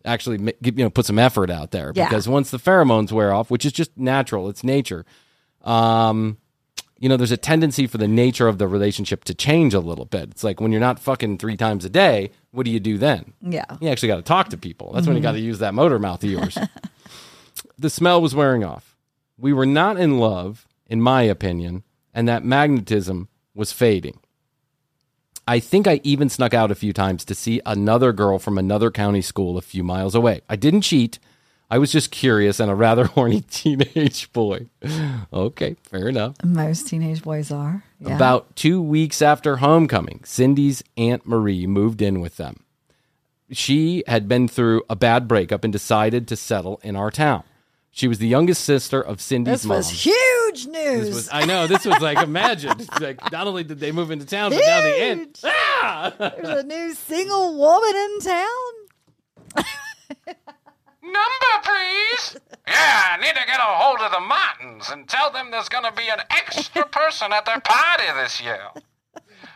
actually 0.04 0.54
you 0.62 0.72
know 0.84 0.90
put 0.90 1.06
some 1.06 1.20
effort 1.20 1.50
out 1.52 1.70
there 1.72 1.92
Yeah. 1.96 2.10
because 2.10 2.28
once 2.28 2.50
the 2.52 2.58
pheromones 2.58 3.12
wear 3.12 3.32
off, 3.32 3.52
which 3.52 3.64
is 3.66 3.72
just 3.72 3.96
natural, 3.96 4.50
it's 4.50 4.64
nature. 4.64 5.06
Um, 5.64 6.38
you 7.02 7.10
know, 7.10 7.18
there's 7.18 7.32
a 7.32 7.38
tendency 7.38 7.88
for 7.88 7.98
the 7.98 8.08
nature 8.08 8.48
of 8.48 8.60
the 8.60 8.68
relationship 8.68 9.24
to 9.24 9.34
change 9.34 9.74
a 9.74 9.80
little 9.80 10.06
bit. 10.06 10.30
It's 10.30 10.44
like 10.44 10.62
when 10.62 10.72
you're 10.72 10.80
not 10.80 11.00
fucking 11.00 11.40
three 11.40 11.58
times 11.58 11.84
a 11.84 11.90
day, 11.90 12.30
what 12.52 12.64
do 12.64 12.72
you 12.72 12.80
do 12.80 13.00
then? 13.00 13.34
yeah. 13.42 13.66
You 13.82 13.90
actually 13.90 14.10
got 14.10 14.18
to 14.18 14.22
talk 14.22 14.50
to 14.50 14.58
people. 14.58 14.92
That's 14.94 15.08
when 15.08 15.16
you 15.16 15.20
mm-hmm. 15.20 15.30
got 15.30 15.32
to 15.32 15.40
use 15.40 15.58
that 15.60 15.74
motor 15.74 15.98
mouth 15.98 16.24
of 16.24 16.30
yours. 16.30 16.60
the 17.80 17.90
smell 17.90 18.22
was 18.22 18.36
wearing 18.36 18.64
off. 18.64 18.96
We 19.36 19.52
were 19.52 19.66
not 19.66 19.98
in 20.00 20.20
love, 20.20 20.68
in 20.86 21.02
my 21.02 21.24
opinion, 21.24 21.84
and 22.14 22.28
that 22.28 22.46
magnetism 22.46 23.30
was 23.56 23.72
fading. 23.72 24.20
I 25.48 25.60
think 25.60 25.88
I 25.88 26.02
even 26.04 26.30
snuck 26.30 26.54
out 26.54 26.70
a 26.70 26.76
few 26.76 26.94
times 26.94 27.26
to 27.26 27.34
see 27.34 27.62
another 27.66 28.14
girl 28.14 28.38
from 28.38 28.60
another 28.60 28.92
county 28.92 29.24
school 29.24 29.58
a 29.58 29.62
few 29.62 29.84
miles 29.84 30.14
away. 30.14 30.42
I 30.48 30.56
didn't 30.56 30.82
cheat. 30.82 31.18
I 31.72 31.78
was 31.78 31.90
just 31.90 32.12
curious 32.12 32.60
and 32.60 32.70
a 32.70 32.76
rather 32.76 33.06
horny 33.16 33.42
teenage 33.50 34.32
boy. 34.34 34.68
Okay, 35.32 35.78
fair 35.84 36.10
enough. 36.10 36.36
Most 36.44 36.90
teenage 36.90 37.24
boys 37.24 37.50
are. 37.50 37.86
Yeah. 38.02 38.14
About 38.14 38.54
two 38.58 38.82
weeks 38.82 39.22
after 39.22 39.56
homecoming, 39.58 40.22
Cindy's 40.26 40.84
Aunt 40.98 41.26
Marie 41.26 41.66
moved 41.66 42.02
in 42.02 42.20
with 42.20 42.36
them. 42.36 42.66
She 43.52 44.04
had 44.06 44.28
been 44.28 44.50
through 44.50 44.84
a 44.90 44.98
bad 44.98 45.30
breakup 45.30 45.64
and 45.64 45.72
decided 45.72 46.28
to 46.28 46.36
settle 46.36 46.82
in 46.84 46.98
our 46.98 47.10
town. 47.10 47.44
She 47.90 48.08
was 48.10 48.20
the 48.20 48.28
youngest 48.28 48.66
sister 48.66 49.02
of 49.02 49.22
Cindy's 49.22 49.54
this 49.62 49.66
mom. 49.66 49.78
was 49.78 49.90
huge 49.90 50.68
news. 50.68 51.06
This 51.08 51.16
was, 51.16 51.30
I 51.32 51.46
know, 51.46 51.68
this 51.68 51.86
was 51.86 52.02
like, 52.02 52.18
imagine. 52.18 52.74
Like, 53.00 53.32
not 53.32 53.48
only 53.48 53.64
did 53.64 53.80
they 53.80 53.94
move 53.94 54.12
into 54.12 54.26
town, 54.26 54.52
but 54.52 54.60
now 54.60 54.82
the 54.82 55.02
aunt. 55.02 55.42
Ah! 55.46 56.14
There's 56.20 56.64
a 56.64 56.64
new 56.64 56.94
single 56.94 57.58
woman 57.58 57.96
in 57.96 58.20
town. 58.20 59.66
Number, 62.30 62.40
please. 62.40 62.42
Yeah, 62.68 63.18
I 63.18 63.18
need 63.22 63.36
to 63.36 63.46
get 63.46 63.60
a 63.60 63.64
hold 63.64 64.00
of 64.02 64.12
the 64.12 64.20
Martins 64.20 64.90
and 64.90 65.08
tell 65.08 65.32
them 65.32 65.52
there's 65.52 65.70
going 65.70 65.84
to 65.84 65.92
be 65.92 66.08
an 66.10 66.20
extra 66.30 66.86
person 66.88 67.34
at 67.34 67.46
their 67.46 67.60
party 67.60 68.04
this 68.16 68.42
year. 68.42 68.62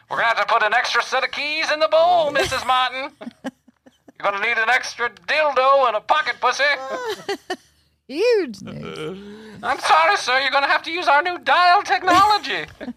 We're 0.09 0.17
going 0.17 0.29
to 0.29 0.35
have 0.35 0.47
to 0.47 0.53
put 0.53 0.63
an 0.63 0.73
extra 0.73 1.01
set 1.01 1.23
of 1.23 1.31
keys 1.31 1.71
in 1.71 1.79
the 1.79 1.87
bowl, 1.87 2.29
oh, 2.29 2.33
Mrs. 2.33 2.65
Martin. 2.67 3.11
You're 3.21 4.31
going 4.31 4.41
to 4.41 4.47
need 4.47 4.57
an 4.57 4.69
extra 4.69 5.09
dildo 5.09 5.87
and 5.87 5.97
a 5.97 6.01
pocket 6.01 6.35
pussy. 6.39 6.63
Huge 8.07 8.61
news. 8.61 9.57
I'm 9.63 9.79
sorry, 9.79 10.17
sir. 10.17 10.39
You're 10.39 10.51
going 10.51 10.63
to 10.63 10.69
have 10.69 10.83
to 10.83 10.91
use 10.91 11.07
our 11.07 11.23
new 11.23 11.39
dial 11.39 11.81
technology. 11.83 12.65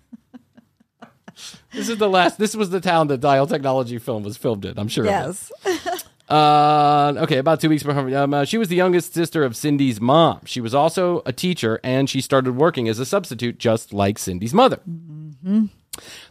This 1.73 1.89
is 1.89 1.99
the 1.99 2.09
last, 2.09 2.39
this 2.39 2.57
was 2.57 2.71
the 2.71 2.81
town 2.81 3.09
that 3.09 3.21
Dial 3.21 3.47
Technology 3.47 3.99
film 3.99 4.23
was 4.23 4.37
filmed 4.37 4.65
in, 4.65 4.79
I'm 4.79 4.89
sure. 4.89 5.07
of 5.07 5.11
it. 5.11 5.51
yes. 5.65 6.05
Uh, 6.29 7.15
okay, 7.17 7.39
about 7.39 7.61
two 7.61 7.71
weeks 7.71 7.83
before. 7.83 8.15
Um, 8.15 8.35
uh, 8.35 8.45
she 8.45 8.59
was 8.59 8.69
the 8.69 8.77
youngest 8.77 9.15
sister 9.15 9.45
of 9.45 9.57
Cindy's 9.57 10.01
mom. 10.01 10.41
She 10.45 10.61
was 10.61 10.75
also 10.75 11.23
a 11.25 11.33
teacher, 11.33 11.81
and 11.83 12.09
she 12.09 12.21
started 12.21 12.55
working 12.57 12.89
as 12.89 12.99
a 12.99 13.07
substitute, 13.07 13.59
just 13.59 13.93
like 13.95 14.19
Cindy's 14.19 14.53
mother. 14.53 14.81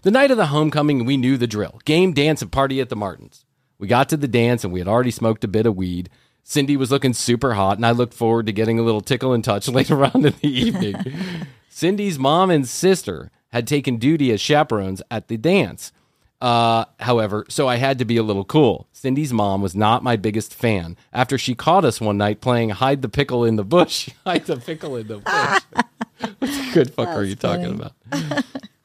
The 0.04 0.12
night 0.12 0.30
of 0.32 0.38
the 0.38 0.48
homecoming, 0.48 1.06
we 1.06 1.18
knew 1.18 1.36
the 1.36 1.48
drill: 1.48 1.82
game, 1.84 2.14
dance, 2.14 2.42
and 2.44 2.52
party 2.52 2.80
at 2.80 2.90
the 2.90 2.96
Martins. 2.96 3.44
We 3.80 3.88
got 3.88 4.10
to 4.10 4.18
the 4.18 4.28
dance, 4.28 4.64
and 4.64 4.72
we 4.72 4.80
had 4.80 4.88
already 4.88 5.12
smoked 5.12 5.44
a 5.44 5.48
bit 5.48 5.66
of 5.66 5.76
weed. 5.76 6.10
Cindy 6.44 6.78
was 6.78 6.92
looking 6.92 7.14
super 7.14 7.56
hot, 7.56 7.78
and 7.78 7.86
I 7.86 7.92
looked 7.92 8.14
forward 8.14 8.46
to 8.46 8.54
getting 8.54 8.80
a 8.80 8.84
little 8.84 9.02
tickle 9.02 9.34
and 9.34 9.44
touch 9.44 9.68
later 9.68 10.06
on 10.06 10.26
in 10.26 10.34
the 10.42 10.48
evening. 10.48 10.96
Cindy's 11.70 12.18
mom 12.18 12.50
and 12.50 12.68
sister 12.68 13.32
had 13.52 13.68
taken 13.68 13.98
duty 13.98 14.32
as 14.32 14.42
chaperones 14.42 15.02
at 15.10 15.28
the 15.28 15.38
dance. 15.38 15.92
Uh, 16.40 16.86
however, 17.00 17.46
so 17.50 17.68
I 17.68 17.78
had 17.78 17.98
to 18.00 18.06
be 18.06 18.18
a 18.18 18.24
little 18.24 18.46
cool. 18.46 18.88
Cindy's 18.92 19.34
mom 19.34 19.62
was 19.62 19.76
not 19.76 20.04
my 20.04 20.16
biggest 20.16 20.54
fan. 20.54 20.96
After 21.12 21.38
she 21.38 21.56
caught 21.56 21.84
us 21.84 22.00
one 22.00 22.18
night 22.18 22.42
playing 22.42 22.70
hide 22.70 23.02
the 23.02 23.10
pickle 23.10 23.44
in 23.44 23.56
the 23.56 23.64
bush, 23.64 24.10
hide 24.26 24.46
the 24.46 24.58
pickle 24.58 24.96
in 24.96 25.08
the 25.08 25.18
bush. 25.18 25.84
what 26.40 26.40
the 26.40 26.72
good 26.74 26.94
fuck 26.94 27.08
are 27.10 27.24
you 27.24 27.36
talking 27.36 27.74
about? 27.74 27.94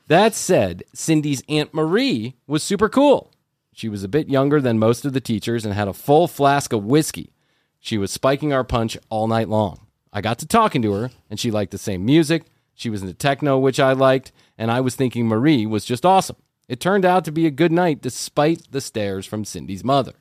that 0.08 0.34
said, 0.34 0.84
Cindy's 0.94 1.42
Aunt 1.48 1.74
Marie 1.74 2.34
was 2.46 2.62
super 2.62 2.88
cool. 2.88 3.30
She 3.72 3.88
was 3.88 4.04
a 4.04 4.08
bit 4.08 4.28
younger 4.28 4.60
than 4.60 4.78
most 4.78 5.04
of 5.04 5.12
the 5.12 5.20
teachers 5.20 5.64
and 5.64 5.74
had 5.74 5.88
a 5.88 5.94
full 5.94 6.28
flask 6.28 6.72
of 6.72 6.84
whiskey. 6.84 7.32
She 7.80 7.98
was 7.98 8.10
spiking 8.10 8.52
our 8.52 8.64
punch 8.64 8.96
all 9.10 9.26
night 9.26 9.48
long. 9.48 9.80
I 10.12 10.20
got 10.20 10.38
to 10.38 10.46
talking 10.46 10.82
to 10.82 10.92
her, 10.92 11.10
and 11.30 11.40
she 11.40 11.50
liked 11.50 11.72
the 11.72 11.78
same 11.78 12.04
music. 12.04 12.44
She 12.74 12.90
was 12.90 13.02
into 13.02 13.14
techno, 13.14 13.58
which 13.58 13.80
I 13.80 13.92
liked, 13.92 14.30
and 14.58 14.70
I 14.70 14.80
was 14.80 14.94
thinking 14.94 15.26
Marie 15.26 15.66
was 15.66 15.84
just 15.84 16.06
awesome. 16.06 16.36
It 16.72 16.80
turned 16.80 17.04
out 17.04 17.26
to 17.26 17.32
be 17.32 17.44
a 17.44 17.50
good 17.50 17.70
night 17.70 18.00
despite 18.00 18.72
the 18.72 18.80
stares 18.80 19.26
from 19.26 19.44
Cindy's 19.44 19.84
mother. 19.84 20.14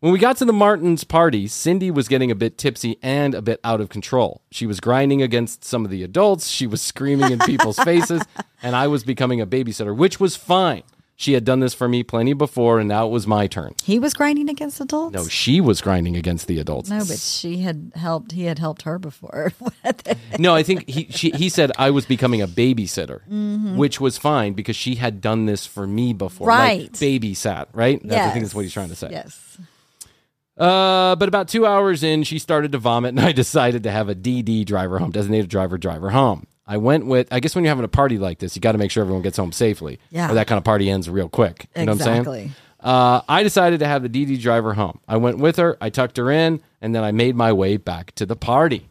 When 0.00 0.12
we 0.12 0.18
got 0.18 0.38
to 0.38 0.44
the 0.44 0.52
Martins' 0.52 1.04
party, 1.04 1.46
Cindy 1.46 1.88
was 1.88 2.08
getting 2.08 2.32
a 2.32 2.34
bit 2.34 2.58
tipsy 2.58 2.98
and 3.00 3.32
a 3.32 3.40
bit 3.40 3.60
out 3.62 3.80
of 3.80 3.88
control. 3.88 4.42
She 4.50 4.66
was 4.66 4.80
grinding 4.80 5.22
against 5.22 5.62
some 5.62 5.84
of 5.84 5.92
the 5.92 6.02
adults, 6.02 6.48
she 6.48 6.66
was 6.66 6.82
screaming 6.82 7.30
in 7.30 7.38
people's 7.38 7.78
faces, 7.84 8.22
and 8.60 8.74
I 8.74 8.88
was 8.88 9.04
becoming 9.04 9.40
a 9.40 9.46
babysitter, 9.46 9.96
which 9.96 10.18
was 10.18 10.34
fine. 10.34 10.82
She 11.18 11.32
had 11.32 11.44
done 11.46 11.60
this 11.60 11.72
for 11.72 11.88
me 11.88 12.02
plenty 12.02 12.34
before, 12.34 12.78
and 12.78 12.86
now 12.90 13.06
it 13.06 13.10
was 13.10 13.26
my 13.26 13.46
turn. 13.46 13.74
He 13.82 13.98
was 13.98 14.12
grinding 14.12 14.50
against 14.50 14.80
adults. 14.82 15.14
No, 15.14 15.26
she 15.26 15.62
was 15.62 15.80
grinding 15.80 16.14
against 16.14 16.46
the 16.46 16.58
adults. 16.58 16.90
No, 16.90 16.98
but 16.98 17.18
she 17.18 17.58
had 17.58 17.92
helped. 17.94 18.32
He 18.32 18.44
had 18.44 18.58
helped 18.58 18.82
her 18.82 18.98
before. 18.98 19.52
No, 20.38 20.54
I 20.54 20.62
think 20.62 20.86
he 20.88 21.06
she, 21.10 21.30
he 21.30 21.48
said 21.48 21.72
I 21.78 21.90
was 21.90 22.04
becoming 22.04 22.42
a 22.42 22.46
babysitter, 22.46 23.20
which 23.76 23.98
was 24.00 24.18
fine 24.18 24.52
because 24.52 24.76
she 24.76 24.96
had 24.96 25.20
done 25.22 25.46
this 25.46 25.64
for 25.64 25.86
me 25.86 26.12
before, 26.12 26.48
like 26.48 26.58
Right. 26.80 26.92
babysat, 26.92 27.68
right? 27.72 27.98
That's, 28.04 28.26
I 28.28 28.30
think 28.32 28.44
that's 28.44 28.54
what 28.54 28.62
he's 28.62 28.72
trying 28.74 28.90
to 28.90 28.94
say. 28.96 29.08
Yes. 29.12 29.56
Uh, 30.58 31.14
but 31.16 31.28
about 31.28 31.48
two 31.48 31.66
hours 31.66 32.02
in, 32.02 32.22
she 32.22 32.38
started 32.38 32.72
to 32.72 32.78
vomit, 32.78 33.10
and 33.10 33.20
I 33.20 33.32
decided 33.44 33.82
to 33.84 33.90
have 33.90 34.08
a 34.08 34.14
DD 34.14 34.64
driver 34.66 34.98
home, 34.98 35.10
designated 35.10 35.48
driver 35.50 35.78
driver 35.78 36.10
home. 36.10 36.46
I 36.66 36.76
went 36.78 37.06
with. 37.06 37.28
I 37.32 37.40
guess 37.40 37.54
when 37.54 37.64
you're 37.64 37.70
having 37.70 37.84
a 37.84 37.88
party 37.88 38.18
like 38.18 38.38
this, 38.38 38.56
you 38.56 38.60
got 38.60 38.72
to 38.72 38.78
make 38.78 38.90
sure 38.90 39.02
everyone 39.02 39.22
gets 39.22 39.36
home 39.36 39.52
safely. 39.52 40.00
Yeah. 40.10 40.30
Or 40.30 40.34
that 40.34 40.46
kind 40.46 40.58
of 40.58 40.64
party 40.64 40.90
ends 40.90 41.08
real 41.08 41.28
quick. 41.28 41.68
You 41.76 41.84
know 41.86 41.92
what 41.92 42.00
I'm 42.00 42.04
saying? 42.04 42.18
Exactly. 42.20 42.50
Uh, 42.80 43.20
I 43.28 43.42
decided 43.42 43.80
to 43.80 43.86
have 43.86 44.02
the 44.02 44.08
DD 44.08 44.40
driver 44.40 44.74
home. 44.74 45.00
I 45.08 45.16
went 45.16 45.38
with 45.38 45.56
her. 45.56 45.76
I 45.80 45.90
tucked 45.90 46.16
her 46.18 46.30
in, 46.30 46.60
and 46.80 46.94
then 46.94 47.02
I 47.02 47.10
made 47.12 47.34
my 47.34 47.52
way 47.52 47.76
back 47.76 48.14
to 48.16 48.26
the 48.26 48.36
party. 48.36 48.88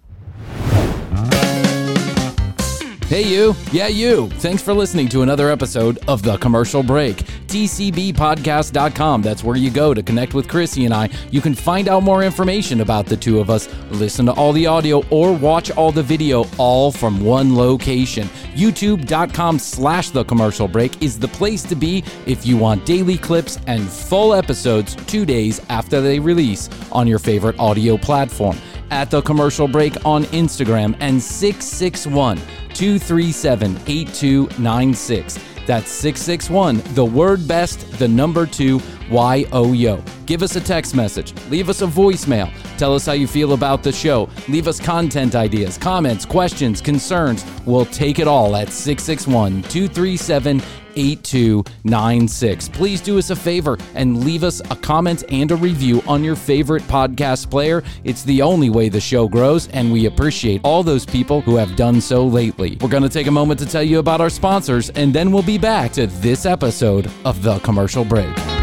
Hey, 3.08 3.22
you. 3.22 3.54
Yeah, 3.72 3.86
you. 3.86 4.30
Thanks 4.39 4.63
for 4.63 4.74
listening 4.74 5.10
to 5.10 5.22
another 5.22 5.52
episode 5.52 6.00
of 6.08 6.24
The 6.24 6.38
Commercial 6.38 6.82
Break. 6.82 7.18
TCBpodcast.com. 7.18 9.22
That's 9.22 9.44
where 9.44 9.56
you 9.56 9.70
go 9.70 9.94
to 9.94 10.02
connect 10.02 10.34
with 10.34 10.48
Krissy 10.48 10.86
and 10.86 10.94
I. 10.94 11.12
You 11.30 11.39
can 11.39 11.54
find 11.54 11.88
out 11.88 12.02
more 12.02 12.24
information 12.24 12.82
about 12.82 13.06
the 13.06 13.15
two 13.15 13.39
of 13.39 13.52
us, 13.52 13.70
listen 13.91 14.26
to 14.26 14.32
all 14.32 14.54
the 14.54 14.65
audio, 14.65 15.06
or 15.12 15.34
watch 15.34 15.70
all 15.70 15.91
the 15.91 16.02
video, 16.02 16.46
all 16.58 16.91
from 16.91 17.24
one 17.24 17.56
location. 17.56 18.28
YouTube.com 18.56 19.60
slash 19.60 20.10
The 20.10 20.24
Commercial 20.24 20.68
Break 20.68 21.04
is 21.04 21.20
the 21.20 21.28
place 21.28 21.62
to 21.62 21.76
be 21.76 22.04
if 22.26 22.44
you 22.44 22.58
want 22.58 22.88
daily 22.88 23.20
clips 23.20 23.60
and 23.68 23.88
full 23.88 24.34
episodes 24.34 24.96
two 25.06 25.28
days 25.28 25.62
after 25.70 26.02
they 26.02 26.18
release 26.18 26.72
on 26.91 27.06
your 27.06 27.20
favorite 27.20 27.60
audio 27.60 27.98
platform 27.98 28.58
at 28.91 29.12
the 29.12 29.21
commercial 29.21 29.67
break 29.67 30.06
on 30.06 30.24
Instagram 30.26 30.95
and 31.00 31.21
661 31.21 32.38
237 32.74 33.78
8296. 33.88 35.39
That's 35.65 35.89
661, 35.89 36.82
the 36.93 37.04
word 37.04 37.48
best, 37.48 37.91
the 37.98 38.08
number 38.08 38.45
two, 38.45 38.80
Y 39.10 39.45
O 39.52 39.74
Yo. 39.74 40.04
Give 40.28 40.43
us 40.43 40.56
a 40.56 40.62
text 40.62 40.95
message, 40.95 41.34
leave 41.50 41.69
us 41.69 41.82
a 41.82 41.88
voicemail, 41.88 42.52
tell 42.78 42.93
us 42.93 43.08
how 43.08 43.13
you 43.13 43.28
feel 43.28 43.54
about 43.54 43.82
the 43.82 43.91
show, 43.91 44.30
leave 44.48 44.67
us 44.67 44.80
content 44.80 45.36
ideas, 45.36 45.78
comments, 45.78 46.24
questions, 46.24 46.82
concerns. 46.82 47.43
We'll 47.65 47.86
take 47.88 48.19
it 48.19 48.28
all 48.28 48.56
at 48.56 48.69
661 48.69 49.63
237 49.63 50.62
8296. 50.96 52.70
Please 52.70 53.02
do 53.02 53.18
us 53.18 53.30
a 53.30 53.36
favor 53.36 53.78
and 53.94 54.24
leave 54.24 54.44
us 54.44 54.62
a 54.70 54.76
comment 54.76 55.24
and 55.30 55.52
a 55.52 55.56
review 55.56 56.02
on 56.08 56.24
your 56.24 56.36
favorite 56.36 56.84
podcast 56.84 57.50
player. 57.50 57.84
It's 58.04 58.24
the 58.24 58.42
only 58.42 58.70
way 58.70 58.90
the 58.90 59.00
show 59.00 59.28
grows, 59.28 59.68
and 59.70 59.92
we 59.92 60.06
appreciate 60.06 60.62
all 60.64 60.84
those 60.84 61.06
people 61.06 61.42
who 61.42 61.56
have 61.56 61.76
done 61.76 62.02
so 62.02 62.26
lately. 62.26 62.78
We're 62.82 62.90
going 62.90 63.04
to 63.04 63.10
take 63.10 63.28
a 63.28 63.32
moment 63.32 63.60
to 63.60 63.66
tell 63.66 63.84
you 63.84 64.00
about 64.00 64.22
our 64.22 64.30
sponsors, 64.30 64.90
and 64.92 65.14
then 65.14 65.32
we'll 65.32 65.44
be 65.44 65.58
back 65.58 65.92
to 65.94 66.08
this 66.08 66.46
episode 66.46 67.10
of 67.24 67.42
The 67.42 67.60
Commercial 67.60 68.06
Break. 68.06 68.55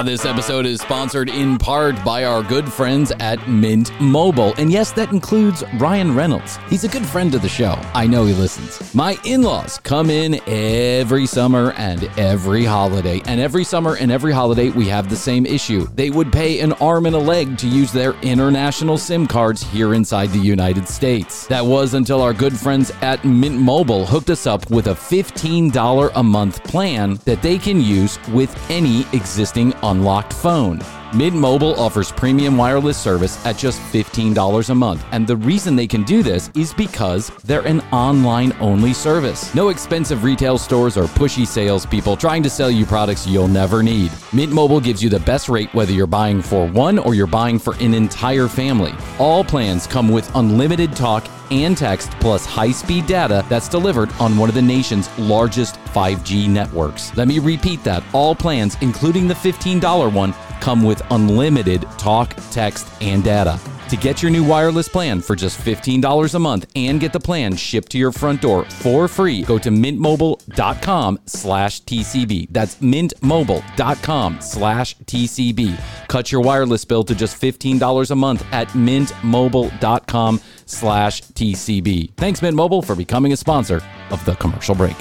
Ah, 0.00 0.02
this 0.02 0.24
episode 0.24 0.64
is 0.64 0.80
sponsored 0.80 1.28
in 1.28 1.58
part 1.58 2.02
by 2.02 2.24
our 2.24 2.42
good 2.42 2.72
friends 2.72 3.12
at 3.20 3.46
Mint 3.46 3.92
Mobile. 4.00 4.54
And 4.54 4.72
yes, 4.72 4.92
that 4.92 5.12
includes 5.12 5.62
Ryan 5.74 6.14
Reynolds. 6.14 6.56
He's 6.70 6.84
a 6.84 6.88
good 6.88 7.04
friend 7.04 7.34
of 7.34 7.42
the 7.42 7.50
show. 7.50 7.72
I 7.92 8.06
know 8.06 8.24
he 8.24 8.32
listens. 8.32 8.94
My 8.94 9.18
in 9.26 9.42
laws 9.42 9.78
come 9.80 10.08
in 10.08 10.40
every 10.48 11.26
summer 11.26 11.74
and 11.76 12.04
every 12.18 12.64
holiday. 12.64 13.20
And 13.26 13.42
every 13.42 13.62
summer 13.62 13.96
and 13.96 14.10
every 14.10 14.32
holiday, 14.32 14.70
we 14.70 14.88
have 14.88 15.10
the 15.10 15.16
same 15.16 15.44
issue. 15.44 15.86
They 15.94 16.08
would 16.08 16.32
pay 16.32 16.60
an 16.60 16.72
arm 16.74 17.04
and 17.04 17.14
a 17.14 17.18
leg 17.18 17.58
to 17.58 17.68
use 17.68 17.92
their 17.92 18.14
international 18.22 18.96
SIM 18.96 19.26
cards 19.26 19.62
here 19.62 19.92
inside 19.92 20.30
the 20.30 20.38
United 20.38 20.88
States. 20.88 21.46
That 21.48 21.66
was 21.66 21.92
until 21.92 22.22
our 22.22 22.32
good 22.32 22.58
friends 22.58 22.90
at 23.02 23.22
Mint 23.22 23.58
Mobile 23.58 24.06
hooked 24.06 24.30
us 24.30 24.46
up 24.46 24.70
with 24.70 24.86
a 24.86 24.94
$15 24.94 26.10
a 26.14 26.22
month 26.22 26.64
plan 26.64 27.18
that 27.26 27.42
they 27.42 27.58
can 27.58 27.82
use 27.82 28.18
with 28.28 28.50
any 28.70 29.00
existing 29.12 29.74
unlocked 29.90 30.32
phone. 30.32 30.78
Mint 31.12 31.34
Mobile 31.34 31.74
offers 31.74 32.12
premium 32.12 32.56
wireless 32.56 32.96
service 32.96 33.44
at 33.44 33.56
just 33.58 33.80
$15 33.80 34.70
a 34.70 34.74
month. 34.76 35.04
And 35.12 35.26
the 35.26 35.36
reason 35.36 35.74
they 35.74 35.88
can 35.88 36.04
do 36.04 36.22
this 36.22 36.50
is 36.54 36.72
because 36.72 37.32
they're 37.44 37.66
an 37.66 37.80
online 37.90 38.56
only 38.60 38.94
service. 38.94 39.52
No 39.52 39.70
expensive 39.70 40.22
retail 40.22 40.56
stores 40.56 40.96
or 40.96 41.06
pushy 41.06 41.44
salespeople 41.44 42.16
trying 42.16 42.44
to 42.44 42.50
sell 42.50 42.70
you 42.70 42.84
products 42.84 43.26
you'll 43.26 43.48
never 43.48 43.82
need. 43.82 44.12
Mint 44.32 44.52
Mobile 44.52 44.78
gives 44.80 45.02
you 45.02 45.08
the 45.08 45.18
best 45.20 45.48
rate 45.48 45.74
whether 45.74 45.92
you're 45.92 46.06
buying 46.06 46.40
for 46.40 46.68
one 46.68 46.96
or 46.96 47.14
you're 47.14 47.26
buying 47.26 47.58
for 47.58 47.74
an 47.80 47.92
entire 47.92 48.46
family. 48.46 48.94
All 49.18 49.42
plans 49.42 49.88
come 49.88 50.10
with 50.10 50.30
unlimited 50.36 50.94
talk 50.94 51.26
and 51.50 51.76
text 51.76 52.10
plus 52.20 52.46
high 52.46 52.70
speed 52.70 53.06
data 53.06 53.44
that's 53.48 53.68
delivered 53.68 54.12
on 54.20 54.38
one 54.38 54.48
of 54.48 54.54
the 54.54 54.62
nation's 54.62 55.08
largest 55.18 55.74
5G 55.86 56.48
networks. 56.48 57.16
Let 57.16 57.26
me 57.26 57.40
repeat 57.40 57.82
that 57.82 58.04
all 58.12 58.36
plans, 58.36 58.76
including 58.80 59.26
the 59.26 59.34
$15 59.34 60.12
one, 60.12 60.32
come 60.60 60.82
with 60.82 61.02
unlimited 61.10 61.82
talk, 61.98 62.36
text, 62.50 62.88
and 63.00 63.24
data. 63.24 63.58
To 63.90 63.96
get 63.96 64.22
your 64.22 64.30
new 64.30 64.44
wireless 64.44 64.88
plan 64.88 65.20
for 65.20 65.34
just 65.34 65.58
$15 65.58 66.34
a 66.34 66.38
month 66.38 66.70
and 66.76 67.00
get 67.00 67.12
the 67.12 67.18
plan 67.18 67.56
shipped 67.56 67.90
to 67.90 67.98
your 67.98 68.12
front 68.12 68.40
door 68.40 68.64
for 68.66 69.08
free, 69.08 69.42
go 69.42 69.58
to 69.58 69.68
mintmobile.com 69.68 71.18
slash 71.26 71.82
TCB. 71.82 72.46
That's 72.50 72.76
mintmobile.com 72.76 74.40
slash 74.42 74.96
TCB. 74.96 75.80
Cut 76.06 76.30
your 76.30 76.40
wireless 76.40 76.84
bill 76.84 77.02
to 77.02 77.16
just 77.16 77.42
$15 77.42 78.10
a 78.12 78.14
month 78.14 78.46
at 78.52 78.68
mintmobile.com 78.68 80.40
slash 80.66 81.22
TCB. 81.22 82.12
Thanks, 82.16 82.42
Mint 82.42 82.54
Mobile, 82.54 82.82
for 82.82 82.94
becoming 82.94 83.32
a 83.32 83.36
sponsor 83.36 83.80
of 84.10 84.24
the 84.24 84.36
commercial 84.36 84.76
break. 84.76 84.96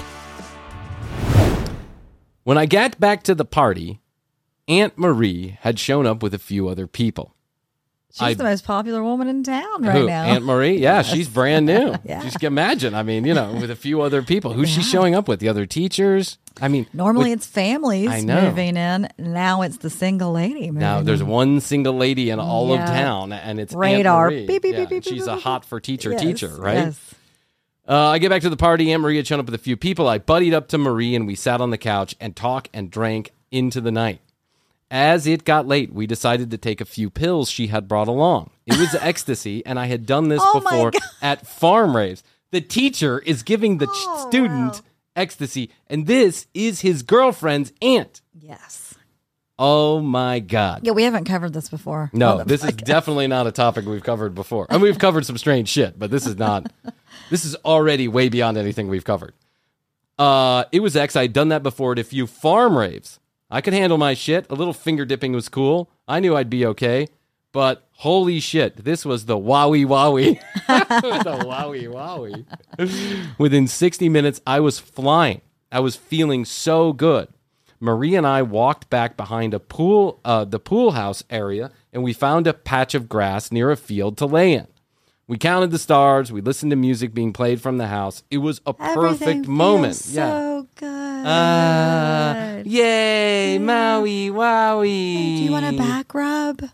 When 2.43 2.57
I 2.57 2.65
got 2.65 2.99
back 2.99 3.21
to 3.23 3.35
the 3.35 3.45
party, 3.45 3.99
Aunt 4.69 4.97
Marie 4.97 5.58
had 5.62 5.79
shown 5.79 6.05
up 6.05 6.21
with 6.23 6.34
a 6.34 6.39
few 6.39 6.67
other 6.69 6.88
people. 6.88 7.34
She's 8.12 8.21
I- 8.21 8.34
the 8.36 8.43
most 8.43 8.65
popular 8.65 9.03
woman 9.03 9.27
in 9.27 9.43
town 9.43 9.84
right 9.84 9.97
Who? 9.97 10.08
now. 10.08 10.23
Aunt 10.23 10.43
Marie? 10.43 10.77
Yeah, 10.77 11.01
she's 11.03 11.27
brand 11.29 11.65
new. 11.67 11.93
Yeah. 12.05 12.23
Just 12.23 12.43
imagine. 12.43 12.95
I 12.95 13.03
mean, 13.03 13.23
you 13.25 13.34
know, 13.36 13.53
with 13.53 13.69
a 13.69 13.75
few 13.75 14.01
other 14.01 14.23
people. 14.23 14.53
Who's 14.53 14.69
she 14.69 14.82
showing 14.82 15.13
up 15.13 15.27
with? 15.27 15.39
The 15.39 15.47
other 15.49 15.65
teachers? 15.67 16.38
I 16.62 16.69
mean, 16.69 16.88
Normally 16.93 17.29
with- 17.32 17.39
it's 17.39 17.45
families 17.47 18.25
moving 18.25 18.77
in. 18.77 19.10
Now 19.19 19.62
it's 19.62 19.77
the 19.77 19.89
single 19.91 20.32
lady 20.32 20.62
moving 20.67 20.79
now 20.79 21.01
there's 21.01 21.21
in. 21.21 21.27
one 21.27 21.60
single 21.62 21.93
lady 21.93 22.29
in 22.32 22.39
all 22.39 22.71
of 22.73 22.79
town, 22.79 23.32
and 23.32 23.60
it's 23.60 23.73
Aunt 23.73 23.79
Radar. 23.82 24.29
Marie. 24.32 24.47
Beep, 24.47 24.63
beep, 24.63 24.75
Yeah, 24.75 24.86
beep, 24.86 25.03
she's 25.03 25.27
a 25.27 25.36
hot 25.38 25.63
for 25.65 25.79
teacher 25.79 26.12
Yes, 26.12 26.21
teacher, 26.21 26.47
right? 26.58 26.75
Yes. 26.75 27.15
Uh, 27.88 27.95
I 28.10 28.17
get 28.19 28.29
back 28.29 28.41
to 28.43 28.49
the 28.49 28.58
party. 28.58 28.91
Aunt 28.91 29.01
Marie 29.01 29.17
had 29.17 29.25
shown 29.27 29.39
up 29.39 29.45
with 29.45 29.55
a 29.55 29.60
few 29.60 29.75
people. 29.77 30.08
I 30.08 30.17
buddied 30.19 30.53
up 30.53 30.67
to 30.69 30.77
Marie 30.77 31.15
and 31.15 31.25
we 31.27 31.36
sat 31.36 31.60
on 31.62 31.69
the 31.71 31.77
couch 31.77 32.15
and 32.19 32.36
talked 32.36 32.69
and 32.73 32.89
drank 32.91 33.32
into 33.51 33.82
the 33.82 33.91
night. 33.91 34.19
As 34.91 35.28
it 35.28 35.45
got 35.45 35.67
late, 35.67 35.93
we 35.93 36.08
decided 36.08 36.49
to 36.52 36.58
take 36.58 36.82
a 36.82 36.86
few 36.86 37.10
pills 37.10 37.49
she 37.49 37.67
had 37.67 37.88
brought 37.88 38.08
along. 38.08 38.49
It 38.65 38.78
was 38.80 38.95
ecstasy, 39.02 39.63
and 39.65 39.80
I 39.80 39.86
had 39.86 40.06
done 40.06 40.30
this 40.30 40.41
Oh 40.43 40.60
before 40.60 40.91
at 41.21 41.45
farm 41.45 41.95
raves. 41.95 42.23
The 42.52 42.62
teacher 42.62 43.19
is 43.19 43.43
giving 43.43 43.78
the 43.78 43.88
Oh, 43.88 44.28
student 44.28 44.73
wow. 44.73 44.82
ecstasy, 45.15 45.69
and 45.88 46.08
this 46.08 46.47
is 46.56 46.82
his 46.82 47.04
girlfriend's 47.04 47.71
aunt. 47.82 48.21
Yes. 48.34 48.95
Oh 49.60 49.99
my 49.99 50.39
God. 50.39 50.82
Yeah, 50.84 50.93
we 50.93 51.04
haven't 51.04 51.25
covered 51.25 51.54
this 51.54 51.69
before. 51.69 52.10
No, 52.13 52.43
this 52.43 52.63
is 52.63 52.73
definitely 52.73 53.28
not 53.28 53.45
a 53.45 53.52
topic 53.52 53.86
we've 53.86 54.02
covered 54.02 54.34
before. 54.34 54.65
And 54.69 54.82
we've 54.82 54.97
covered 54.97 55.25
some 55.25 55.38
strange 55.38 55.67
shit, 55.67 55.99
but 55.99 56.10
this 56.10 56.25
is 56.25 56.38
not. 56.38 56.71
this 57.30 57.43
is 57.45 57.56
already 57.65 58.08
way 58.08 58.30
beyond 58.30 58.58
anything 58.58 58.88
we've 58.88 59.04
covered. 59.04 59.34
Uh, 60.17 60.63
it 60.71 60.80
was 60.80 60.95
X. 60.95 61.15
I'd 61.15 61.34
done 61.34 61.49
that 61.49 61.62
before 61.62 61.91
at 61.91 61.99
a 61.99 62.04
few 62.04 62.25
farm 62.25 62.78
raves. 62.78 63.19
I 63.49 63.62
could 63.62 63.73
handle 63.73 63.97
my 63.97 64.13
shit. 64.13 64.45
A 64.49 64.55
little 64.55 64.73
finger 64.73 65.05
dipping 65.05 65.33
was 65.33 65.49
cool. 65.49 65.89
I 66.07 66.19
knew 66.19 66.35
I'd 66.35 66.49
be 66.49 66.65
okay. 66.67 67.07
But 67.51 67.88
holy 67.93 68.39
shit, 68.39 68.83
this 68.83 69.05
was 69.05 69.25
the 69.25 69.38
wowie 69.38 69.85
wowie. 69.85 70.39
the 70.67 71.45
wowie 71.45 71.88
wowie. 71.88 73.38
Within 73.39 73.67
60 73.67 74.07
minutes, 74.07 74.39
I 74.45 74.59
was 74.59 74.77
flying. 74.77 75.41
I 75.71 75.79
was 75.79 75.95
feeling 75.95 76.45
so 76.45 76.93
good. 76.93 77.29
Marie 77.79 78.15
and 78.15 78.27
I 78.27 78.41
walked 78.41 78.89
back 78.89 79.15
behind 79.17 79.53
a 79.53 79.59
pool, 79.59 80.19
uh, 80.25 80.45
the 80.45 80.59
pool 80.59 80.91
house 80.91 81.23
area, 81.29 81.71
and 81.93 82.03
we 82.03 82.13
found 82.13 82.45
a 82.45 82.53
patch 82.53 82.93
of 82.93 83.09
grass 83.09 83.51
near 83.51 83.71
a 83.71 83.77
field 83.77 84.17
to 84.17 84.25
lay 84.25 84.53
in. 84.53 84.67
We 85.29 85.37
counted 85.37 85.69
the 85.69 85.77
stars. 85.77 86.31
We 86.31 86.41
listened 86.41 86.71
to 86.71 86.75
music 86.75 87.13
being 87.13 87.33
played 87.33 87.61
from 87.61 87.77
the 87.77 87.85
house. 87.85 88.23
It 88.31 88.39
was 88.39 88.61
a 88.65 88.73
perfect 88.73 89.21
Everything 89.21 89.51
moment. 89.51 89.93
feels 89.93 90.15
yeah. 90.15 90.31
So 90.31 90.67
good. 90.73 91.25
Uh, 91.27 92.63
yay, 92.65 93.59
Maui, 93.59 94.31
wowie. 94.31 95.37
Do 95.37 95.43
you 95.43 95.51
want 95.51 95.67
a 95.67 95.77
back 95.77 96.13
rub? 96.15 96.63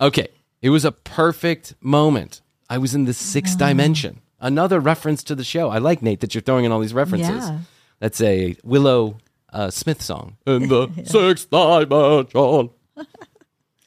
Okay, 0.00 0.28
it 0.60 0.70
was 0.70 0.84
a 0.84 0.90
perfect 0.90 1.74
moment. 1.80 2.40
I 2.68 2.78
was 2.78 2.92
in 2.92 3.04
the 3.04 3.14
sixth 3.14 3.56
dimension. 3.56 4.20
Another 4.40 4.80
reference 4.80 5.22
to 5.24 5.36
the 5.36 5.44
show. 5.44 5.70
I 5.70 5.78
like 5.78 6.02
Nate 6.02 6.18
that 6.20 6.34
you're 6.34 6.42
throwing 6.42 6.64
in 6.64 6.72
all 6.72 6.80
these 6.80 6.94
references. 6.94 7.48
Yeah. 7.48 7.58
That's 8.00 8.20
a 8.20 8.56
Willow 8.64 9.18
uh, 9.52 9.70
Smith 9.70 10.02
song. 10.02 10.38
In 10.46 10.66
the 10.66 10.88
sixth 11.04 11.50
dimension. 11.50 12.70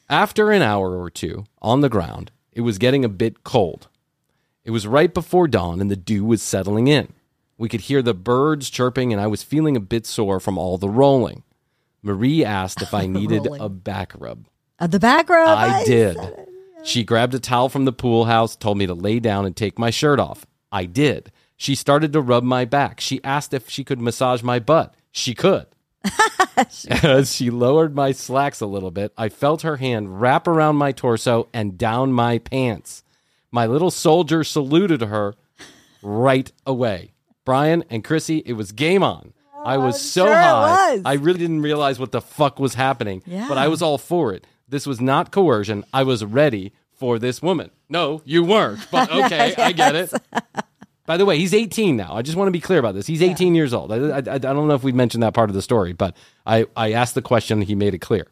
After 0.10 0.52
an 0.52 0.62
hour 0.62 1.00
or 1.00 1.10
two 1.10 1.46
on 1.62 1.82
the 1.82 1.90
ground, 1.90 2.32
it 2.52 2.62
was 2.62 2.78
getting 2.78 3.04
a 3.04 3.10
bit 3.10 3.44
cold. 3.44 3.88
It 4.64 4.72
was 4.72 4.88
right 4.88 5.14
before 5.14 5.48
dawn 5.48 5.82
and 5.82 5.90
the 5.90 5.96
dew 5.96 6.24
was 6.26 6.42
settling 6.42 6.88
in. 6.88 7.14
We 7.58 7.70
could 7.70 7.82
hear 7.82 8.02
the 8.02 8.14
birds 8.14 8.70
chirping, 8.70 9.14
and 9.14 9.22
I 9.22 9.28
was 9.28 9.42
feeling 9.42 9.78
a 9.78 9.80
bit 9.82 10.06
sore 10.06 10.42
from 10.42 10.58
all 10.58 10.78
the 10.78 10.90
rolling. 10.90 11.44
Marie 12.04 12.44
asked 12.44 12.82
if 12.82 12.94
I 12.94 13.06
needed 13.08 13.46
Rolling. 13.46 13.62
a 13.62 13.70
back 13.70 14.12
rub. 14.18 14.48
Uh, 14.78 14.88
the 14.88 15.00
back 15.00 15.30
rub. 15.30 15.58
I 15.58 15.84
did. 15.86 16.18
said 16.18 16.34
it. 16.38 16.50
She 16.84 17.04
grabbed 17.06 17.34
a 17.34 17.40
towel 17.40 17.70
from 17.70 17.86
the 17.86 17.94
pool 17.94 18.26
house, 18.26 18.56
told 18.58 18.78
me 18.78 18.86
to 18.88 18.94
lay 18.94 19.20
down 19.22 19.46
and 19.46 19.56
take 19.56 19.80
my 19.80 19.90
shirt 19.90 20.20
off. 20.20 20.46
I 20.72 20.86
did. 20.86 21.32
She 21.56 21.74
started 21.76 22.12
to 22.14 22.22
rub 22.22 22.44
my 22.44 22.66
back. 22.66 23.00
She 23.00 23.24
asked 23.24 23.54
if 23.54 23.70
she 23.70 23.86
could 23.86 24.02
massage 24.02 24.44
my 24.44 24.60
butt. 24.60 24.94
She 25.12 25.34
could. 25.34 25.68
As 27.04 27.34
she 27.36 27.50
lowered 27.50 27.96
my 27.96 28.12
slacks 28.12 28.62
a 28.62 28.66
little 28.66 28.92
bit, 28.92 29.14
I 29.18 29.30
felt 29.30 29.62
her 29.64 29.78
hand 29.78 30.22
wrap 30.22 30.48
around 30.48 30.76
my 30.78 30.92
torso 30.92 31.48
and 31.54 31.78
down 31.78 32.14
my 32.14 32.38
pants. 32.38 33.04
My 33.52 33.66
little 33.66 33.92
soldier 33.92 34.44
saluted 34.44 35.02
her 35.02 35.36
right 36.02 36.52
away. 36.66 37.14
Bryan 37.46 37.84
and 37.90 38.04
Krissy, 38.04 38.42
it 38.46 38.54
was 38.54 38.72
game 38.72 39.04
on. 39.04 39.34
I 39.64 39.76
oh, 39.76 39.86
was 39.88 40.02
so 40.02 40.26
sure 40.26 40.36
high. 40.36 40.96
was. 40.96 41.02
I 41.06 41.14
really 41.14 41.40
didn't 41.40 41.62
realize 41.62 42.00
what 42.00 42.12
the 42.12 42.22
fuck 42.22 42.60
was 42.60 42.76
happening, 42.76 43.24
Yeah. 43.26 43.48
but 43.48 43.58
I 43.58 43.68
was 43.68 43.82
all 43.82 43.98
for 43.98 44.34
it. 44.34 44.46
This 44.68 44.86
was 44.86 45.00
not 45.02 45.32
coercion. 45.32 45.84
I 45.94 46.04
was 46.04 46.24
ready 46.24 46.74
for 46.94 47.18
this 47.20 47.42
woman. 47.42 47.72
No, 47.90 48.22
you 48.26 48.44
weren't, 48.44 48.80
but 48.92 49.12
okay, 49.26 49.56
I 49.58 49.72
get 49.72 49.96
it. 49.96 50.14
By 51.06 51.18
the 51.18 51.26
way, 51.26 51.38
he's 51.38 51.54
18 51.54 51.96
now. 51.96 52.16
I 52.16 52.22
just 52.22 52.36
want 52.36 52.48
to 52.48 52.52
be 52.52 52.60
clear 52.60 52.80
about 52.80 52.96
this. 52.96 53.06
He's 53.06 53.22
18 53.22 53.54
years 53.54 53.74
old. 53.74 53.92
I, 53.92 53.98
I, 53.98 54.18
I 54.18 54.38
don't 54.38 54.68
know 54.68 54.74
if 54.74 54.84
we've 54.84 54.96
mentioned 54.96 55.22
that 55.24 55.34
part 55.34 55.50
of 55.50 55.54
the 55.54 55.62
story, 55.62 55.94
but 55.94 56.16
I, 56.46 56.66
I 56.76 56.94
asked 56.94 57.14
the 57.14 57.22
question. 57.22 57.60
And 57.60 57.68
he 57.68 57.76
made 57.76 57.94
it 57.94 58.00
clear. 58.00 58.28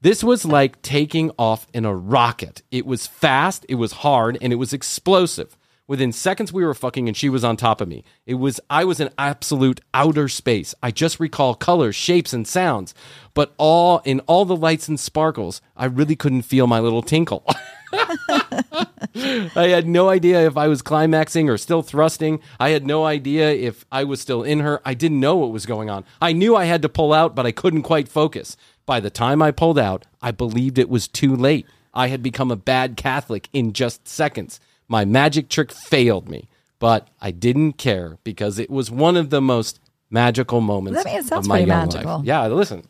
This 0.00 0.24
was 0.24 0.44
like 0.44 0.80
taking 0.82 1.30
off 1.38 1.66
in 1.74 1.84
a 1.84 1.94
rocket. 1.94 2.62
It 2.70 2.86
was 2.86 3.06
fast, 3.06 3.66
it 3.68 3.74
was 3.74 3.92
hard, 3.92 4.38
and 4.40 4.52
it 4.52 4.56
was 4.56 4.72
explosive. 4.72 5.56
Within 5.88 6.12
seconds, 6.12 6.52
we 6.52 6.64
were 6.64 6.74
fucking, 6.74 7.06
and 7.06 7.16
she 7.16 7.28
was 7.28 7.44
on 7.44 7.56
top 7.56 7.80
of 7.80 7.88
me. 7.88 8.04
It 8.26 8.34
was 8.34 8.60
I 8.68 8.84
was 8.84 8.98
in 8.98 9.10
absolute 9.18 9.80
outer 9.94 10.28
space. 10.28 10.74
I 10.82 10.90
just 10.90 11.20
recall 11.20 11.54
colors, 11.54 11.94
shapes, 11.94 12.32
and 12.32 12.46
sounds, 12.46 12.94
but 13.34 13.54
all 13.56 14.00
in 14.04 14.20
all 14.20 14.44
the 14.44 14.56
lights 14.56 14.88
and 14.88 14.98
sparkles, 14.98 15.60
I 15.76 15.84
really 15.86 16.16
couldn't 16.16 16.42
feel 16.42 16.66
my 16.66 16.80
little 16.80 17.02
tinkle. 17.02 17.46
I 19.14 19.68
had 19.68 19.86
no 19.86 20.08
idea 20.08 20.46
if 20.46 20.56
I 20.56 20.68
was 20.68 20.82
climaxing 20.82 21.48
or 21.48 21.58
still 21.58 21.82
thrusting. 21.82 22.40
I 22.58 22.70
had 22.70 22.86
no 22.86 23.04
idea 23.04 23.50
if 23.50 23.84
I 23.90 24.04
was 24.04 24.20
still 24.20 24.42
in 24.42 24.60
her. 24.60 24.80
I 24.84 24.94
didn't 24.94 25.20
know 25.20 25.36
what 25.36 25.52
was 25.52 25.66
going 25.66 25.90
on. 25.90 26.04
I 26.20 26.32
knew 26.32 26.56
I 26.56 26.64
had 26.64 26.82
to 26.82 26.88
pull 26.88 27.12
out, 27.12 27.34
but 27.34 27.46
I 27.46 27.52
couldn't 27.52 27.82
quite 27.82 28.08
focus. 28.08 28.56
By 28.84 29.00
the 29.00 29.10
time 29.10 29.42
I 29.42 29.50
pulled 29.50 29.78
out, 29.78 30.06
I 30.22 30.30
believed 30.30 30.78
it 30.78 30.88
was 30.88 31.08
too 31.08 31.34
late. 31.34 31.66
I 31.92 32.08
had 32.08 32.22
become 32.22 32.50
a 32.50 32.56
bad 32.56 32.96
Catholic 32.96 33.48
in 33.52 33.72
just 33.72 34.06
seconds. 34.06 34.60
My 34.88 35.04
magic 35.04 35.48
trick 35.48 35.72
failed 35.72 36.28
me, 36.28 36.48
but 36.78 37.08
I 37.20 37.30
didn't 37.30 37.74
care 37.74 38.18
because 38.22 38.58
it 38.58 38.70
was 38.70 38.90
one 38.90 39.16
of 39.16 39.30
the 39.30 39.40
most 39.40 39.80
magical 40.10 40.60
moments 40.60 41.00
I 41.00 41.10
mean, 41.10 41.18
it 41.18 41.24
sounds 41.24 41.46
of 41.46 41.48
my 41.48 41.56
pretty 41.56 41.68
young 41.68 41.86
magical. 41.88 42.16
life. 42.18 42.26
Yeah, 42.26 42.46
listen. 42.46 42.86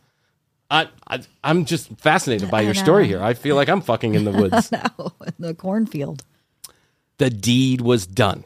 I, 0.70 0.88
I 1.08 1.20
I'm 1.44 1.64
just 1.64 1.88
fascinated 1.98 2.50
by 2.50 2.62
your 2.62 2.74
story 2.74 3.06
here. 3.06 3.22
I 3.22 3.34
feel 3.34 3.54
like 3.56 3.68
I'm 3.68 3.80
fucking 3.80 4.14
in 4.14 4.24
the 4.24 4.32
woods. 4.42 4.72
no, 4.72 5.12
in 5.26 5.34
the 5.38 5.54
cornfield. 5.54 6.24
the 7.18 7.30
deed 7.30 7.80
was 7.80 8.06
done. 8.06 8.44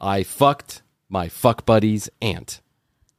I 0.00 0.22
fucked 0.22 0.82
my 1.08 1.28
fuck 1.28 1.64
buddy's 1.66 2.08
aunt, 2.20 2.60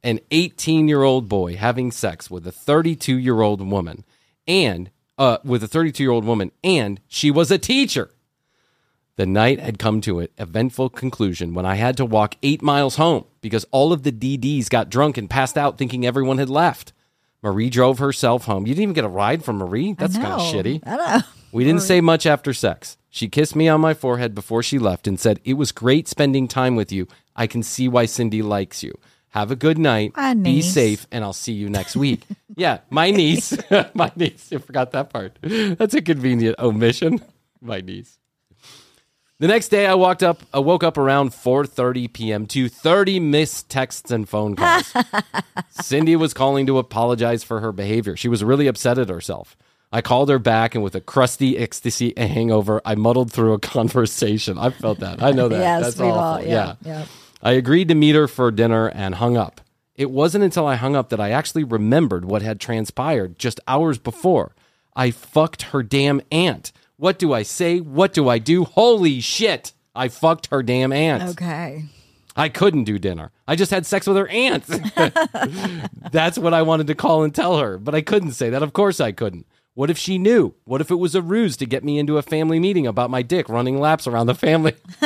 an 0.02 0.20
18 0.30 0.88
year 0.88 1.02
old 1.02 1.28
boy 1.28 1.56
having 1.56 1.90
sex 1.90 2.30
with 2.30 2.46
a 2.46 2.52
32 2.52 3.16
year 3.16 3.40
old 3.40 3.60
woman, 3.60 4.04
and 4.46 4.90
uh, 5.18 5.38
with 5.44 5.62
a 5.62 5.68
32 5.68 6.02
year 6.02 6.12
old 6.12 6.24
woman, 6.24 6.52
and 6.64 7.00
she 7.08 7.30
was 7.30 7.50
a 7.50 7.58
teacher. 7.58 8.10
The 9.16 9.24
night 9.26 9.60
had 9.60 9.78
come 9.78 10.02
to 10.02 10.20
an 10.20 10.28
eventful 10.36 10.90
conclusion 10.90 11.54
when 11.54 11.64
I 11.64 11.76
had 11.76 11.96
to 11.96 12.04
walk 12.04 12.36
eight 12.42 12.60
miles 12.60 12.96
home 12.96 13.24
because 13.40 13.64
all 13.70 13.90
of 13.94 14.02
the 14.02 14.12
DDs 14.12 14.68
got 14.68 14.90
drunk 14.90 15.16
and 15.16 15.30
passed 15.30 15.56
out 15.56 15.78
thinking 15.78 16.04
everyone 16.04 16.36
had 16.36 16.50
left. 16.50 16.92
Marie 17.42 17.70
drove 17.70 17.98
herself 17.98 18.44
home. 18.44 18.66
You 18.66 18.74
didn't 18.74 18.82
even 18.84 18.94
get 18.94 19.04
a 19.04 19.08
ride 19.08 19.44
from 19.44 19.56
Marie? 19.56 19.92
That's 19.92 20.16
kind 20.16 20.32
of 20.32 20.40
shitty. 20.40 20.82
I 20.86 20.96
know. 20.96 21.20
We 21.52 21.64
didn't 21.64 21.82
say 21.82 22.00
much 22.00 22.26
after 22.26 22.52
sex. 22.52 22.98
She 23.08 23.28
kissed 23.28 23.56
me 23.56 23.68
on 23.68 23.80
my 23.80 23.94
forehead 23.94 24.34
before 24.34 24.62
she 24.62 24.78
left 24.78 25.06
and 25.06 25.18
said, 25.18 25.40
It 25.44 25.54
was 25.54 25.72
great 25.72 26.06
spending 26.08 26.48
time 26.48 26.76
with 26.76 26.92
you. 26.92 27.08
I 27.34 27.46
can 27.46 27.62
see 27.62 27.88
why 27.88 28.06
Cindy 28.06 28.42
likes 28.42 28.82
you. 28.82 28.92
Have 29.30 29.50
a 29.50 29.56
good 29.56 29.78
night. 29.78 30.12
My 30.16 30.34
Be 30.34 30.40
niece. 30.56 30.72
safe, 30.72 31.06
and 31.12 31.22
I'll 31.22 31.32
see 31.32 31.52
you 31.52 31.68
next 31.68 31.96
week. 31.96 32.22
yeah, 32.56 32.78
my 32.90 33.10
niece. 33.10 33.56
my 33.94 34.10
niece. 34.16 34.50
I 34.52 34.58
forgot 34.58 34.92
that 34.92 35.10
part. 35.10 35.38
That's 35.42 35.94
a 35.94 36.02
convenient 36.02 36.58
omission. 36.58 37.20
My 37.60 37.80
niece. 37.80 38.18
The 39.38 39.48
next 39.48 39.68
day, 39.68 39.86
I 39.86 39.94
walked 39.94 40.22
up. 40.22 40.40
I 40.54 40.60
woke 40.60 40.82
up 40.82 40.96
around 40.96 41.30
4:30 41.32 42.10
p.m. 42.12 42.46
to 42.46 42.68
30 42.70 43.20
missed 43.20 43.68
texts 43.68 44.10
and 44.10 44.26
phone 44.26 44.56
calls. 44.56 44.94
Cindy 45.70 46.16
was 46.16 46.32
calling 46.32 46.66
to 46.66 46.78
apologize 46.78 47.44
for 47.44 47.60
her 47.60 47.70
behavior. 47.70 48.16
She 48.16 48.28
was 48.28 48.42
really 48.42 48.66
upset 48.66 48.96
at 48.98 49.10
herself. 49.10 49.54
I 49.92 50.00
called 50.00 50.30
her 50.30 50.38
back, 50.38 50.74
and 50.74 50.82
with 50.82 50.94
a 50.94 51.00
crusty 51.02 51.58
ecstasy 51.58 52.14
hangover, 52.16 52.80
I 52.84 52.94
muddled 52.94 53.30
through 53.30 53.52
a 53.52 53.58
conversation. 53.76 54.56
I 54.56 54.70
felt 54.70 55.00
that. 55.00 55.22
I 55.22 55.32
know 55.32 55.48
that. 55.48 55.58
Yes, 55.58 55.82
That's 55.82 55.96
we've 55.98 56.08
all- 56.10 56.18
awful. 56.18 56.46
yeah, 56.48 56.74
yeah. 56.82 57.04
I 57.42 57.52
agreed 57.52 57.88
to 57.88 57.94
meet 57.94 58.14
her 58.14 58.26
for 58.28 58.50
dinner 58.50 58.88
and 58.88 59.16
hung 59.16 59.36
up. 59.36 59.60
It 59.96 60.10
wasn't 60.10 60.44
until 60.44 60.66
I 60.66 60.76
hung 60.76 60.96
up 60.96 61.10
that 61.10 61.20
I 61.20 61.30
actually 61.30 61.64
remembered 61.64 62.24
what 62.24 62.40
had 62.42 62.58
transpired 62.58 63.38
just 63.38 63.60
hours 63.68 63.98
before. 63.98 64.54
I 64.96 65.10
fucked 65.10 65.62
her 65.62 65.82
damn 65.82 66.22
aunt. 66.32 66.72
What 66.98 67.18
do 67.18 67.32
I 67.32 67.42
say? 67.42 67.80
What 67.80 68.14
do 68.14 68.28
I 68.28 68.38
do? 68.38 68.64
Holy 68.64 69.20
shit! 69.20 69.72
I 69.94 70.08
fucked 70.08 70.46
her 70.46 70.62
damn 70.62 70.92
aunt. 70.92 71.22
Okay. 71.30 71.84
I 72.36 72.48
couldn't 72.50 72.84
do 72.84 72.98
dinner. 72.98 73.32
I 73.48 73.56
just 73.56 73.70
had 73.70 73.86
sex 73.86 74.06
with 74.06 74.16
her 74.16 74.28
aunt. 74.28 74.66
That's 76.12 76.38
what 76.38 76.52
I 76.52 76.62
wanted 76.62 76.86
to 76.88 76.94
call 76.94 77.22
and 77.22 77.34
tell 77.34 77.58
her, 77.58 77.78
but 77.78 77.94
I 77.94 78.02
couldn't 78.02 78.32
say 78.32 78.50
that. 78.50 78.62
Of 78.62 78.74
course 78.74 79.00
I 79.00 79.12
couldn't. 79.12 79.46
What 79.74 79.90
if 79.90 79.98
she 79.98 80.18
knew? 80.18 80.54
What 80.64 80.80
if 80.80 80.90
it 80.90 80.96
was 80.96 81.14
a 81.14 81.22
ruse 81.22 81.56
to 81.58 81.66
get 81.66 81.84
me 81.84 81.98
into 81.98 82.18
a 82.18 82.22
family 82.22 82.58
meeting 82.58 82.86
about 82.86 83.10
my 83.10 83.22
dick 83.22 83.48
running 83.48 83.78
laps 83.78 84.06
around 84.06 84.26
the 84.26 84.34
family? 84.34 84.74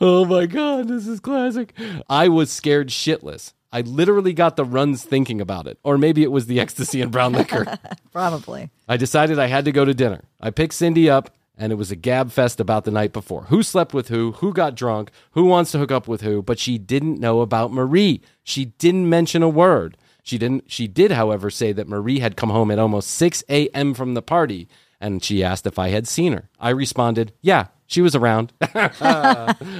oh 0.00 0.26
my 0.26 0.46
god, 0.46 0.88
this 0.88 1.06
is 1.06 1.20
classic. 1.20 1.74
I 2.08 2.28
was 2.28 2.50
scared 2.50 2.88
shitless. 2.88 3.52
I 3.72 3.82
literally 3.82 4.32
got 4.32 4.56
the 4.56 4.64
runs 4.64 5.04
thinking 5.04 5.40
about 5.40 5.66
it. 5.66 5.78
Or 5.84 5.96
maybe 5.96 6.22
it 6.22 6.32
was 6.32 6.46
the 6.46 6.58
ecstasy 6.60 7.00
and 7.00 7.12
brown 7.12 7.32
liquor. 7.32 7.78
Probably. 8.12 8.70
I 8.88 8.96
decided 8.96 9.38
I 9.38 9.46
had 9.46 9.64
to 9.66 9.72
go 9.72 9.84
to 9.84 9.94
dinner. 9.94 10.22
I 10.40 10.50
picked 10.50 10.74
Cindy 10.74 11.08
up, 11.08 11.30
and 11.56 11.70
it 11.72 11.76
was 11.76 11.90
a 11.90 11.96
gab 11.96 12.32
fest 12.32 12.58
about 12.58 12.84
the 12.84 12.90
night 12.90 13.12
before. 13.12 13.42
Who 13.44 13.62
slept 13.62 13.94
with 13.94 14.08
who? 14.08 14.32
Who 14.38 14.52
got 14.52 14.74
drunk? 14.74 15.10
Who 15.32 15.44
wants 15.44 15.70
to 15.72 15.78
hook 15.78 15.92
up 15.92 16.08
with 16.08 16.22
who? 16.22 16.42
But 16.42 16.58
she 16.58 16.78
didn't 16.78 17.20
know 17.20 17.42
about 17.42 17.72
Marie. 17.72 18.22
She 18.42 18.64
didn't 18.64 19.08
mention 19.08 19.42
a 19.42 19.48
word. 19.48 19.96
She 20.22 20.36
didn't. 20.36 20.70
She 20.70 20.88
did, 20.88 21.12
however, 21.12 21.50
say 21.50 21.72
that 21.72 21.88
Marie 21.88 22.18
had 22.18 22.36
come 22.36 22.50
home 22.50 22.70
at 22.70 22.78
almost 22.78 23.10
6 23.12 23.44
a.m. 23.48 23.94
from 23.94 24.14
the 24.14 24.22
party, 24.22 24.68
and 25.00 25.22
she 25.22 25.44
asked 25.44 25.66
if 25.66 25.78
I 25.78 25.88
had 25.88 26.08
seen 26.08 26.32
her. 26.32 26.48
I 26.58 26.70
responded, 26.70 27.32
"Yeah, 27.40 27.68
she 27.86 28.02
was 28.02 28.14
around, 28.14 28.52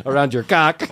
around 0.04 0.32
your 0.34 0.42
cock." 0.44 0.88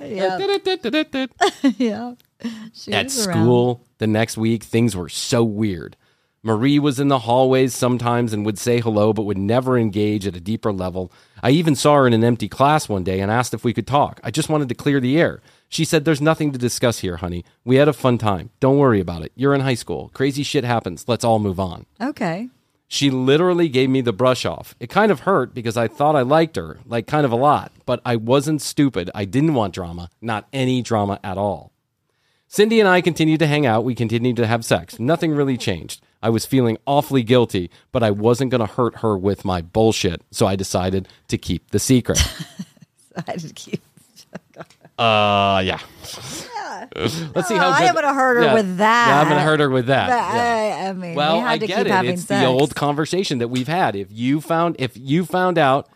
yeah. 1.79 2.15
She 2.73 2.93
At 2.93 3.11
school 3.11 3.85
the 3.99 4.07
next 4.07 4.37
week, 4.37 4.63
things 4.63 4.95
were 4.95 5.09
so 5.09 5.43
weird. 5.43 5.97
Marie 6.43 6.79
was 6.79 7.01
in 7.01 7.09
the 7.09 7.19
hallways 7.21 7.75
sometimes 7.75 8.33
and 8.33 8.47
would 8.47 8.59
say 8.59 8.81
hello, 8.81 9.13
but 9.13 9.25
would 9.25 9.39
never 9.39 9.77
engage 9.77 10.27
at 10.27 10.37
a 10.37 10.41
deeper 10.41 10.73
level. 10.73 11.11
I 11.43 11.51
even 11.51 11.75
saw 11.75 11.97
her 11.97 12.07
in 12.07 12.13
an 12.13 12.23
empty 12.23 12.49
class 12.49 12.89
one 12.89 13.03
day 13.03 13.21
and 13.21 13.31
asked 13.31 13.55
if 13.55 13.65
we 13.65 13.75
could 13.75 13.89
talk. 13.89 14.21
I 14.23 14.31
just 14.31 14.49
wanted 14.49 14.69
to 14.69 14.75
clear 14.77 15.01
the 15.01 15.19
air. 15.19 15.41
She 15.69 15.85
said, 15.85 16.05
There's 16.05 16.21
nothing 16.21 16.53
to 16.53 16.59
discuss 16.59 17.01
here, 17.01 17.17
honey. 17.17 17.45
We 17.65 17.77
had 17.77 17.89
a 17.89 17.93
fun 17.93 18.19
time. 18.19 18.51
Don't 18.61 18.79
worry 18.79 19.01
about 19.01 19.23
it. 19.23 19.33
You're 19.35 19.55
in 19.55 19.63
high 19.63 19.75
school. 19.75 20.11
Crazy 20.15 20.45
shit 20.45 20.65
happens. 20.65 21.07
Let's 21.09 21.25
all 21.25 21.41
move 21.41 21.59
on. 21.59 21.87
Okay. 22.01 22.49
She 22.87 23.11
literally 23.11 23.69
gave 23.69 23.91
me 23.91 24.01
the 24.01 24.15
brush 24.15 24.47
off. 24.47 24.75
It 24.81 24.89
kind 24.89 25.13
of 25.13 25.21
hurt 25.21 25.53
because 25.53 25.77
I 25.77 25.89
thought 25.89 26.17
I 26.17 26.23
liked 26.23 26.57
her, 26.57 26.79
like 26.87 27.07
kind 27.07 27.27
of 27.27 27.33
a 27.33 27.37
lot, 27.37 27.73
but 27.85 28.01
I 28.05 28.17
wasn't 28.17 28.63
stupid. 28.63 29.11
I 29.15 29.27
didn't 29.27 29.53
want 29.55 29.75
drama, 29.75 30.09
not 30.23 30.49
any 30.55 30.81
drama 30.81 31.21
at 31.23 31.37
all. 31.37 31.73
Cindy 32.51 32.81
and 32.81 32.89
I 32.89 33.01
continued 33.03 33.41
to 33.41 33.47
hang 33.47 33.67
out. 33.67 33.85
We 33.85 33.95
continued 33.95 34.37
to 34.37 34.47
have 34.47 34.65
sex. 34.65 34.99
Nothing 34.99 35.33
really 35.33 35.57
changed. 35.59 36.01
I 36.23 36.31
was 36.31 36.47
feeling 36.47 36.79
awfully 36.87 37.23
guilty, 37.23 37.71
but 37.93 38.03
I 38.03 38.11
wasn't 38.11 38.51
going 38.51 38.67
to 38.67 38.73
hurt 38.73 38.97
her 39.01 39.17
with 39.19 39.45
my 39.45 39.61
bullshit, 39.63 40.23
so 40.31 40.47
I 40.47 40.57
decided 40.57 41.09
to 41.29 41.37
keep 41.39 41.71
the 41.71 41.79
secret. 41.79 42.19
I 43.29 43.37
just 43.37 43.55
keep. 43.55 43.83
Uh, 44.99 45.63
yeah. 45.65 45.79
yeah. 46.57 46.87
Let's 46.97 47.47
see 47.47 47.55
how 47.55 47.69
I 47.71 47.83
good- 47.83 47.89
am 47.91 47.95
gonna 47.95 48.15
hurt 48.15 48.37
her 48.39 48.43
Yeah. 48.43 48.55
with 48.55 48.79
that. 48.79 49.09
Yeah, 49.09 49.21
I'm 49.21 49.27
going 49.29 49.39
to 49.39 49.45
hurt 49.45 49.61
her 49.61 49.71
with 49.71 49.87
that. 49.87 50.11
I, 50.11 50.89
I 50.89 50.93
mean, 50.93 51.15
Well, 51.15 51.37
we 51.37 51.41
had 51.43 51.49
I 51.51 51.59
to 51.59 51.67
get 51.69 51.77
keep 51.79 51.87
it. 51.87 51.91
having 51.93 52.15
It's 52.15 52.25
sex. 52.25 52.41
the 52.43 52.49
old 52.49 52.75
conversation 52.75 53.39
that 53.39 53.47
we've 53.47 53.69
had. 53.69 53.95
If 53.95 54.09
you 54.11 54.41
found 54.41 54.75
if 54.81 54.97
you 54.97 55.25
found 55.25 55.57
out, 55.57 55.89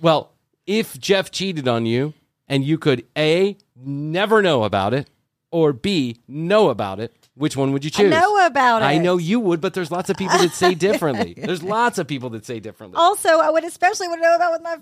well, 0.00 0.32
if 0.66 0.98
Jeff 0.98 1.30
cheated 1.30 1.68
on 1.68 1.84
you 1.84 2.14
and 2.48 2.64
you 2.64 2.78
could 2.78 3.04
a 3.18 3.58
never 3.76 4.40
know 4.40 4.62
about 4.64 4.94
it 4.94 5.10
or 5.52 5.72
b 5.72 6.16
know 6.26 6.68
about 6.70 6.98
it, 6.98 7.14
which 7.34 7.56
one 7.56 7.72
would 7.72 7.84
you 7.84 7.90
choose? 7.90 8.12
I 8.12 8.18
know 8.20 8.44
about 8.46 8.82
it. 8.82 8.86
I 8.86 8.98
know 8.98 9.18
you 9.18 9.38
would, 9.38 9.60
but 9.60 9.74
there's 9.74 9.90
lots 9.90 10.10
of 10.10 10.16
people 10.16 10.38
that 10.38 10.50
say 10.52 10.74
differently. 10.74 11.34
there's 11.38 11.62
lots 11.62 11.98
of 11.98 12.08
people 12.08 12.30
that 12.30 12.44
say 12.44 12.58
differently. 12.58 12.96
Also, 12.96 13.28
I 13.38 13.50
would 13.50 13.64
especially 13.64 14.08
want 14.08 14.20
to 14.22 14.28
know 14.28 14.34
about 14.36 14.52
with 14.52 14.62
my 14.62 14.78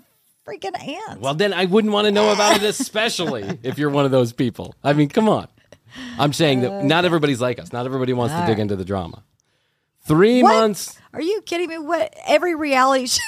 freaking 0.47 0.75
aunt. 0.81 1.21
Well, 1.21 1.35
then 1.35 1.53
I 1.53 1.65
wouldn't 1.65 1.93
want 1.93 2.05
to 2.05 2.11
know 2.11 2.31
about 2.31 2.55
it, 2.55 2.63
especially 2.63 3.59
if 3.63 3.77
you're 3.77 3.91
one 3.91 4.05
of 4.05 4.11
those 4.11 4.33
people. 4.33 4.73
I 4.83 4.93
mean, 4.93 5.09
come 5.09 5.29
on. 5.29 5.47
I'm 6.17 6.33
saying 6.33 6.61
that 6.61 6.85
not 6.85 7.05
everybody's 7.05 7.41
like 7.41 7.59
us. 7.59 7.71
Not 7.73 7.85
everybody 7.85 8.13
wants 8.13 8.33
to 8.33 8.45
dig 8.45 8.59
into 8.59 8.75
the 8.75 8.85
drama. 8.85 9.23
Three 10.05 10.41
What? 10.41 10.53
months. 10.53 10.97
Are 11.13 11.21
you 11.21 11.41
kidding 11.41 11.67
me? 11.67 11.77
What 11.77 12.13
every 12.25 12.55
reality 12.55 13.07
show? 13.07 13.21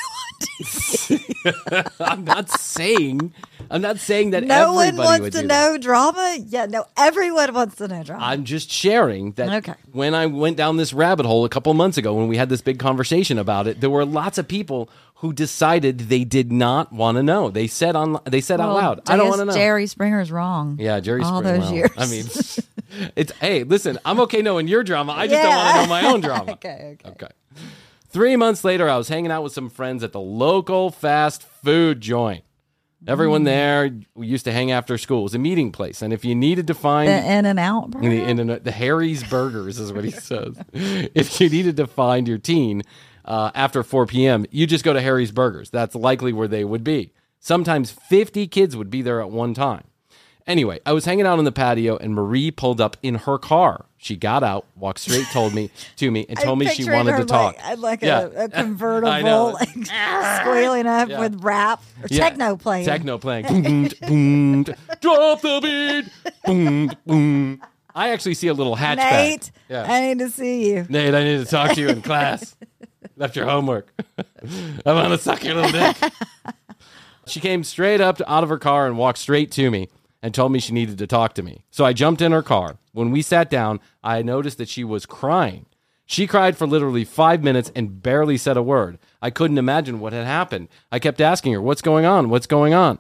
I'm 2.00 2.24
not 2.24 2.50
saying. 2.50 3.34
I'm 3.74 3.82
not 3.82 3.98
saying 3.98 4.32
that 4.32 4.44
no 4.44 4.74
one 4.74 4.90
everybody 4.90 5.22
wants 5.22 5.38
to 5.38 5.42
know 5.44 5.74
that. 5.74 5.82
drama. 5.82 6.38
Yeah, 6.46 6.68
no, 6.68 6.86
everyone 6.96 7.54
wants 7.54 7.76
to 7.78 7.88
know 7.88 8.04
drama. 8.04 8.24
I'm 8.24 8.44
just 8.44 8.70
sharing 8.70 9.32
that 9.34 9.50
Okay. 9.50 9.74
when 9.92 10.14
I 10.14 10.28
went 10.28 10.58
down 10.58 10.78
this 10.78 10.94
rabbit 10.94 11.26
hole 11.26 11.44
a 11.44 11.50
couple 11.50 11.74
months 11.74 11.98
ago 11.98 12.14
when 12.14 12.28
we 12.28 12.38
had 12.38 12.50
this 12.50 12.62
big 12.62 12.78
conversation 12.78 13.40
about 13.40 13.66
it, 13.66 13.82
there 13.82 13.90
were 13.90 14.06
lots 14.06 14.38
of 14.38 14.48
people 14.48 14.90
who 15.16 15.34
decided 15.34 15.98
they 16.00 16.24
did 16.24 16.52
not 16.52 16.94
want 16.94 17.18
to 17.18 17.24
know. 17.24 17.50
They 17.50 17.66
said 17.66 17.96
on 17.96 18.20
they 18.26 18.42
said 18.42 18.62
out 18.62 18.76
loud, 18.76 19.02
"I 19.10 19.18
don't 19.18 19.30
want 19.30 19.40
to 19.40 19.46
know." 19.46 19.54
Jerry 19.54 19.88
Springer's 19.88 20.32
wrong. 20.32 20.78
Yeah, 20.80 21.00
Jerry 21.00 21.24
all 21.24 21.40
Springer. 21.40 21.58
those 21.58 21.66
well, 21.68 21.74
years. 21.74 21.92
I 21.98 22.06
mean, 22.06 23.12
it's 23.16 23.32
hey, 23.40 23.64
listen, 23.64 23.98
I'm 24.06 24.20
okay 24.22 24.42
knowing 24.44 24.68
your 24.68 24.84
drama. 24.84 25.14
I 25.14 25.28
just 25.28 25.42
don't 25.42 25.56
want 25.56 25.76
to 25.76 25.82
know 25.82 25.88
my 25.88 26.06
own 26.06 26.22
drama. 26.22 26.52
okay, 26.54 26.98
okay. 27.02 27.10
Okay. 27.10 27.34
Three 28.10 28.36
months 28.36 28.64
later, 28.64 28.88
I 28.88 28.98
was 28.98 29.08
hanging 29.08 29.32
out 29.32 29.42
with 29.42 29.54
some 29.54 29.70
friends 29.72 30.04
at 30.04 30.12
the 30.12 30.20
local 30.20 30.92
fast 30.92 31.42
food 31.42 32.02
joint. 32.02 32.44
Mm. 33.04 33.12
Everyone 33.12 33.44
there 33.44 33.92
we 34.16 34.28
used 34.28 34.46
to 34.46 34.52
hang 34.52 34.72
after 34.72 34.98
school. 34.98 35.20
It 35.20 35.24
was 35.24 35.36
a 35.36 35.40
meeting 35.40 35.72
place, 35.72 36.02
and 36.02 36.14
if 36.14 36.24
you 36.24 36.36
needed 36.36 36.68
to 36.68 36.74
find 36.74 37.10
The 37.10 37.32
In 37.32 37.46
and 37.46 37.60
Out. 37.60 37.92
the, 37.92 38.24
in 38.24 38.48
the, 38.48 38.60
the 38.60 38.72
Harry's 38.72 39.24
Burgers 39.24 39.80
is 39.80 39.92
what 39.92 40.04
he 40.04 40.12
says. 40.12 40.58
if 40.74 41.40
you 41.40 41.50
needed 41.50 41.78
to 41.78 41.88
find 41.88 42.28
your 42.28 42.38
teen 42.38 42.84
uh, 43.26 43.52
after 43.56 43.84
4 43.84 44.06
p.m., 44.06 44.46
you 44.52 44.68
just 44.68 44.84
go 44.84 44.94
to 44.94 45.02
Harry's 45.02 45.32
Burgers. 45.32 45.70
That's 45.70 45.96
likely 45.96 46.34
where 46.34 46.48
they 46.48 46.64
would 46.64 46.84
be. 46.84 47.14
Sometimes 47.40 47.92
50 47.92 48.48
kids 48.48 48.78
would 48.78 48.90
be 48.90 49.02
there 49.02 49.22
at 49.22 49.30
one 49.30 49.54
time. 49.54 49.84
Anyway, 50.46 50.80
I 50.86 50.92
was 50.92 51.06
hanging 51.06 51.26
out 51.26 51.40
on 51.40 51.46
the 51.46 51.52
patio, 51.54 51.96
and 51.98 52.14
Marie 52.14 52.52
pulled 52.52 52.82
up 52.82 52.98
in 53.02 53.16
her 53.16 53.38
car. 53.38 53.86
She 53.98 54.18
got 54.18 54.44
out, 54.44 54.66
walked 54.76 55.00
straight, 55.00 55.26
told 55.32 55.54
me 55.54 55.70
to 55.96 56.12
me, 56.12 56.26
and 56.28 56.38
told 56.38 56.60
me 56.60 56.68
she 56.68 56.84
wanted 56.90 57.16
to 57.18 57.24
talk. 57.26 57.56
Like, 57.64 57.78
like 57.80 58.02
Yeah. 58.02 58.22
a, 58.36 58.44
a 58.46 58.50
convertible, 58.50 59.54
like, 59.54 59.70
squealing 59.70 60.86
up 60.88 61.08
Yeah. 61.08 61.20
with 61.22 61.42
rap 61.44 61.82
or 62.02 62.08
Yeah. 62.10 62.24
techno 62.30 62.58
playing. 62.58 62.86
Techno 62.86 63.18
playing. 63.18 63.46
Boom, 63.46 63.88
boom, 64.02 64.64
drop 65.00 65.42
the 65.42 65.60
beat. 66.24 66.34
Boom, 66.46 66.92
boom. 67.06 67.62
I 67.96 68.10
actually 68.10 68.34
see 68.34 68.48
a 68.48 68.54
little 68.54 68.76
hatchback. 68.76 69.12
Nate, 69.12 69.52
Yeah. 69.70 69.86
I 69.88 70.02
need 70.02 70.20
to 70.20 70.30
see 70.30 70.72
you. 70.74 70.86
Nate, 70.90 71.14
I 71.16 71.24
need 71.24 71.38
to 71.38 71.46
talk 71.46 71.72
to 71.74 71.80
you 71.82 71.88
in 71.90 72.02
class. 72.02 72.56
Left 73.16 73.36
your 73.36 73.46
homework. 73.46 73.88
I 74.86 74.92
want 74.94 75.10
to 75.10 75.18
suck 75.20 75.44
your 75.44 75.54
little 75.56 75.72
dick. 75.72 75.96
She 77.28 77.40
came 77.40 77.64
straight 77.64 78.02
up 78.02 78.18
to, 78.18 78.30
out 78.30 78.44
of 78.44 78.50
her 78.50 78.58
car 78.58 78.88
and 78.88 78.98
walked 78.98 79.20
straight 79.20 79.52
to 79.54 79.72
me 79.72 79.88
and 80.24 80.34
told 80.34 80.54
me 80.54 80.60
she 80.60 80.74
needed 80.74 80.98
to 80.98 81.06
talk 81.06 81.34
to 81.34 81.44
me. 81.44 81.66
So 81.70 81.84
I 81.84 81.92
jumped 81.92 82.22
in 82.22 82.32
her 82.32 82.42
car. 82.42 82.78
When 82.94 83.12
we 83.12 83.22
sat 83.22 83.50
down, 83.50 83.82
I 84.02 84.22
noticed 84.22 84.58
that 84.58 84.70
she 84.70 84.86
was 84.86 85.06
crying. 85.06 85.66
She 86.06 86.28
cried 86.28 86.58
for 86.58 86.66
literally 86.66 87.04
five 87.04 87.44
minutes 87.44 87.72
and 87.76 88.02
barely 88.02 88.38
said 88.38 88.56
a 88.56 88.64
word. 88.64 89.00
I 89.22 89.30
couldn't 89.30 89.58
imagine 89.58 90.00
what 90.00 90.14
had 90.14 90.26
happened. 90.26 90.70
I 90.92 91.00
kept 91.00 91.20
asking 91.20 91.54
her, 91.54 91.62
What's 91.62 91.82
going 91.82 92.06
on? 92.06 92.30
What's 92.30 92.48
going 92.48 92.74
on? 92.74 93.00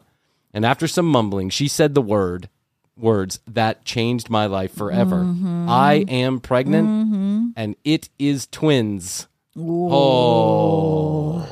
And 0.53 0.65
after 0.65 0.87
some 0.87 1.05
mumbling, 1.05 1.49
she 1.49 1.67
said 1.67 1.95
the 1.95 2.01
word 2.01 2.49
words 2.97 3.39
that 3.47 3.85
changed 3.85 4.29
my 4.29 4.45
life 4.45 4.75
forever. 4.75 5.17
Mm-hmm. 5.17 5.67
I 5.69 6.05
am 6.07 6.39
pregnant 6.39 6.87
mm-hmm. 6.87 7.47
and 7.55 7.75
it 7.83 8.09
is 8.19 8.47
twins. 8.47 9.27
Oh. 9.57 11.47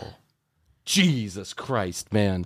Jesus 0.86 1.54
Christ, 1.54 2.12
man. 2.14 2.46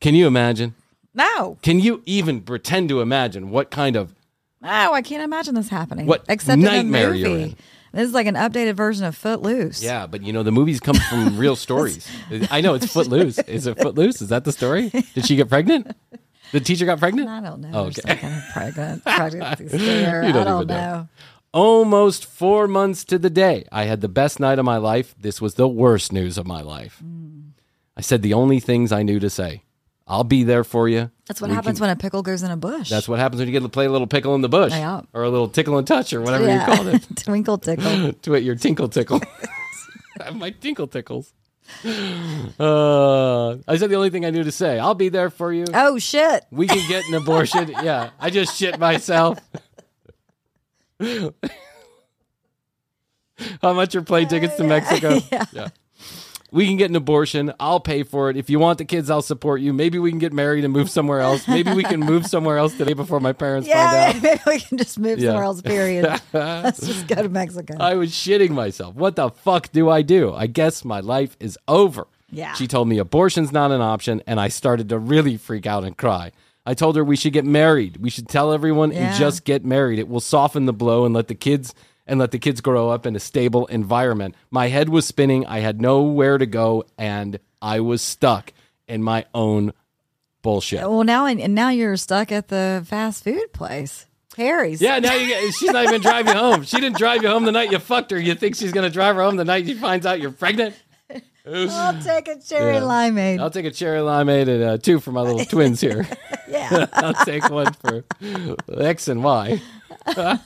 Can 0.00 0.14
you 0.14 0.26
imagine? 0.26 0.74
No, 1.14 1.58
Can 1.62 1.80
you 1.80 2.02
even 2.06 2.40
pretend 2.40 2.88
to 2.90 3.00
imagine 3.00 3.50
what 3.50 3.70
kind 3.70 3.96
of 3.96 4.14
no, 4.62 4.92
I 4.92 5.00
can't 5.02 5.22
imagine 5.22 5.54
this 5.54 5.68
happening. 5.70 6.06
What 6.06 6.24
Except 6.28 6.60
nightmare 6.60 7.08
in 7.10 7.14
a 7.14 7.18
you're 7.18 7.28
movie. 7.30 7.42
in. 7.44 7.56
This 7.92 8.06
is 8.08 8.14
like 8.14 8.26
an 8.26 8.34
updated 8.34 8.74
version 8.74 9.04
of 9.06 9.16
Footloose. 9.16 9.82
Yeah, 9.82 10.06
but 10.06 10.22
you 10.22 10.32
know 10.34 10.42
the 10.42 10.52
movies 10.52 10.80
come 10.80 10.96
from 10.96 11.36
real 11.44 11.56
stories. 11.56 12.06
I 12.50 12.60
know 12.60 12.74
it's 12.74 12.92
Footloose. 12.92 13.38
Is 13.40 13.66
it 13.66 13.78
Footloose? 13.78 14.20
Is 14.22 14.28
that 14.28 14.44
the 14.44 14.52
story? 14.52 14.90
Did 14.90 15.24
she 15.26 15.34
get 15.36 15.48
pregnant? 15.48 15.96
The 16.52 16.60
teacher 16.60 16.84
got 16.84 16.98
pregnant? 16.98 17.28
I 17.28 17.40
don't 17.40 17.60
know. 17.62 17.70
Oh, 17.72 17.84
okay. 17.86 18.16
kind 18.16 18.36
of 18.36 18.42
pregnant 18.52 19.04
pregnancy 19.04 19.68
scare. 19.78 20.24
You 20.24 20.32
don't 20.32 20.42
I 20.42 20.44
don't 20.50 20.62
even 20.64 20.66
know. 20.76 20.92
know. 20.92 21.08
Almost 21.52 22.26
four 22.26 22.68
months 22.68 23.02
to 23.06 23.18
the 23.18 23.30
day, 23.30 23.64
I 23.72 23.84
had 23.84 24.02
the 24.02 24.08
best 24.08 24.38
night 24.38 24.58
of 24.58 24.64
my 24.64 24.76
life. 24.76 25.14
This 25.18 25.40
was 25.40 25.54
the 25.54 25.66
worst 25.66 26.12
news 26.12 26.38
of 26.38 26.46
my 26.46 26.60
life. 26.60 27.02
Mm. 27.04 27.50
I 27.96 28.02
said 28.02 28.22
the 28.22 28.34
only 28.34 28.60
things 28.60 28.92
I 28.92 29.02
knew 29.02 29.18
to 29.18 29.30
say. 29.30 29.62
I'll 30.10 30.24
be 30.24 30.42
there 30.42 30.64
for 30.64 30.88
you. 30.88 31.08
That's 31.28 31.40
what 31.40 31.50
We 31.50 31.54
happens 31.56 31.78
can- 31.78 31.84
when 31.86 31.96
a 31.96 31.96
pickle 31.96 32.22
goes 32.22 32.42
in 32.42 32.50
a 32.50 32.56
bush. 32.56 32.90
That's 32.90 33.08
what 33.08 33.20
happens 33.20 33.38
when 33.38 33.46
you 33.46 33.52
get 33.52 33.62
to 33.62 33.68
play 33.68 33.86
a 33.86 33.90
little 33.90 34.08
pickle 34.08 34.34
in 34.34 34.40
the 34.40 34.48
bush, 34.48 34.72
Yeah. 34.72 35.02
or 35.12 35.22
a 35.22 35.30
little 35.30 35.48
tickle 35.48 35.78
and 35.78 35.86
touch, 35.86 36.12
or 36.12 36.20
whatever 36.20 36.46
yeah. 36.46 36.68
you 36.68 36.76
call 36.76 36.88
it. 36.88 37.06
Twinkle 37.16 37.58
tickle. 37.58 38.12
Twit 38.22 38.42
it 38.42 38.44
your 38.44 38.56
tinkle 38.56 38.88
tickle. 38.88 39.20
I 40.20 40.24
have 40.24 40.36
my 40.36 40.50
tinkle 40.50 40.88
tickles. 40.88 41.32
Uh, 41.84 43.50
I 43.68 43.76
said 43.76 43.88
the 43.90 43.94
only 43.94 44.10
thing 44.10 44.24
I 44.26 44.30
knew 44.30 44.42
to 44.42 44.50
say. 44.50 44.80
I'll 44.80 44.96
be 44.96 45.08
there 45.08 45.30
for 45.30 45.52
you. 45.52 45.66
Oh 45.72 45.98
shit! 46.00 46.44
We 46.50 46.66
can 46.66 46.86
get 46.88 47.06
an 47.08 47.14
abortion. 47.14 47.68
yeah, 47.68 48.10
I 48.18 48.30
just 48.30 48.56
shit 48.58 48.80
myself. 48.80 49.38
How 53.62 53.72
much 53.72 53.94
are 53.94 54.02
plane 54.02 54.26
tickets 54.28 54.56
to 54.56 54.64
Mexico? 54.64 55.20
Yeah. 55.52 55.68
We 56.52 56.66
can 56.66 56.76
get 56.76 56.90
an 56.90 56.96
abortion. 56.96 57.52
I'll 57.60 57.80
pay 57.80 58.02
for 58.02 58.28
it. 58.30 58.36
If 58.36 58.50
you 58.50 58.58
want 58.58 58.78
the 58.78 58.84
kids, 58.84 59.08
I'll 59.10 59.22
support 59.22 59.60
you. 59.60 59.72
Maybe 59.72 59.98
we 59.98 60.10
can 60.10 60.18
get 60.18 60.32
married 60.32 60.64
and 60.64 60.72
move 60.72 60.90
somewhere 60.90 61.20
else. 61.20 61.46
Maybe 61.46 61.72
we 61.72 61.84
can 61.84 62.00
move 62.00 62.26
somewhere 62.26 62.58
else 62.58 62.76
today 62.76 62.92
before 62.92 63.20
my 63.20 63.32
parents 63.32 63.68
find 63.68 63.78
Yeah, 63.78 64.12
out. 64.16 64.22
maybe 64.22 64.40
we 64.46 64.60
can 64.60 64.78
just 64.78 64.98
move 64.98 65.18
Yeah. 65.18 65.28
somewhere 65.28 65.44
else. 65.44 65.62
Period. 65.62 66.04
Let's 66.32 66.84
just 66.86 67.06
go 67.06 67.22
to 67.22 67.28
Mexico. 67.28 67.76
I 67.78 67.94
was 67.94 68.10
shitting 68.10 68.50
myself. 68.50 68.94
What 68.96 69.16
the 69.16 69.30
fuck 69.30 69.70
do 69.72 69.88
I 69.88 70.02
do? 70.02 70.32
I 70.34 70.46
guess 70.48 70.84
my 70.84 71.00
life 71.00 71.36
is 71.38 71.56
over. 71.68 72.06
Yeah. 72.32 72.52
She 72.54 72.66
told 72.66 72.88
me 72.88 72.98
abortion's 72.98 73.52
not 73.52 73.70
an 73.72 73.80
option, 73.80 74.22
and 74.26 74.38
I 74.40 74.48
started 74.48 74.88
to 74.90 74.98
really 74.98 75.36
freak 75.36 75.66
out 75.66 75.84
and 75.84 75.96
cry. 75.96 76.32
I 76.66 76.74
told 76.74 76.94
her 76.96 77.02
we 77.02 77.16
should 77.16 77.32
get 77.32 77.44
married. 77.44 77.96
We 77.96 78.10
should 78.10 78.28
tell 78.28 78.52
everyone 78.52 78.92
Yeah. 78.92 79.08
and 79.10 79.16
just 79.18 79.44
get 79.44 79.64
married. 79.64 79.98
It 79.98 80.08
will 80.08 80.20
soften 80.20 80.66
the 80.66 80.72
blow 80.72 81.04
and 81.04 81.14
let 81.14 81.26
the 81.28 81.34
kids 81.34 81.74
and 82.10 82.18
let 82.20 82.30
the 82.32 82.38
kids 82.38 82.60
grow 82.60 82.90
up 82.90 83.06
in 83.06 83.16
a 83.16 83.20
stable 83.20 83.64
environment. 83.66 84.34
My 84.50 84.68
head 84.68 84.88
was 84.90 85.06
spinning. 85.06 85.46
I 85.46 85.60
had 85.60 85.80
nowhere 85.80 86.36
to 86.36 86.44
go, 86.46 86.84
and 86.98 87.38
I 87.62 87.80
was 87.80 88.02
stuck 88.02 88.52
in 88.86 89.02
my 89.02 89.24
own 89.32 89.72
bullshit. 90.42 90.80
well, 90.80 91.04
now 91.04 91.24
and 91.26 91.54
now 91.54 91.68
you're 91.70 91.96
stuck 91.96 92.32
at 92.32 92.48
the 92.48 92.82
fast 92.86 93.22
food 93.24 93.52
place, 93.52 94.06
Harry's. 94.36 94.80
Yeah, 94.82 94.98
now 94.98 95.14
you 95.14 95.28
get, 95.28 95.54
she's 95.54 95.70
not 95.70 95.84
even 95.84 96.00
driving 96.02 96.34
you 96.34 96.38
home. 96.40 96.62
She 96.64 96.80
didn't 96.80 96.98
drive 96.98 97.22
you 97.22 97.28
home 97.28 97.44
the 97.44 97.52
night 97.52 97.70
you 97.70 97.78
fucked 97.78 98.10
her. 98.10 98.18
You 98.20 98.34
think 98.34 98.56
she's 98.56 98.72
going 98.72 98.86
to 98.88 98.92
drive 98.92 99.16
her 99.16 99.22
home 99.22 99.36
the 99.36 99.44
night 99.44 99.66
she 99.66 99.74
finds 99.74 100.04
out 100.06 100.20
you're 100.20 100.32
pregnant? 100.32 100.74
I'll 101.46 102.00
take 102.02 102.28
a 102.28 102.38
cherry 102.38 102.74
Yeah. 102.74 102.80
limeade. 102.82 103.40
I'll 103.40 103.50
take 103.50 103.64
a 103.66 103.70
cherry 103.70 104.00
limeade 104.00 104.48
and 104.48 104.62
uh, 104.62 104.78
two 104.78 105.00
for 105.00 105.10
my 105.12 105.22
little 105.22 105.44
twins 105.44 105.80
here. 105.80 106.06
yeah. 106.48 106.86
I'll 106.92 107.14
take 107.24 107.48
one 107.50 107.72
for 107.74 108.04
X 108.78 109.08
and 109.08 109.22
Y. 109.24 109.60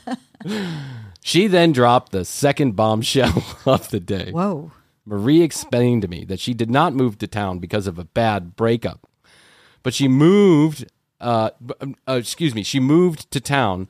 she 1.27 1.47
then 1.47 1.73
dropped 1.73 2.13
the 2.13 2.23
second 2.23 2.77
bombshell 2.77 3.43
of 3.67 3.89
the 3.89 3.99
day. 3.99 4.31
Whoa. 4.31 4.73
Marie 5.07 5.41
explained 5.41 6.03
to 6.03 6.09
me 6.09 6.23
that 6.27 6.39
she 6.39 6.53
did 6.53 6.71
not 6.71 6.93
move 6.93 7.17
to 7.17 7.27
town 7.27 7.61
because 7.61 7.87
of 7.87 7.99
a 7.99 8.05
bad 8.05 8.55
breakup, 8.57 9.09
but 9.83 9.95
she 9.95 10.07
moved. 10.07 10.85
Uh, 11.19 11.49
uh, 11.81 12.13
excuse 12.13 12.55
me, 12.55 12.63
she 12.63 12.79
moved 12.79 13.31
to 13.31 13.41
town 13.41 13.89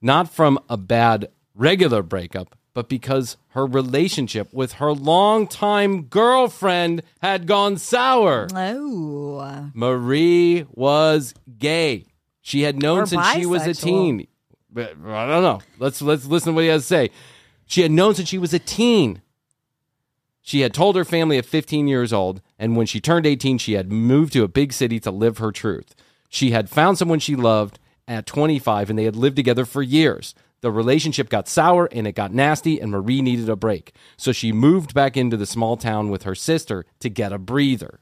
not 0.00 0.32
from 0.32 0.58
a 0.70 0.78
bad 0.78 1.28
regular 1.54 2.02
breakup, 2.02 2.56
but 2.72 2.88
because 2.88 3.36
her 3.48 3.66
relationship 3.66 4.50
with 4.50 4.74
her 4.74 4.92
longtime 4.92 6.04
girlfriend 6.04 7.02
had 7.20 7.46
gone 7.46 7.76
sour. 7.76 8.48
Oh. 8.54 9.70
Marie 9.74 10.64
was 10.70 11.34
gay. 11.58 12.06
She 12.40 12.62
had 12.62 12.80
known 12.80 13.00
Or 13.00 13.06
since 13.06 13.28
she 13.32 13.44
was 13.44 13.66
a 13.66 13.74
teen. 13.74 14.26
But 14.72 14.90
I 15.04 15.26
don't 15.26 15.42
know. 15.42 15.60
Let's 15.78 16.00
let's 16.00 16.26
listen 16.26 16.52
to 16.52 16.54
what 16.54 16.64
he 16.64 16.70
has 16.70 16.82
to 16.82 16.86
say. 16.86 17.10
She 17.66 17.82
had 17.82 17.90
known 17.90 18.14
since 18.14 18.28
she 18.28 18.38
was 18.38 18.54
a 18.54 18.58
teen. 18.58 19.22
She 20.42 20.60
had 20.60 20.74
told 20.74 20.96
her 20.96 21.04
family 21.04 21.38
at 21.38 21.44
15 21.44 21.86
years 21.86 22.12
old, 22.12 22.40
and 22.58 22.76
when 22.76 22.86
she 22.86 23.00
turned 23.00 23.26
18, 23.26 23.58
she 23.58 23.74
had 23.74 23.92
moved 23.92 24.32
to 24.32 24.42
a 24.42 24.48
big 24.48 24.72
city 24.72 24.98
to 25.00 25.10
live 25.10 25.38
her 25.38 25.52
truth. 25.52 25.94
She 26.28 26.50
had 26.50 26.70
found 26.70 26.98
someone 26.98 27.18
she 27.18 27.36
loved 27.36 27.78
at 28.08 28.26
25, 28.26 28.90
and 28.90 28.98
they 28.98 29.04
had 29.04 29.16
lived 29.16 29.36
together 29.36 29.64
for 29.64 29.82
years. 29.82 30.34
The 30.62 30.70
relationship 30.70 31.28
got 31.28 31.48
sour 31.48 31.88
and 31.92 32.06
it 32.06 32.12
got 32.12 32.34
nasty, 32.34 32.80
and 32.80 32.90
Marie 32.90 33.22
needed 33.22 33.48
a 33.48 33.56
break. 33.56 33.94
So 34.16 34.32
she 34.32 34.52
moved 34.52 34.94
back 34.94 35.16
into 35.16 35.36
the 35.36 35.46
small 35.46 35.76
town 35.76 36.10
with 36.10 36.24
her 36.24 36.34
sister 36.34 36.84
to 37.00 37.08
get 37.08 37.32
a 37.32 37.38
breather. 37.38 38.00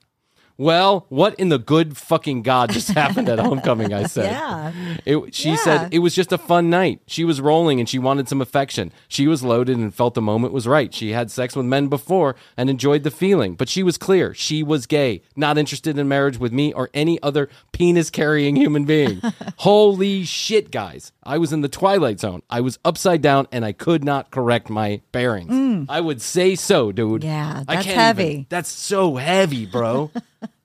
Well, 0.61 1.06
what 1.09 1.34
in 1.36 1.50
the 1.50 1.59
good 1.59 1.96
fucking 1.96 2.42
God 2.42 2.72
just 2.72 2.88
happened 3.02 3.28
at 3.28 3.38
homecoming? 3.38 3.92
I 3.94 4.02
said. 4.04 4.32
Yeah. 4.32 4.72
It, 5.06 5.32
she 5.34 5.50
Yeah. 5.50 5.56
said 5.56 5.88
it 5.94 6.00
was 6.00 6.14
just 6.16 6.32
a 6.32 6.38
fun 6.38 6.68
night. 6.68 7.00
She 7.06 7.24
was 7.24 7.40
rolling 7.40 7.78
and 7.78 7.88
she 7.88 8.00
wanted 8.00 8.28
some 8.28 8.40
affection. 8.42 8.92
She 9.06 9.28
was 9.28 9.44
loaded 9.44 9.76
and 9.78 9.94
felt 9.94 10.14
the 10.14 10.20
moment 10.20 10.52
was 10.52 10.66
right. 10.66 10.92
She 10.92 11.12
had 11.12 11.30
sex 11.30 11.54
with 11.54 11.64
men 11.66 11.86
before 11.86 12.34
and 12.56 12.68
enjoyed 12.68 13.04
the 13.04 13.11
feeling, 13.12 13.54
but 13.54 13.68
she 13.68 13.84
was 13.84 13.96
clear. 13.96 14.34
She 14.34 14.64
was 14.64 14.86
gay, 14.86 15.22
not 15.36 15.59
interested 15.59 15.96
in 15.96 16.09
marriage 16.09 16.38
with 16.38 16.52
me 16.52 16.72
or 16.72 16.90
any 16.92 17.22
other 17.22 17.48
penis 17.72 18.11
carrying 18.11 18.56
human 18.56 18.84
being. 18.84 19.22
Holy 19.59 20.24
shit, 20.24 20.72
guys. 20.72 21.12
I 21.22 21.38
was 21.38 21.52
in 21.52 21.61
the 21.61 21.68
twilight 21.68 22.18
zone. 22.18 22.42
I 22.50 22.62
was 22.62 22.80
upside 22.84 23.22
down 23.22 23.46
and 23.52 23.64
I 23.64 23.70
could 23.72 24.02
not 24.02 24.32
correct 24.32 24.68
my 24.70 25.02
bearings. 25.12 25.86
I 25.88 26.00
would 26.00 26.20
say 26.20 26.56
so, 26.56 26.90
dude. 26.90 27.22
Mm. 27.22 27.24
Yeah, 27.24 27.62
that's 27.68 27.86
heavy. 27.86 28.24
even- 28.24 28.46
that's 28.48 28.70
so 28.70 29.14
heavy, 29.16 29.64
bro. 29.64 30.11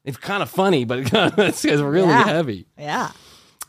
it's 0.06 0.18
kind 0.18 0.44
of 0.44 0.50
funny, 0.50 0.86
but 0.86 1.00
it's, 1.14 1.64
it's 1.66 1.82
really 1.82 2.08
Yeah. 2.10 2.24
heavy. 2.26 2.66
Yeah. 2.78 3.12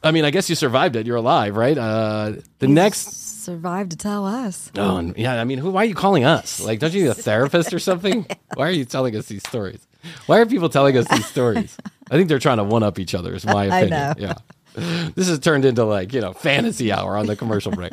I 0.02 0.10
mean, 0.10 0.24
I 0.24 0.30
guess 0.30 0.50
you 0.50 0.54
survived 0.56 0.96
it. 0.96 1.06
You're 1.06 1.16
alive, 1.16 1.56
right? 1.56 1.76
Uh, 1.78 2.32
the 2.58 2.68
next, 2.68 3.22
Survived 3.44 3.90
to 3.90 3.96
tell 3.96 4.26
us. 4.26 4.70
oh 4.78 4.96
and- 4.96 5.16
yeah. 5.18 5.38
I 5.40 5.44
mean, 5.44 5.58
who? 5.58 5.70
Why 5.70 5.82
are 5.82 5.84
you 5.86 5.94
calling 5.94 6.24
us? 6.24 6.60
Like, 6.60 6.78
don't 6.78 6.92
you 6.94 7.02
need 7.04 7.10
a 7.10 7.14
therapist 7.28 7.72
or 7.74 7.78
something? 7.78 8.26
Why 8.54 8.68
are 8.68 8.70
you 8.70 8.84
telling 8.86 9.14
us 9.16 9.26
these 9.26 9.46
stories? 9.46 9.86
Why 10.26 10.38
are 10.40 10.46
people 10.46 10.68
telling 10.70 10.96
us 10.96 11.06
these 11.08 11.26
stories? 11.26 11.76
I 12.10 12.16
think 12.16 12.28
they're 12.28 12.38
trying 12.38 12.56
to 12.58 12.64
one 12.64 12.82
up 12.82 12.98
each 12.98 13.14
other. 13.14 13.34
Is 13.34 13.44
my 13.46 13.64
opinion. 13.66 14.14
Yeah, 14.18 14.34
this 15.14 15.28
has 15.28 15.38
turned 15.40 15.64
into 15.66 15.84
like 15.84 16.12
you 16.14 16.20
know 16.22 16.32
fantasy 16.32 16.90
hour 16.92 17.16
on 17.18 17.26
the 17.26 17.36
commercial 17.36 17.70
break. 17.72 17.92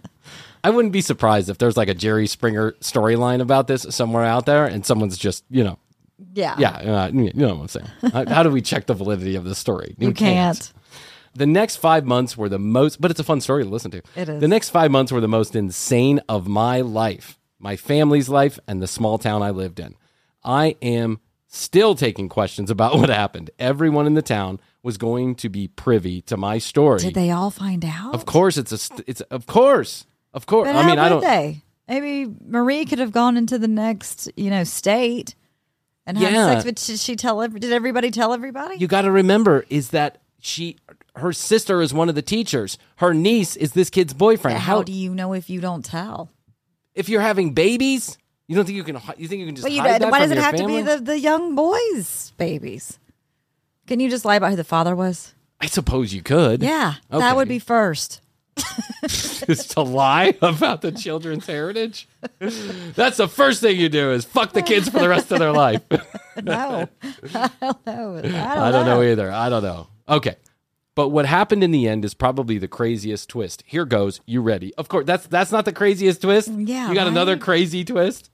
I 0.63 0.69
wouldn't 0.69 0.91
be 0.93 1.01
surprised 1.01 1.49
if 1.49 1.57
there's 1.57 1.75
like 1.77 1.87
a 1.89 1.93
Jerry 1.93 2.27
Springer 2.27 2.71
storyline 2.81 3.41
about 3.41 3.67
this 3.67 3.85
somewhere 3.89 4.23
out 4.25 4.45
there, 4.45 4.65
and 4.65 4.85
someone's 4.85 5.17
just 5.17 5.43
you 5.49 5.63
know 5.65 5.77
Yeah. 6.33 6.55
yeah, 6.57 6.69
uh, 6.69 7.07
you 7.07 7.31
know 7.33 7.55
what 7.55 7.61
I'm 7.61 7.67
saying. 7.67 7.87
how, 8.13 8.25
how 8.27 8.43
do 8.43 8.49
we 8.49 8.61
check 8.61 8.85
the 8.85 8.93
validity 8.93 9.35
of 9.35 9.43
this 9.43 9.57
story? 9.57 9.95
You 9.97 10.13
can't. 10.13 10.71
The 11.33 11.45
next 11.45 11.77
five 11.77 12.05
months 12.05 12.35
were 12.35 12.49
the 12.49 12.59
most, 12.59 12.99
but 12.99 13.09
it's 13.09 13.19
a 13.19 13.23
fun 13.23 13.39
story 13.41 13.63
to 13.63 13.69
listen 13.69 13.91
to. 13.91 14.01
It 14.15 14.27
is. 14.27 14.41
The 14.41 14.47
next 14.47 14.69
five 14.69 14.91
months 14.91 15.11
were 15.11 15.21
the 15.21 15.27
most 15.29 15.55
insane 15.55 16.19
of 16.27 16.47
my 16.47 16.81
life, 16.81 17.39
my 17.57 17.75
family's 17.77 18.27
life, 18.27 18.59
and 18.67 18.81
the 18.81 18.87
small 18.87 19.17
town 19.17 19.41
I 19.41 19.51
lived 19.51 19.79
in. 19.79 19.95
I 20.43 20.75
am 20.81 21.19
still 21.47 21.95
taking 21.95 22.27
questions 22.27 22.69
about 22.69 22.95
what 22.97 23.09
happened. 23.09 23.49
Everyone 23.59 24.07
in 24.07 24.13
the 24.13 24.21
town 24.21 24.59
was 24.83 24.97
going 24.97 25.35
to 25.35 25.49
be 25.49 25.67
privy 25.67 26.21
to 26.23 26.35
my 26.35 26.57
story. 26.57 26.99
Did 26.99 27.13
they 27.13 27.31
all 27.31 27.51
find 27.51 27.85
out? 27.85 28.13
Of 28.13 28.25
course, 28.25 28.57
it's 28.57 28.71
a, 28.71 28.77
st- 28.77 29.03
it's 29.07 29.21
of 29.21 29.45
course, 29.45 30.05
of 30.33 30.45
course. 30.47 30.67
But 30.67 30.75
I 30.75 30.85
mean, 30.85 30.99
I 30.99 31.07
don't. 31.07 31.21
they? 31.21 31.61
Maybe 31.87 32.33
Marie 32.45 32.85
could 32.85 32.99
have 32.99 33.11
gone 33.11 33.37
into 33.37 33.57
the 33.57 33.67
next, 33.67 34.29
you 34.35 34.49
know, 34.49 34.63
state 34.63 35.35
and 36.05 36.17
Yeah. 36.17 36.53
sex. 36.53 36.63
But 36.65 36.75
did 36.75 36.99
she 36.99 37.15
tell? 37.15 37.45
Did 37.47 37.71
everybody 37.71 38.11
tell 38.11 38.33
everybody? 38.33 38.77
you 38.77 38.87
got 38.87 39.01
to 39.03 39.11
remember 39.11 39.65
is 39.69 39.89
that 39.89 40.19
she, 40.39 40.77
her 41.15 41.31
sister 41.33 41.81
is 41.81 41.93
one 41.93 42.09
of 42.09 42.15
the 42.15 42.21
teachers. 42.21 42.77
Her 42.97 43.13
niece 43.13 43.55
is 43.55 43.73
this 43.73 43.89
kid's 43.89 44.13
boyfriend. 44.13 44.57
how, 44.57 44.81
do 44.83 44.91
you 44.91 45.13
know 45.13 45.33
if 45.33 45.49
you 45.49 45.61
don't 45.61 45.83
tell? 45.85 46.29
if 46.93 47.07
you're 47.07 47.21
having 47.21 47.53
babies, 47.53 48.17
you 48.47 48.55
don't 48.55 48.65
think 48.65 48.75
you 48.75 48.83
can? 48.83 48.95
You 49.17 49.27
think 49.27 49.39
you 49.39 49.45
can 49.45 49.55
just 49.55 49.63
Well, 49.65 49.73
you 49.73 49.81
hide 49.81 50.01
why 50.03 50.19
does 50.19 50.31
it 50.31 50.37
have 50.37 50.55
family? 50.55 50.83
to 50.83 50.89
be 50.89 50.95
the, 50.97 51.01
the 51.03 51.19
young 51.19 51.55
boys' 51.55 52.33
babies? 52.37 52.99
Can 53.87 53.99
you 54.01 54.09
just 54.09 54.25
lie 54.25 54.35
about 54.35 54.49
who 54.49 54.55
the 54.57 54.63
father 54.65 54.93
was? 54.95 55.33
I 55.61 55.67
suppose 55.67 56.13
you 56.13 56.21
could. 56.21 56.61
Yeah, 56.61 56.95
Okay. 57.11 57.19
that 57.19 57.35
would 57.37 57.47
be 57.47 57.59
first. 57.59 58.19
Is 59.47 59.67
to 59.67 59.81
lie 59.81 60.35
about 60.41 60.81
the 60.81 60.91
children's 60.91 61.47
heritage. 61.47 62.07
That's 62.39 63.17
the 63.17 63.27
first 63.27 63.61
thing 63.61 63.79
you 63.79 63.89
do 63.89 64.11
is 64.11 64.25
fuck 64.25 64.53
the 64.53 64.61
kids 64.61 64.89
for 64.89 64.99
the 64.99 65.09
rest 65.09 65.31
of 65.31 65.39
their 65.39 65.51
life. 65.51 65.81
No, 66.41 66.87
I 67.35 67.49
don't 67.59 67.85
know. 67.85 68.17
I 68.17 68.21
don't, 68.21 68.35
I 68.35 68.71
don't 68.71 68.85
know 68.85 69.03
either. 69.03 69.29
I 69.29 69.49
don't 69.49 69.61
know. 69.63 69.87
Okay. 70.07 70.37
But 70.95 71.09
what 71.09 71.25
happened 71.25 71.61
in 71.61 71.71
the 71.71 71.89
end 71.89 72.05
is 72.05 72.13
probably 72.13 72.57
the 72.57 72.69
craziest 72.69 73.27
twist. 73.27 73.63
Here 73.67 73.83
goes. 73.83 74.21
You 74.25 74.41
ready? 74.41 74.73
Of 74.75 74.87
course, 74.87 75.05
that's 75.05 75.27
that's 75.27 75.51
not 75.51 75.65
the 75.65 75.73
craziest 75.73 76.21
twist. 76.21 76.47
Yeah, 76.47 76.87
You 76.87 76.95
got 76.95 77.07
another 77.07 77.37
crazy 77.37 77.83
twist? 77.83 78.29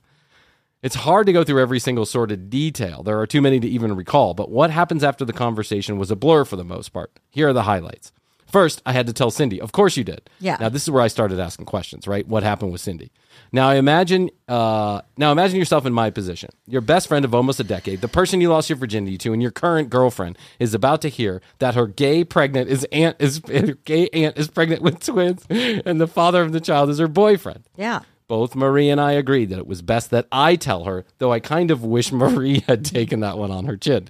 It's 0.83 0.93
hard 0.95 1.25
to 1.25 1.33
go 1.33 1.43
through 1.43 1.59
every 1.59 1.79
single 1.79 2.05
sort 2.05 2.31
of 2.31 2.51
detail. 2.51 3.01
There 3.01 3.19
are 3.19 3.25
too 3.25 3.41
many 3.41 3.59
to 3.59 3.67
even 3.67 3.95
recall, 3.95 4.35
but 4.35 4.51
what 4.51 4.69
happens 4.69 5.03
after 5.03 5.25
the 5.25 5.33
conversation 5.33 5.97
was 5.97 6.11
a 6.11 6.15
blur 6.15 6.45
for 6.45 6.55
the 6.55 6.63
most 6.63 6.89
part. 6.93 7.19
Here 7.31 7.49
are 7.49 7.53
the 7.53 7.63
highlights. 7.63 8.11
First, 8.47 8.81
I 8.85 8.93
had 8.93 9.07
to 9.07 9.13
tell 9.13 9.29
Cindy. 9.29 9.59
Of 9.59 9.71
course 9.71 9.97
you 9.97 10.03
did. 10.03 10.29
Yeah. 10.39 10.57
Now 10.59 10.69
this 10.69 10.83
is 10.83 10.91
where 10.91 11.03
I 11.03 11.07
started 11.07 11.39
asking 11.39 11.65
questions, 11.65 12.07
right? 12.07 12.27
What 12.27 12.43
happened 12.43 12.71
with 12.71 12.81
Cindy? 12.81 13.11
Now 13.51 13.69
I 13.69 13.75
imagine 13.75 14.29
uh 14.47 15.01
now 15.17 15.31
imagine 15.31 15.57
yourself 15.57 15.85
in 15.85 15.93
my 15.93 16.09
position. 16.09 16.49
Your 16.65 16.81
best 16.81 17.07
friend 17.07 17.25
of 17.25 17.35
almost 17.35 17.59
a 17.59 17.63
decade, 17.63 18.01
the 18.01 18.07
person 18.07 18.41
you 18.41 18.49
lost 18.49 18.69
your 18.69 18.77
virginity 18.77 19.17
to, 19.19 19.33
and 19.33 19.41
your 19.41 19.51
current 19.51 19.89
girlfriend 19.89 20.37
is 20.59 20.73
about 20.73 21.01
to 21.01 21.09
hear 21.09 21.41
that 21.59 21.75
her 21.75 21.87
gay 21.87 22.23
pregnant 22.23 22.69
is 22.69 22.85
aunt 22.91 23.17
is 23.19 23.39
gay 23.39 24.07
aunt 24.13 24.37
is 24.37 24.47
pregnant 24.47 24.81
with 24.81 24.99
twins, 25.03 25.45
and 25.49 25.99
the 25.99 26.07
father 26.07 26.41
of 26.41 26.51
the 26.51 26.61
child 26.61 26.89
is 26.89 26.99
her 26.99 27.07
boyfriend. 27.07 27.63
Yeah. 27.75 28.01
Both 28.27 28.55
Marie 28.55 28.89
and 28.89 28.99
I 28.99 29.13
agreed 29.13 29.49
that 29.49 29.59
it 29.59 29.67
was 29.67 29.81
best 29.81 30.09
that 30.11 30.27
I 30.33 30.57
tell 30.57 30.83
her, 30.83 31.05
though 31.17 31.31
I 31.31 31.39
kind 31.39 31.71
of 31.71 31.85
wish 31.85 32.11
Marie 32.11 32.59
had 32.67 32.83
taken 32.83 33.21
that 33.21 33.37
one 33.37 33.51
on 33.51 33.65
her 33.65 33.77
chin. 33.77 34.09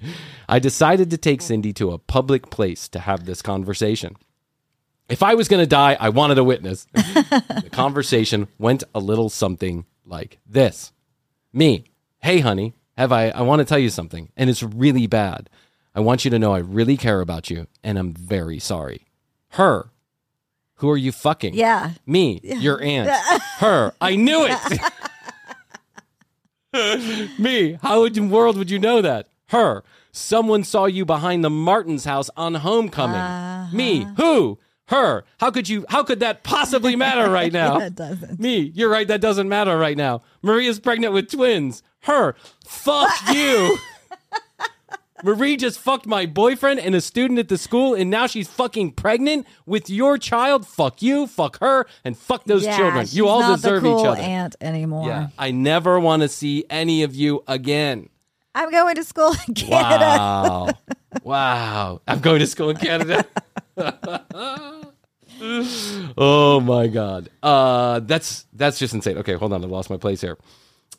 I 0.49 0.57
decided 0.57 1.11
to 1.11 1.17
take 1.17 1.39
Cindy 1.39 1.71
to 1.73 1.91
a 1.91 1.99
public 1.99 2.49
place 2.49 2.87
to 2.89 2.99
have 2.99 3.25
this 3.25 3.43
conversation. 3.43 4.15
If 5.09 5.23
I 5.23 5.35
was 5.35 5.47
going 5.47 5.61
to 5.63 5.67
die, 5.67 5.95
I 5.99 6.09
wanted 6.09 6.37
a 6.37 6.43
witness. 6.43 6.85
the 6.93 7.69
conversation 7.71 8.47
went 8.57 8.83
a 8.93 8.99
little 8.99 9.29
something 9.29 9.85
like 10.05 10.39
this 10.45 10.91
Me, 11.53 11.85
hey, 12.19 12.39
honey, 12.39 12.73
have 12.97 13.11
I, 13.11 13.29
I 13.29 13.41
want 13.41 13.59
to 13.59 13.65
tell 13.65 13.79
you 13.79 13.89
something, 13.89 14.29
and 14.35 14.49
it's 14.49 14.63
really 14.63 15.07
bad. 15.07 15.49
I 15.95 15.99
want 16.01 16.25
you 16.25 16.31
to 16.31 16.39
know 16.39 16.53
I 16.53 16.59
really 16.59 16.97
care 16.97 17.21
about 17.21 17.49
you, 17.49 17.67
and 17.83 17.97
I'm 17.97 18.13
very 18.13 18.59
sorry. 18.59 19.07
Her, 19.51 19.89
who 20.77 20.89
are 20.91 20.97
you 20.97 21.11
fucking? 21.11 21.55
Yeah. 21.55 21.93
Me, 22.05 22.39
your 22.43 22.81
aunt. 22.81 23.09
Her. 23.57 23.93
I 23.99 24.15
knew 24.15 24.47
it. 24.47 24.81
Me. 27.39 27.79
How 27.81 28.03
in 28.03 28.13
the 28.13 28.21
world 28.27 28.57
would 28.57 28.69
you 28.69 28.77
know 28.77 29.01
that? 29.01 29.27
Her. 29.47 29.83
Someone 30.11 30.63
saw 30.63 30.85
you 30.85 31.03
behind 31.03 31.43
the 31.43 31.49
Martins 31.49 32.05
house 32.05 32.29
on 32.37 32.53
homecoming. 32.55 33.75
Me. 33.75 34.03
Uh-huh. 34.03 34.13
Who? 34.17 34.59
Her. 34.87 35.25
How 35.39 35.51
could 35.51 35.67
you 35.69 35.85
how 35.89 36.03
could 36.03 36.19
that 36.21 36.43
possibly 36.43 36.95
matter 36.95 37.29
right 37.31 37.51
now? 37.51 37.79
It 37.79 37.95
doesn't. 37.95 38.39
Me. 38.39 38.71
You're 38.73 38.89
right, 38.89 39.07
that 39.07 39.21
doesn't 39.21 39.49
matter 39.49 39.77
right 39.77 39.97
now. 39.97 40.21
Maria's 40.41 40.79
pregnant 40.79 41.13
with 41.13 41.29
twins. 41.29 41.83
Her. 42.01 42.35
Fuck 42.65 43.11
you. 43.33 43.77
Marie 45.23 45.57
just 45.57 45.79
fucked 45.79 46.05
my 46.05 46.27
boyfriend 46.27 46.79
and 46.79 46.93
a 46.93 47.01
student 47.01 47.39
at 47.39 47.47
the 47.47 47.57
school, 47.57 47.95
and 47.95 48.09
now 48.09 48.27
she's 48.27 48.47
fucking 48.47 48.91
pregnant 48.91 49.47
with 49.65 49.89
your 49.89 50.17
child. 50.17 50.65
Fuck 50.67 51.01
you, 51.01 51.25
fuck 51.25 51.59
her, 51.59 51.87
and 52.03 52.15
fuck 52.15 52.43
those 52.45 52.63
yeah, 52.63 52.77
children. 52.77 53.07
You 53.09 53.27
all 53.27 53.39
not 53.39 53.55
deserve 53.55 53.81
the 53.81 53.89
cool 53.89 54.01
each 54.01 54.05
other. 54.05 54.21
Aunt 54.21 54.55
anymore. 54.61 55.07
Yeah, 55.07 55.29
I 55.37 55.49
never 55.49 55.99
want 55.99 56.21
to 56.21 56.27
see 56.27 56.65
any 56.69 57.01
of 57.01 57.15
you 57.15 57.43
again. 57.47 58.09
I'm 58.53 58.69
going 58.69 58.95
to 58.95 59.03
school 59.03 59.35
in 59.47 59.55
Canada. 59.55 60.05
Wow, 60.05 60.69
wow! 61.23 62.01
I'm 62.07 62.19
going 62.19 62.39
to 62.39 62.47
school 62.47 62.69
in 62.69 62.77
Canada. 62.77 63.25
oh 66.17 66.59
my 66.59 66.87
god, 66.87 67.29
uh, 67.43 67.99
that's 67.99 68.45
that's 68.53 68.79
just 68.79 68.93
insane. 68.93 69.17
Okay, 69.19 69.33
hold 69.33 69.53
on, 69.53 69.63
I 69.63 69.67
lost 69.67 69.89
my 69.89 69.97
place 69.97 70.21
here. 70.21 70.37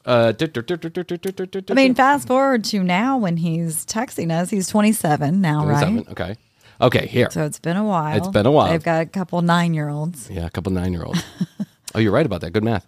Uh, 0.04 0.32
I 0.40 1.74
mean, 1.74 1.94
fast 1.94 2.28
forward 2.28 2.64
to 2.64 2.82
now 2.82 3.18
when 3.18 3.36
he's 3.36 3.84
texting 3.84 4.30
us. 4.30 4.48
He's 4.48 4.68
27 4.68 5.40
now, 5.40 5.66
right? 5.66 6.08
Okay, 6.08 6.36
okay, 6.80 7.06
here. 7.06 7.30
So 7.30 7.44
it's 7.44 7.58
been 7.58 7.76
a 7.76 7.84
while. 7.84 8.16
It's 8.16 8.28
been 8.28 8.46
a 8.46 8.50
while. 8.50 8.70
They've 8.70 8.82
got 8.82 9.02
a 9.02 9.06
couple 9.06 9.42
nine 9.42 9.74
year 9.74 9.88
olds. 9.88 10.30
Yeah, 10.30 10.46
a 10.46 10.50
couple 10.50 10.72
nine 10.72 10.92
year 10.92 11.04
olds. 11.04 11.22
oh, 11.94 11.98
you're 11.98 12.12
right 12.12 12.24
about 12.24 12.40
that. 12.42 12.52
Good 12.52 12.64
math. 12.64 12.86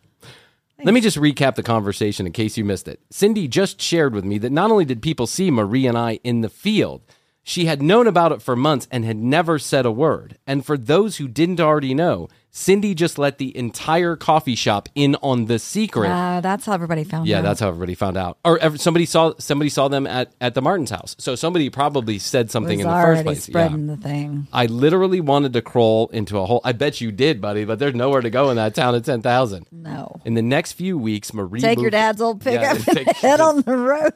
Let 0.82 0.94
me 0.94 1.02
just 1.02 1.18
recap 1.18 1.56
the 1.56 1.62
conversation 1.62 2.26
in 2.26 2.32
case 2.32 2.56
you 2.56 2.64
missed 2.64 2.88
it. 2.88 3.00
Cindy 3.10 3.48
just 3.48 3.82
shared 3.82 4.14
with 4.14 4.24
me 4.24 4.38
that 4.38 4.50
not 4.50 4.70
only 4.70 4.86
did 4.86 5.02
people 5.02 5.26
see 5.26 5.50
Marie 5.50 5.86
and 5.86 5.98
I 5.98 6.20
in 6.24 6.40
the 6.40 6.48
field, 6.48 7.02
she 7.42 7.64
had 7.64 7.82
known 7.82 8.06
about 8.06 8.32
it 8.32 8.42
for 8.42 8.54
months 8.54 8.86
and 8.90 9.04
had 9.04 9.16
never 9.16 9.58
said 9.58 9.86
a 9.86 9.90
word. 9.90 10.38
And 10.46 10.64
for 10.64 10.76
those 10.76 11.16
who 11.16 11.28
didn't 11.28 11.60
already 11.60 11.94
know, 11.94 12.28
Cindy 12.52 12.94
just 12.94 13.16
let 13.18 13.38
the 13.38 13.56
entire 13.56 14.16
coffee 14.16 14.54
shop 14.56 14.88
in 14.96 15.14
on 15.22 15.46
the 15.46 15.58
secret. 15.58 16.08
Uh, 16.10 16.40
that's 16.40 16.66
how 16.66 16.72
everybody 16.72 17.04
found 17.04 17.22
out. 17.22 17.26
Yeah, 17.28 17.38
out. 17.38 17.42
that's 17.42 17.60
how 17.60 17.68
everybody 17.68 17.94
found 17.94 18.16
out. 18.16 18.38
Or 18.44 18.58
ev- 18.58 18.80
somebody 18.80 19.06
saw 19.06 19.34
somebody 19.38 19.70
saw 19.70 19.86
them 19.88 20.06
at, 20.06 20.32
at 20.40 20.54
the 20.54 20.62
Martins 20.62 20.90
house. 20.90 21.14
So 21.18 21.36
somebody 21.36 21.70
probably 21.70 22.18
said 22.18 22.50
something 22.50 22.80
in 22.80 22.86
the 22.86 22.92
first 22.92 23.22
place. 23.24 23.48
Yeah. 23.48 23.52
spreading 23.52 23.86
the 23.86 23.96
thing. 23.96 24.48
I 24.52 24.66
literally 24.66 25.20
wanted 25.20 25.52
to 25.52 25.62
crawl 25.62 26.08
into 26.08 26.38
a 26.38 26.46
hole. 26.46 26.60
I 26.64 26.72
bet 26.72 27.00
you 27.00 27.12
did, 27.12 27.40
buddy, 27.40 27.64
but 27.64 27.78
there's 27.78 27.94
nowhere 27.94 28.20
to 28.20 28.30
go 28.30 28.50
in 28.50 28.56
that 28.56 28.74
town 28.74 28.94
of 28.96 29.04
10,000. 29.04 29.66
No. 29.70 30.20
In 30.24 30.34
the 30.34 30.42
next 30.42 30.72
few 30.72 30.98
weeks, 30.98 31.32
Marie 31.32 31.60
Take 31.60 31.78
your 31.80 31.90
dad's 31.90 32.20
old 32.20 32.44
Yeah, 32.44 32.74
pickup 32.74 32.94
take- 32.94 33.06
and 33.08 33.16
head 33.16 33.40
on 33.40 33.62
the 33.62 33.76
road. 33.76 34.12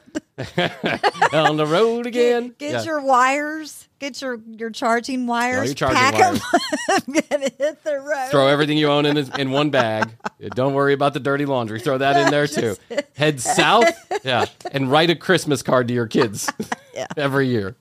on 1.33 1.57
the 1.57 1.65
road 1.65 2.05
again. 2.05 2.53
Get 2.57 2.71
Yeah. 2.73 2.83
your 2.83 3.01
wires. 3.01 3.87
Get 4.05 4.21
your, 4.21 4.39
your 4.45 4.69
charging 4.69 5.25
wires. 5.25 5.65
your 5.65 5.73
charging 5.73 5.97
pack 5.97 6.13
wires. 6.13 6.39
them 6.39 7.23
and 7.31 7.41
hit 7.57 7.83
the 7.83 7.99
road. 7.99 8.29
Throw 8.29 8.47
everything 8.47 8.77
you 8.77 8.87
own 8.87 9.07
in 9.07 9.17
in 9.39 9.49
one 9.49 9.71
bag. 9.71 10.11
Don't 10.53 10.75
worry 10.75 10.93
about 10.93 11.15
the 11.15 11.19
dirty 11.19 11.47
laundry. 11.47 11.79
Throw 11.79 11.97
that 11.97 12.15
in 12.15 12.29
there 12.29 12.45
too. 12.45 12.75
Head 13.15 13.41
south, 13.41 13.91
yeah, 14.23 14.45
and 14.71 14.91
write 14.91 15.09
a 15.09 15.15
Christmas 15.15 15.63
card 15.63 15.87
to 15.87 15.93
your 15.95 16.05
kids 16.05 16.47
every 17.17 17.47
year. 17.47 17.75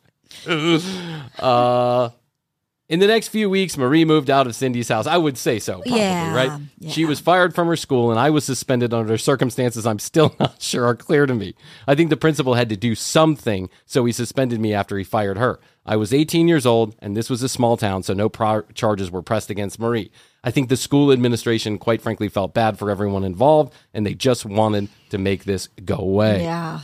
Uh, 1.38 2.08
in 2.88 3.00
the 3.00 3.06
next 3.06 3.28
few 3.28 3.48
weeks, 3.48 3.78
Marie 3.78 4.04
moved 4.04 4.28
out 4.30 4.46
of 4.46 4.54
Cindy's 4.54 4.88
house. 4.88 5.06
I 5.06 5.16
would 5.16 5.38
say 5.38 5.58
so, 5.58 5.74
probably, 5.80 5.98
Yeah, 5.98 6.34
right? 6.34 6.60
She 6.88 7.04
was 7.06 7.18
fired 7.18 7.54
from 7.54 7.66
her 7.66 7.76
school, 7.76 8.10
and 8.10 8.20
I 8.20 8.30
was 8.30 8.44
suspended 8.44 8.92
under 8.92 9.16
circumstances 9.16 9.86
I'm 9.86 9.98
still 9.98 10.34
not 10.40 10.60
sure 10.60 10.86
are 10.86 10.94
clear 10.94 11.26
to 11.26 11.34
me. 11.34 11.54
I 11.86 11.94
think 11.94 12.10
the 12.10 12.16
principal 12.16 12.54
had 12.54 12.68
to 12.68 12.76
do 12.76 12.94
something, 12.94 13.70
so 13.86 14.04
he 14.04 14.12
suspended 14.12 14.60
me 14.60 14.74
after 14.74 14.98
he 14.98 15.04
fired 15.04 15.38
her. 15.38 15.60
I 15.86 15.96
was 15.96 16.14
18 16.14 16.48
years 16.48 16.64
old, 16.64 16.94
and 17.00 17.16
this 17.16 17.28
was 17.28 17.42
a 17.42 17.48
small 17.48 17.76
town, 17.76 18.02
so 18.02 18.14
no 18.14 18.28
pro- 18.30 18.62
charges 18.74 19.10
were 19.10 19.20
pressed 19.22 19.50
against 19.50 19.78
Marie. 19.78 20.10
I 20.42 20.50
think 20.50 20.68
the 20.68 20.76
school 20.76 21.12
administration, 21.12 21.78
quite 21.78 22.00
frankly, 22.00 22.28
felt 22.28 22.54
bad 22.54 22.78
for 22.78 22.90
everyone 22.90 23.22
involved, 23.24 23.74
and 23.92 24.06
they 24.06 24.14
just 24.14 24.46
wanted 24.46 24.88
to 25.10 25.18
make 25.18 25.44
this 25.44 25.68
go 25.84 25.96
away 25.96 26.42
Yeah. 26.42 26.80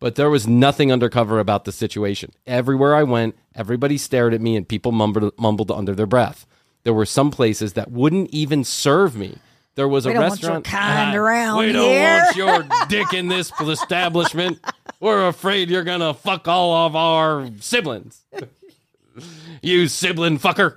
but 0.00 0.16
there 0.16 0.30
was 0.30 0.48
nothing 0.48 0.90
undercover 0.90 1.38
about 1.38 1.64
the 1.64 1.72
situation. 1.72 2.32
Everywhere 2.46 2.94
I 2.96 3.04
went, 3.04 3.36
everybody 3.54 3.96
stared 3.98 4.34
at 4.34 4.40
me 4.40 4.56
and 4.56 4.66
people 4.66 4.90
mumbled, 4.92 5.32
mumbled 5.38 5.70
under 5.70 5.94
their 5.94 6.06
breath. 6.06 6.44
There 6.82 6.94
were 6.94 7.06
some 7.06 7.30
places 7.30 7.74
that 7.74 7.90
wouldn't 7.92 8.30
even 8.30 8.64
serve 8.64 9.14
me. 9.14 9.38
There 9.76 9.88
was 9.88 10.04
We 10.06 10.12
a 10.12 10.14
don't 10.14 10.28
want 10.28 10.42
your 10.42 10.50
restaurant. 10.52 10.64
kind 10.66 11.16
around 11.16 11.58
we 11.58 11.72
don't 11.72 11.88
here." 11.88 12.22
want 12.24 12.36
your 12.36 12.66
dick 12.88 13.14
in 13.14 13.28
this 13.28 13.52
establishment. 13.60 14.58
We're 15.00 15.28
afraid 15.28 15.70
you're 15.70 15.84
gonna 15.84 16.12
fuck 16.14 16.48
all 16.48 16.86
of 16.86 16.96
our 16.96 17.48
siblings. 17.60 18.20
you 19.62 19.88
sibling 19.88 20.38
fucker. 20.38 20.76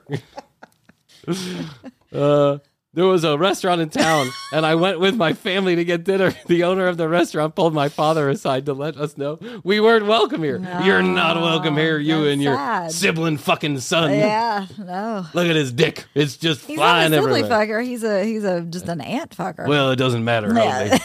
Uh, 2.14 2.60
there 2.94 3.06
was 3.06 3.24
a 3.24 3.38
restaurant 3.38 3.82
in 3.82 3.90
town, 3.90 4.28
and 4.54 4.66
I 4.66 4.76
went 4.76 5.00
with 5.00 5.16
my 5.16 5.34
family 5.34 5.76
to 5.76 5.84
get 5.84 6.04
dinner. 6.04 6.34
The 6.48 6.64
owner 6.64 6.88
of 6.88 6.98
the 6.98 7.08
restaurant 7.10 7.56
pulled 7.56 7.74
my 7.74 7.90
father 7.90 8.30
aside 8.30 8.66
to 8.68 8.74
let 8.74 8.98
us 8.98 9.18
know 9.18 9.40
we 9.64 9.80
weren't 9.80 10.06
welcome 10.06 10.44
here. 10.44 10.58
You're 10.84 11.02
not 11.04 11.38
welcome 11.38 11.76
here, 11.78 11.98
you 11.98 12.28
and 12.28 12.42
your 12.42 12.56
sad. 12.56 12.92
sibling 12.92 13.38
fucking 13.38 13.80
son. 13.80 14.12
Yeah. 14.12 14.68
No. 14.78 15.26
Look 15.34 15.48
at 15.48 15.56
his 15.56 15.72
dick; 15.72 16.06
it's 16.14 16.38
just 16.38 16.66
He's 16.66 16.78
flying 16.78 17.12
not 17.12 17.18
a 17.18 17.22
everywhere. 17.22 17.44
fucker. 17.50 17.84
He's 17.86 18.04
a 18.04 18.24
he's 18.24 18.44
a 18.44 18.62
just 18.62 18.88
an 18.88 19.02
ant 19.02 19.36
fucker. 19.36 19.68
Well, 19.68 19.92
it 19.92 19.96
doesn't 19.98 20.24
matter. 20.24 20.54
yeah. 20.54 20.98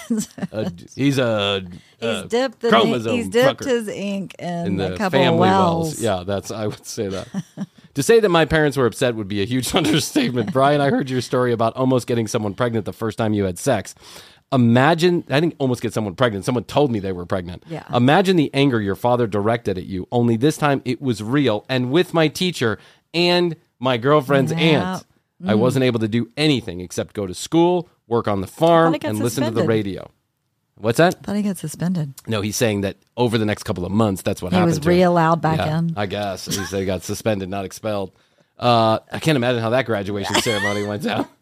Uh, 0.52 0.70
he's 0.94 1.18
a 1.18 1.64
he's 2.00 2.08
uh, 2.08 2.22
dipped 2.28 2.60
the 2.60 2.68
chromosome 2.70 3.12
he's 3.16 3.28
dipped 3.28 3.60
fucker. 3.62 3.66
his 3.66 3.88
ink 3.88 4.34
in, 4.38 4.66
in 4.66 4.76
the 4.76 4.94
a 4.94 4.96
couple 4.98 5.18
family 5.18 5.34
of 5.34 5.40
wells. 5.40 6.00
Yeah, 6.00 6.22
that's 6.26 6.50
I 6.50 6.66
would 6.66 6.86
say 6.86 7.08
that. 7.08 7.28
to 7.94 8.02
say 8.02 8.20
that 8.20 8.28
my 8.28 8.44
parents 8.44 8.76
were 8.76 8.86
upset 8.86 9.14
would 9.16 9.28
be 9.28 9.42
a 9.42 9.44
huge 9.44 9.74
understatement. 9.74 10.52
Bryan, 10.52 10.80
I 10.80 10.90
heard 10.90 11.10
your 11.10 11.20
story 11.20 11.52
about 11.52 11.74
almost 11.76 12.06
getting 12.06 12.26
someone 12.26 12.54
pregnant 12.54 12.84
the 12.84 12.92
first 12.92 13.18
time 13.18 13.32
you 13.34 13.44
had 13.44 13.58
sex. 13.58 13.94
Imagine 14.50 15.24
I 15.28 15.40
didn't 15.40 15.56
almost 15.58 15.82
get 15.82 15.92
someone 15.92 16.14
pregnant. 16.14 16.44
Someone 16.46 16.64
told 16.64 16.90
me 16.90 17.00
they 17.00 17.12
were 17.12 17.26
pregnant. 17.26 17.64
Yeah. 17.68 17.84
Imagine 17.94 18.36
the 18.36 18.50
anger 18.54 18.80
your 18.80 18.94
father 18.96 19.26
directed 19.26 19.76
at 19.76 19.84
you. 19.84 20.08
Only 20.10 20.36
this 20.36 20.56
time 20.56 20.80
it 20.86 21.02
was 21.02 21.22
real 21.22 21.66
and 21.68 21.90
with 21.90 22.14
my 22.14 22.28
teacher 22.28 22.78
and 23.12 23.56
my 23.78 23.98
girlfriend's 23.98 24.52
Yeah. 24.52 24.58
aunt. 24.94 25.04
I 25.46 25.52
Mm. 25.52 25.58
wasn't 25.58 25.84
able 25.84 26.00
to 26.00 26.08
do 26.08 26.30
anything 26.36 26.80
except 26.80 27.14
go 27.14 27.26
to 27.26 27.34
school, 27.34 27.88
work 28.08 28.26
on 28.26 28.40
the 28.40 28.46
farm, 28.48 28.96
and 29.02 29.18
listen 29.18 29.44
to 29.44 29.50
the 29.50 29.62
radio. 29.64 30.10
What's 30.80 30.98
that? 30.98 31.22
thought 31.24 31.36
he 31.36 31.42
got 31.42 31.56
suspended. 31.56 32.14
No, 32.26 32.40
he's 32.40 32.56
saying 32.56 32.82
that 32.82 32.96
over 33.16 33.36
the 33.36 33.44
next 33.44 33.64
couple 33.64 33.84
of 33.84 33.90
months, 33.92 34.22
that's 34.22 34.40
what 34.40 34.52
He 34.52 34.56
happened. 34.56 34.70
was 34.70 34.78
to 34.78 34.88
him. 34.88 34.96
re-allowed 34.96 35.42
back 35.42 35.58
Yeah, 35.58 35.78
in. 35.78 35.92
I 35.96 36.06
guess 36.06 36.46
he 36.46 36.52
said 36.52 36.80
he 36.80 36.86
got 36.86 37.02
suspended, 37.02 37.48
not 37.48 37.64
expelled. 37.64 38.12
Uh, 38.58 39.00
I 39.12 39.18
can't 39.18 39.36
imagine 39.36 39.60
how 39.60 39.70
that 39.70 39.86
graduation 39.86 40.34
ceremony 40.36 40.86
went 40.86 41.02
down. 41.02 41.26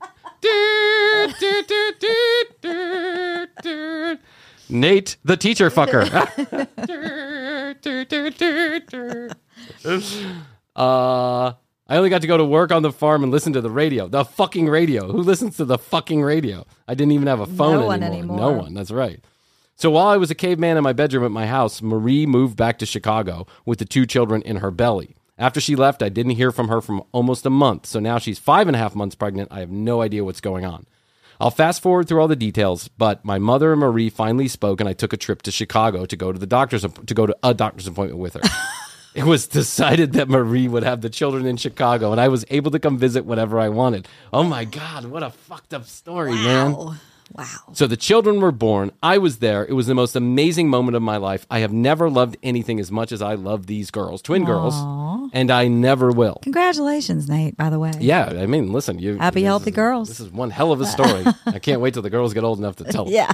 Nate, 4.69 5.17
the 5.25 5.37
teacher 5.37 5.71
fucker. 5.71 6.07
uh, 10.77 11.53
I 11.89 11.97
only 11.97 12.11
got 12.11 12.23
to 12.23 12.27
go 12.27 12.37
to 12.37 12.45
work 12.45 12.73
on 12.73 12.83
the 12.83 12.91
farm 12.91 13.23
and 13.23 13.31
listen 13.31 13.53
to 13.53 13.61
the 13.61 13.71
radio. 13.71 14.09
The 14.09 14.25
fucking 14.25 14.69
radio. 14.69 15.11
Who 15.13 15.23
listens 15.23 15.57
to 15.59 15.65
the 15.65 15.79
fucking 15.79 16.23
radio? 16.23 16.67
I 16.89 16.95
didn't 16.95 17.13
even 17.13 17.29
have 17.29 17.41
a 17.41 17.47
phone 17.47 17.81
No 17.81 17.87
one 17.87 18.03
anymore. 18.03 18.37
No 18.37 18.53
one. 18.53 18.75
That's 18.75 18.91
right. 18.91 19.23
So 19.77 19.91
while 19.91 20.09
I 20.09 20.17
was 20.17 20.31
a 20.31 20.35
caveman 20.35 20.77
in 20.77 20.83
my 20.83 20.93
bedroom 20.93 21.25
at 21.25 21.31
my 21.31 21.47
house, 21.47 21.83
Marie 21.83 22.27
moved 22.27 22.57
back 22.57 22.79
to 22.79 22.87
Chicago 22.87 23.47
with 23.65 23.79
the 23.79 23.85
two 23.85 24.07
children 24.07 24.43
in 24.43 24.57
her 24.57 24.71
belly. 24.71 25.17
After 25.39 25.61
she 25.61 25.77
left, 25.77 26.03
I 26.03 26.09
didn't 26.09 26.37
hear 26.37 26.51
from 26.51 26.69
her 26.69 26.81
for 26.81 27.07
almost 27.13 27.45
a 27.47 27.51
month. 27.51 27.87
So 27.87 28.01
now 28.01 28.19
she's 28.19 28.39
five 28.39 28.69
and 28.69 28.75
a 28.75 28.79
half 28.79 28.95
months 28.95 29.15
pregnant. 29.15 29.53
I 29.53 29.61
have 29.61 29.71
no 29.71 30.01
idea 30.01 30.25
what's 30.25 30.41
going 30.41 30.65
on. 30.65 30.87
I'll 31.39 31.51
fast 31.51 31.83
forward 31.83 32.09
through 32.09 32.21
all 32.21 32.29
the 32.29 32.35
details, 32.37 32.89
but 32.89 33.23
my 33.23 33.39
mother 33.39 33.73
and 33.73 33.81
Marie 33.81 34.09
finally 34.09 34.49
spoke, 34.49 34.81
and 34.81 34.89
I 34.89 34.95
took 34.95 35.13
a 35.13 35.19
trip 35.19 35.43
to 35.43 35.51
Chicago 35.51 36.07
to 36.07 36.17
go 36.17 36.33
to 36.33 36.39
the 36.39 36.47
doctor's 36.47 36.83
to 36.83 37.15
go 37.15 37.27
to 37.27 37.37
a 37.43 37.53
doctor's 37.53 37.87
appointment 37.87 38.19
with 38.21 38.35
her. 38.35 38.41
it 39.17 39.25
was 39.25 39.47
decided 39.49 40.13
that 40.13 40.29
Marie 40.29 40.69
would 40.69 40.83
have 40.85 41.01
the 41.01 41.11
children 41.11 41.47
in 41.47 41.57
Chicago, 41.57 42.13
and 42.13 42.21
I 42.21 42.29
was 42.29 42.45
able 42.51 42.71
to 42.71 42.79
come 42.79 42.99
visit 42.99 43.25
whenever 43.25 43.59
I 43.59 43.69
wanted. 43.71 44.07
Oh 44.33 44.43
my 44.45 44.65
god, 44.65 45.07
what 45.07 45.23
a 45.23 45.31
fucked 45.31 45.75
up 45.75 45.87
story, 45.87 46.33
man! 46.33 46.73
Wow. 46.75 46.95
Wow. 47.35 47.45
So 47.73 47.89
the 47.89 47.97
children 47.97 48.41
were 48.41 48.53
born. 48.53 48.93
I 49.03 49.19
was 49.19 49.39
there. 49.39 49.67
It 49.67 49.73
was 49.73 49.89
the 49.89 49.97
most 49.97 50.15
amazing 50.15 50.69
moment 50.69 50.95
of 50.95 51.03
my 51.03 51.17
life. 51.17 51.45
I 51.51 51.59
have 51.59 51.73
never 51.73 52.09
loved 52.09 52.37
anything 52.45 52.79
as 52.79 52.93
much 52.93 53.11
as 53.11 53.21
I 53.21 53.35
love 53.35 53.67
these 53.67 53.91
girls, 53.91 54.23
twin 54.23 54.45
girls, 54.45 54.77
and 55.33 55.51
I 55.51 55.67
never 55.67 56.13
will. 56.13 56.39
Congratulations, 56.43 57.29
Nate, 57.29 57.57
by 57.57 57.69
the 57.69 57.81
way. 57.81 57.91
Yeah, 57.99 58.27
I 58.27 58.47
mean, 58.47 58.73
listen, 58.73 59.01
you 59.01 59.19
Happy, 59.19 59.43
healthy 59.43 59.71
is- 59.71 59.77
girls. 59.77 60.09
This 60.09 60.21
is 60.21 60.31
one 60.31 60.51
hell 60.51 60.71
of 60.71 60.81
a 60.81 60.87
story. 60.87 61.25
I 61.47 61.59
can't 61.59 61.81
wait 61.81 61.95
till 61.95 62.03
the 62.05 62.11
girls 62.11 62.33
get 62.33 62.45
old 62.45 62.61
enough 62.61 62.77
to 62.77 62.85
tell. 62.85 63.07
it. 63.09 63.13
Yeah. 63.13 63.33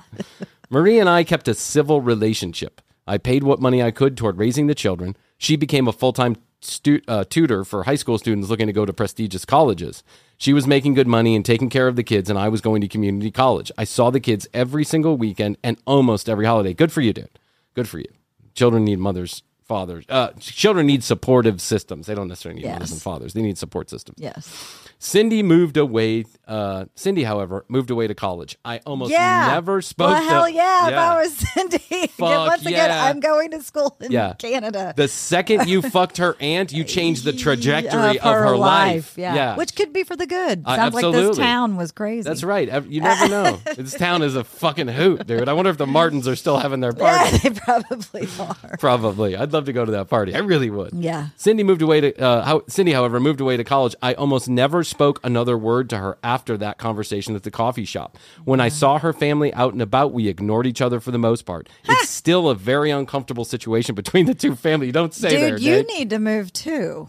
Marie 0.71 0.99
and 0.99 1.09
I 1.09 1.23
kept 1.23 1.47
a 1.49 1.55
civil 1.55 2.01
relationship. 2.01 2.81
I 3.07 3.19
paid 3.19 3.43
what 3.45 3.61
money 3.61 3.83
I 3.83 3.91
could 3.91 4.17
toward 4.17 4.39
raising 4.39 4.69
the 4.69 4.75
children. 4.75 5.17
She 5.43 5.57
became 5.57 5.89
a 5.89 5.93
full 5.93 6.13
time 6.13 6.37
stu- 6.61 7.03
uh, 7.09 7.25
tutor 7.29 7.65
for 7.65 7.83
high 7.83 7.97
school 7.97 8.17
students 8.17 8.49
looking 8.49 8.69
to 8.69 8.73
go 8.73 8.87
to 8.87 8.93
prestigious 8.93 9.45
colleges. 9.45 10.05
She 10.39 10.53
was 10.53 10.69
making 10.69 10.95
good 10.95 11.09
money 11.09 11.35
and 11.35 11.45
taking 11.45 11.69
care 11.69 11.89
of 11.89 11.97
the 11.97 12.05
kids, 12.05 12.31
and 12.31 12.39
I 12.39 12.49
was 12.49 12.61
going 12.61 12.81
to 12.83 12.87
community 12.87 13.33
college. 13.33 13.73
I 13.77 13.83
saw 13.83 14.11
the 14.11 14.21
kids 14.21 14.47
every 14.55 14.85
single 14.85 15.17
weekend 15.17 15.59
and 15.65 15.79
almost 15.85 16.29
every 16.29 16.47
holiday. 16.47 16.75
Good 16.75 16.93
for 16.93 17.01
you, 17.01 17.13
dude. 17.13 17.41
Good 17.75 17.89
for 17.89 17.99
you. 17.99 18.07
Children 18.55 18.85
need 18.85 19.01
mothers, 19.01 19.43
fathers. 19.65 20.05
Uh, 20.09 20.29
children 20.39 20.87
need 20.87 21.03
supportive 21.03 21.61
systems. 21.61 22.07
They 22.07 22.15
don't 22.15 22.29
necessarily 22.29 22.61
need 22.63 22.71
mothers 22.71 22.93
and 22.93 23.03
fathers. 23.03 23.33
They 23.33 23.43
need 23.43 23.59
support 23.59 23.91
systems. 23.91 24.19
Yes. 24.21 24.79
Cindy 25.01 25.43
moved 25.43 25.77
away. 25.77 26.25
Uh, 26.53 26.85
Cindy, 26.95 27.23
however, 27.25 27.65
moved 27.69 27.91
away 27.91 28.07
to 28.07 28.15
college. 28.15 28.59
I 28.63 28.79
almost 28.85 29.11
Yeah. 29.11 29.53
never 29.55 29.81
spoke. 29.81 30.11
Well, 30.11 30.21
to, 30.23 30.29
hell 30.29 30.49
yeah. 30.51 30.89
If 30.89 30.95
I 30.95 31.23
was 31.23 31.33
Cindy, 31.55 31.79
Fuck 32.09 32.49
once 32.49 32.67
again, 32.67 32.91
yeah. 32.91 33.05
I'm 33.07 33.21
going 33.21 33.53
to 33.53 33.63
school 33.63 33.97
in 34.01 34.13
Yeah. 34.13 34.35
Canada. 34.35 34.93
The 34.95 35.09
second 35.09 35.67
you 35.69 35.81
fucked 35.81 36.19
her 36.19 36.37
aunt, 36.41 36.71
you 36.71 36.85
changed 36.85 37.25
the 37.25 37.33
trajectory 37.45 38.19
of 38.19 38.35
her, 38.35 38.55
life. 38.57 39.15
Yeah. 39.17 39.57
Which 39.57 39.75
could 39.75 39.95
be 39.95 40.03
for 40.05 40.15
the 40.15 40.27
good. 40.27 40.63
Uh, 40.67 40.77
Sounds 40.77 40.95
like 40.95 41.11
this 41.13 41.39
town 41.39 41.77
was 41.77 41.91
crazy. 41.91 42.29
That's 42.29 42.45
right. 42.45 42.69
You 42.87 43.01
never 43.01 43.29
know. 43.29 43.59
this 43.77 43.95
town 43.95 44.21
is 44.23 44.37
a 44.37 44.45
fucking 44.45 44.89
hoot, 44.89 45.27
dude. 45.27 45.49
I 45.49 45.55
wonder 45.55 45.71
if 45.71 45.79
the 45.79 45.87
Martins 45.87 46.29
are 46.29 46.37
still 46.37 46.59
having 46.59 46.81
their 46.81 46.93
Yeah, 46.95 47.31
party. 47.31 47.49
they 47.49 47.59
probably 47.61 48.29
are. 48.39 48.77
Probably. 48.79 49.37
I'd 49.37 49.55
love 49.55 49.65
to 49.65 49.73
go 49.73 49.87
to 49.87 49.93
that 49.93 50.11
party. 50.11 50.35
I 50.35 50.41
really 50.41 50.69
would. 50.69 50.91
Yeah. 50.93 51.29
Cindy 51.37 51.63
moved 51.63 51.81
away 51.81 52.03
to 52.03 52.21
uh, 52.23 52.45
how, 52.45 52.63
Cindy, 52.69 52.93
however, 52.93 53.21
moved 53.21 53.41
away 53.41 53.57
to 53.57 53.65
college. 53.65 53.95
I 54.03 54.13
almost 54.15 54.51
never 54.51 54.85
spoke 54.85 55.19
another 55.25 55.57
word 55.57 55.89
to 55.91 55.99
her 55.99 56.19
after 56.23 56.42
that 56.47 56.79
conversation 56.79 57.35
at 57.37 57.43
the 57.43 57.51
coffee 57.51 57.85
shop. 57.85 58.19
When 58.45 58.61
I 58.61 58.69
saw 58.69 58.99
her 58.99 59.13
family 59.13 59.53
out 59.55 59.73
and 59.73 59.81
about, 59.83 60.13
we 60.13 60.29
ignored 60.29 60.67
each 60.67 60.81
other 60.81 61.01
for 61.01 61.11
the 61.11 61.19
most 61.19 61.47
part. 61.47 61.69
It's 61.89 62.09
still 62.11 62.49
a 62.49 62.55
very 62.55 62.91
uncomfortable 62.91 63.45
situation 63.45 63.95
between 63.95 64.27
the 64.27 64.35
two 64.35 64.55
families. 64.57 64.89
You 64.89 64.93
don't 64.93 65.15
say 65.15 65.29
Dude, 65.31 65.41
there. 65.41 65.59
you 65.59 65.83
need 65.85 66.11
to 66.11 66.19
move 66.19 66.53
too. 66.53 67.09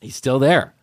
He's 0.00 0.16
still 0.16 0.38
there, 0.38 0.74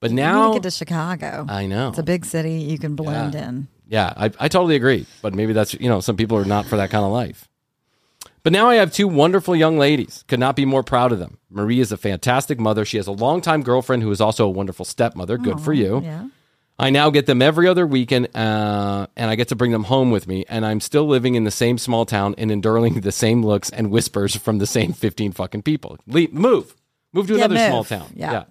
but 0.00 0.10
now 0.10 0.40
You 0.40 0.46
need 0.48 0.54
to 0.54 0.60
get 0.60 0.70
to 0.70 0.76
Chicago. 0.76 1.46
I 1.48 1.66
know. 1.66 1.88
It's 1.90 1.98
a 1.98 2.02
big 2.02 2.24
city. 2.24 2.54
You 2.54 2.78
can 2.78 2.96
blend 2.96 3.34
Yeah. 3.34 3.48
in. 3.48 3.68
Yeah, 3.88 4.12
I, 4.16 4.24
I 4.38 4.48
totally 4.48 4.76
agree. 4.76 5.06
But 5.22 5.34
maybe 5.34 5.52
that's, 5.52 5.74
you 5.74 5.88
know, 5.88 6.00
some 6.00 6.16
people 6.16 6.36
are 6.38 6.44
not 6.44 6.66
for 6.66 6.76
that 6.76 6.90
kind 6.90 7.04
of 7.04 7.10
life. 7.12 7.48
But 8.42 8.52
now 8.52 8.68
I 8.68 8.76
have 8.76 8.92
two 8.92 9.06
wonderful 9.08 9.54
young 9.54 9.78
ladies. 9.78 10.24
Could 10.28 10.40
not 10.40 10.56
be 10.56 10.64
more 10.64 10.82
proud 10.82 11.12
of 11.12 11.18
them. 11.18 11.38
Marie 11.50 11.80
is 11.80 11.92
a 11.92 11.96
fantastic 11.96 12.58
mother. 12.58 12.84
She 12.84 12.96
has 12.96 13.06
a 13.06 13.12
longtime 13.12 13.62
girlfriend 13.62 14.02
who 14.02 14.10
is 14.10 14.20
also 14.20 14.46
a 14.46 14.50
wonderful 14.50 14.84
stepmother. 14.84 15.36
Good 15.38 15.60
for 15.60 15.72
you. 15.72 16.00
Yeah. 16.02 16.26
I 16.80 16.88
now 16.88 17.10
get 17.10 17.26
them 17.26 17.42
every 17.42 17.68
other 17.68 17.86
weekend, 17.86 18.34
uh, 18.34 19.06
and 19.14 19.30
I 19.30 19.34
get 19.34 19.48
to 19.48 19.54
bring 19.54 19.70
them 19.70 19.84
home 19.84 20.10
with 20.10 20.26
me. 20.26 20.46
And 20.48 20.64
I'm 20.64 20.80
still 20.80 21.06
living 21.06 21.34
in 21.34 21.44
the 21.44 21.50
same 21.50 21.76
small 21.76 22.06
town 22.06 22.34
and 22.38 22.50
enduring 22.50 23.00
the 23.02 23.12
same 23.12 23.44
looks 23.44 23.68
and 23.68 23.90
whispers 23.90 24.34
from 24.34 24.58
the 24.58 24.66
same 24.66 24.94
15 24.94 25.32
fucking 25.32 25.62
people. 25.62 25.98
Leave, 26.06 26.32
move. 26.32 26.74
Move 27.12 27.26
to 27.26 27.34
Yeah, 27.34 27.44
another 27.44 27.68
small 27.68 27.84
town. 27.84 28.06
Yeah. 28.14 28.44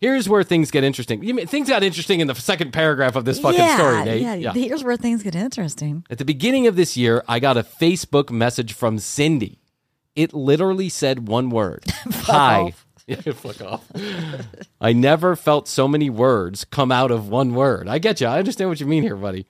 Here's 0.00 0.28
where 0.28 0.42
things 0.42 0.70
get 0.70 0.84
interesting. 0.84 1.22
You 1.24 1.32
mean, 1.32 1.46
things 1.46 1.70
got 1.70 1.82
interesting 1.82 2.20
in 2.20 2.26
the 2.26 2.34
second 2.34 2.72
paragraph 2.74 3.16
of 3.16 3.24
this 3.24 3.40
fucking 3.40 3.58
yeah, 3.58 3.76
story, 3.76 4.04
Nate. 4.04 4.40
Yeah, 4.40 4.52
Here's 4.52 4.84
where 4.84 4.98
things 4.98 5.22
get 5.22 5.34
interesting. 5.34 6.04
At 6.10 6.18
the 6.18 6.26
beginning 6.26 6.66
of 6.66 6.76
this 6.76 6.98
year, 6.98 7.24
I 7.26 7.38
got 7.38 7.56
a 7.56 7.62
Facebook 7.62 8.30
message 8.30 8.74
from 8.74 8.98
Cindy. 8.98 9.60
It 10.14 10.34
literally 10.34 10.90
said 10.90 11.26
one 11.26 11.48
word 11.48 11.84
Hi. 12.10 12.74
Yeah, 13.06 13.20
fuck 13.20 13.60
off. 13.60 13.86
I 14.80 14.94
never 14.94 15.36
felt 15.36 15.68
so 15.68 15.86
many 15.86 16.08
words 16.08 16.64
come 16.64 16.90
out 16.90 17.10
of 17.10 17.28
one 17.28 17.54
word. 17.54 17.86
I 17.86 17.98
get 17.98 18.20
you. 18.22 18.26
I 18.26 18.38
understand 18.38 18.70
what 18.70 18.80
you 18.80 18.86
mean 18.86 19.02
here, 19.02 19.16
buddy. 19.16 19.46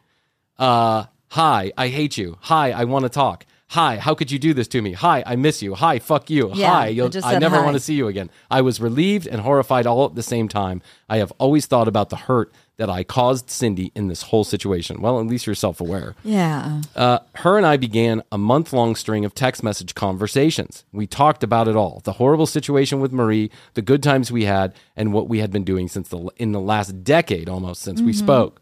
Uh, 0.58 1.04
hi, 1.28 1.72
I 1.76 1.86
hate 1.86 2.16
you. 2.16 2.36
Hi, 2.42 2.72
I 2.72 2.82
want 2.82 3.04
to 3.04 3.08
talk. 3.08 3.46
Hi, 3.68 3.96
how 3.96 4.14
could 4.14 4.30
you 4.30 4.38
do 4.38 4.54
this 4.54 4.68
to 4.68 4.82
me? 4.82 4.92
Hi, 4.92 5.24
I 5.26 5.36
miss 5.36 5.62
you. 5.62 5.74
Hi, 5.74 5.98
fuck 5.98 6.30
you. 6.30 6.52
Yeah, 6.54 6.70
hi, 6.70 6.88
you'll, 6.88 7.08
just 7.08 7.26
I 7.26 7.38
never 7.38 7.62
want 7.62 7.74
to 7.74 7.80
see 7.80 7.94
you 7.94 8.06
again. 8.08 8.30
I 8.50 8.60
was 8.60 8.80
relieved 8.80 9.26
and 9.26 9.40
horrified 9.40 9.86
all 9.86 10.04
at 10.04 10.14
the 10.14 10.22
same 10.22 10.48
time. 10.48 10.80
I 11.08 11.16
have 11.16 11.32
always 11.38 11.66
thought 11.66 11.88
about 11.88 12.10
the 12.10 12.16
hurt 12.16 12.52
that 12.76 12.90
I 12.90 13.04
caused 13.04 13.50
Cindy 13.50 13.90
in 13.94 14.08
this 14.08 14.22
whole 14.22 14.44
situation. 14.44 15.00
Well, 15.00 15.18
at 15.20 15.26
least 15.26 15.46
you're 15.46 15.54
self 15.54 15.80
aware. 15.80 16.14
Yeah. 16.24 16.82
Uh, 16.94 17.20
her 17.36 17.56
and 17.56 17.66
I 17.66 17.76
began 17.76 18.22
a 18.30 18.38
month 18.38 18.72
long 18.72 18.94
string 18.96 19.24
of 19.24 19.34
text 19.34 19.62
message 19.62 19.94
conversations. 19.94 20.84
We 20.92 21.06
talked 21.06 21.42
about 21.42 21.66
it 21.68 21.76
all 21.76 22.00
the 22.04 22.12
horrible 22.12 22.46
situation 22.46 23.00
with 23.00 23.12
Marie, 23.12 23.50
the 23.74 23.82
good 23.82 24.02
times 24.02 24.30
we 24.30 24.44
had, 24.44 24.74
and 24.96 25.12
what 25.12 25.28
we 25.28 25.38
had 25.38 25.50
been 25.50 25.64
doing 25.64 25.88
since 25.88 26.08
the, 26.08 26.30
in 26.36 26.52
the 26.52 26.60
last 26.60 27.02
decade 27.02 27.48
almost 27.48 27.82
since 27.82 28.00
we 28.00 28.12
spoke. 28.12 28.60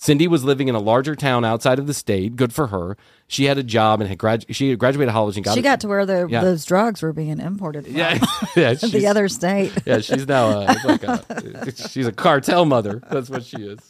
Cindy 0.00 0.28
was 0.28 0.44
living 0.44 0.68
in 0.68 0.76
a 0.76 0.78
larger 0.78 1.16
town 1.16 1.44
outside 1.44 1.80
of 1.80 1.88
the 1.88 1.92
state. 1.92 2.36
Good 2.36 2.52
for 2.52 2.68
her. 2.68 2.96
She 3.26 3.44
had 3.46 3.58
a 3.58 3.64
job 3.64 4.00
and 4.00 4.08
had 4.08 4.16
grad- 4.16 4.46
she 4.54 4.70
had 4.70 4.78
graduated 4.78 5.12
college 5.12 5.36
and 5.36 5.44
got 5.44 5.54
She 5.54 5.60
a- 5.60 5.62
got 5.62 5.80
to 5.80 5.88
where 5.88 6.06
the, 6.06 6.28
Yeah. 6.30 6.40
those 6.40 6.64
drugs 6.64 7.02
were 7.02 7.12
being 7.12 7.40
imported 7.40 7.84
from 7.84 7.96
yeah 7.96 8.18
yeah 8.56 8.74
the 8.74 9.06
other 9.08 9.28
state. 9.28 9.72
yeah 9.84 9.98
she's 9.98 10.26
now 10.26 10.46
uh, 10.60 10.74
like 10.84 11.02
a, 11.02 11.72
she's 11.90 12.06
a 12.06 12.12
cartel 12.12 12.64
mother. 12.64 13.02
That's 13.10 13.28
what 13.28 13.44
she 13.44 13.56
is. 13.58 13.80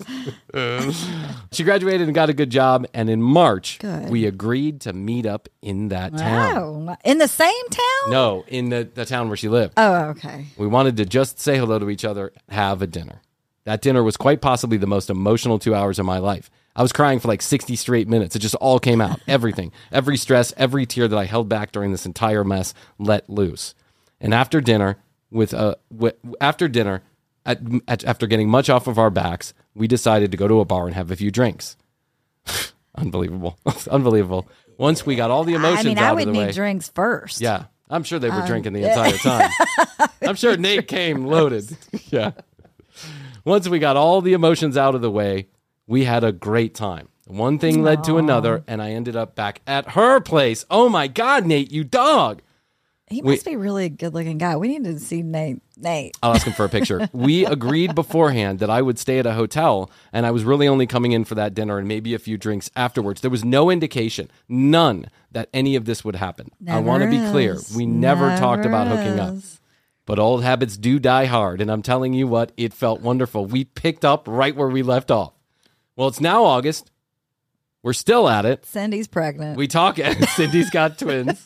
she 1.52 1.62
graduated 1.62 2.02
and 2.09 2.14
got 2.14 2.30
a 2.30 2.34
good 2.34 2.50
job, 2.50 2.86
and 2.94 3.11
in 3.11 3.22
March 3.22 3.78
Good. 3.78 4.09
we 4.11 4.24
agreed 4.26 4.80
to 4.82 4.92
meet 4.92 5.26
up 5.26 5.48
in 5.62 5.88
that 5.88 6.16
town. 6.16 6.86
Wow. 6.86 6.96
In 7.04 7.18
the 7.18 7.28
same 7.28 7.68
town? 7.70 8.11
No, 8.11 8.44
in 8.48 8.70
the, 8.70 8.88
the 8.94 9.04
town 9.04 9.28
where 9.28 9.36
she 9.36 9.48
lived. 9.48 9.74
Oh, 9.76 10.04
okay. 10.11 10.46
We 10.56 10.66
wanted 10.66 10.96
to 10.96 11.04
just 11.04 11.38
say 11.38 11.59
hello 11.59 11.78
to 11.78 11.90
each 11.90 12.04
other, 12.04 12.32
have 12.48 12.82
a 12.82 12.86
dinner. 12.86 13.20
That 13.69 13.83
dinner 13.83 14.03
was 14.03 14.16
quite 14.16 14.41
possibly 14.41 14.79
the 14.79 14.87
most 14.87 15.11
emotional 15.11 15.59
two 15.59 15.75
hours 15.75 15.99
of 15.99 16.07
my 16.07 16.16
life. 16.16 16.51
I 16.75 16.81
was 16.81 16.91
crying 16.91 17.19
for 17.21 17.29
like 17.29 17.43
60 17.43 17.77
straight 17.77 18.09
minutes. 18.09 18.35
It 18.35 18.39
just 18.39 18.55
all 18.55 18.79
came 18.79 18.99
out. 19.03 19.21
Everything. 19.29 19.73
Every 19.93 20.16
stress, 20.16 20.55
every 20.57 20.87
tear 20.87 21.07
that 21.07 21.19
I 21.19 21.27
held 21.27 21.51
back 21.51 21.71
during 21.71 21.93
this 21.93 22.07
entire 22.07 22.45
mess 22.45 22.73
let 22.99 23.29
loose. 23.29 23.75
And 24.23 24.33
after 24.33 24.62
dinner, 24.62 24.97
with 25.31 25.53
uh, 25.53 25.75
w- 25.95 26.14
after 26.41 26.66
dinner, 26.66 27.03
at, 27.45 27.61
at, 27.87 28.05
after 28.05 28.27
getting 28.27 28.49
much 28.49 28.71
off 28.71 28.87
of 28.87 28.99
our 28.99 29.11
backs, 29.11 29.53
we 29.75 29.87
decided 29.87 30.31
to 30.31 30.39
go 30.39 30.49
to 30.49 30.61
a 30.61 30.64
bar 30.64 30.87
and 30.87 30.95
have 30.95 31.11
a 31.11 31.16
few 31.16 31.31
drinks. 31.31 31.77
Unbelievable. 32.95 33.59
Unbelievable. 33.91 34.49
Once 34.79 35.05
we 35.05 35.14
got 35.14 35.31
all 35.31 35.45
the 35.45 35.53
emotions 35.55 35.85
I 35.85 35.89
mean, 35.91 35.99
I 35.99 36.12
would 36.14 36.29
need 36.29 36.39
way. 36.39 36.53
drinks 36.53 36.89
first. 36.89 37.43
Yeah. 37.43 37.64
I'm 37.91 38.03
sure 38.03 38.19
they 38.19 38.31
were 38.31 38.37
Um, 38.37 38.47
drinking 38.47 38.73
the 38.73 38.89
entire 38.89 39.12
time. 39.19 39.51
I'm 40.23 40.37
sure 40.37 40.57
Nate 40.57 40.89
came 40.89 41.27
loaded. 41.27 41.77
yeah. 42.11 42.31
Once 43.49 43.66
we 43.66 43.78
got 43.78 43.96
all 43.96 44.20
the 44.20 44.34
emotions 44.34 44.76
out 44.76 44.94
of 44.94 45.01
the 45.01 45.11
way, 45.11 45.49
we 45.86 46.05
had 46.05 46.22
a 46.22 46.32
great 46.32 46.74
time. 46.74 47.09
One 47.26 47.59
thing 47.59 47.82
led 47.82 48.05
to 48.05 48.18
another, 48.18 48.62
and 48.66 48.82
I 48.82 48.90
ended 48.90 49.16
up 49.16 49.34
back 49.34 49.62
at 49.66 49.92
her 49.92 50.20
place. 50.20 50.66
Oh 50.70 50.90
my 50.90 51.09
God, 51.09 51.46
Nate, 51.46 51.72
you 51.72 51.82
dog. 51.82 52.42
He 53.07 53.22
We- 53.22 53.32
must 53.32 53.46
be 53.46 53.57
really 53.57 53.86
a 53.86 53.88
good 53.88 54.12
looking 54.12 54.36
guy. 54.36 54.57
We 54.57 54.68
need 54.68 54.84
to 54.84 55.01
see 55.01 55.22
Nate. 55.22 55.62
Nate. 55.78 56.14
I'll 56.22 56.34
ask 56.34 56.46
him 56.46 56.53
for 56.53 56.66
a 56.66 56.68
picture. 56.68 57.09
we 57.14 57.46
agreed 57.46 57.94
beforehand 57.94 58.59
that 58.59 58.68
I 58.68 58.82
would 58.82 58.99
stay 58.99 59.18
at 59.18 59.24
a 59.24 59.32
hotel 59.32 59.90
and 60.12 60.26
I 60.26 60.30
was 60.30 60.44
really 60.44 60.68
only 60.68 60.86
coming 60.86 61.12
in 61.12 61.24
for 61.24 61.34
that 61.36 61.55
dinner 61.55 61.78
and 61.78 61.88
maybe 61.88 62.12
a 62.12 62.18
few 62.18 62.36
drinks 62.36 62.70
afterwards. 62.76 63.22
There 63.22 63.30
was 63.30 63.46
no 63.46 63.70
indication, 63.70 64.30
none, 64.46 65.07
that 65.32 65.49
any 65.55 65.74
of 65.74 65.86
this 65.86 66.05
would 66.05 66.16
happen. 66.16 66.51
I 66.68 66.80
want 66.80 67.03
to 67.03 67.09
be 67.09 67.18
clear. 67.30 67.57
We 67.74 67.86
never, 67.86 68.28
talked 68.36 68.64
Never 68.64 68.68
about 68.68 68.88
hooking 68.88 69.18
up. 69.18 69.36
Is. 70.09 70.16
But 70.16 70.18
old 70.18 70.42
habits 70.42 70.76
do 70.76 70.98
die 70.98 71.26
hard. 71.26 71.61
And 71.61 71.70
I'm 71.70 71.82
telling 71.82 72.14
you 72.14 72.26
what, 72.26 72.52
it 72.56 72.72
felt 72.72 73.00
wonderful. 73.00 73.46
We 73.46 73.64
picked 73.64 74.04
up 74.04 74.26
right 74.26 74.56
where 74.56 74.68
we 74.68 74.82
left 74.82 75.11
off. 75.11 75.32
Well, 75.96 76.09
it's 76.09 76.20
now 76.20 76.44
August. 76.44 76.90
We're 77.82 77.92
still 77.92 78.28
at 78.28 78.44
it. 78.44 78.64
Cindy's 78.66 79.09
pregnant. 79.09 79.56
We 79.56 79.68
talk. 79.68 79.96
Cindy's 80.34 80.70
got 80.70 80.98
twins. 80.98 81.44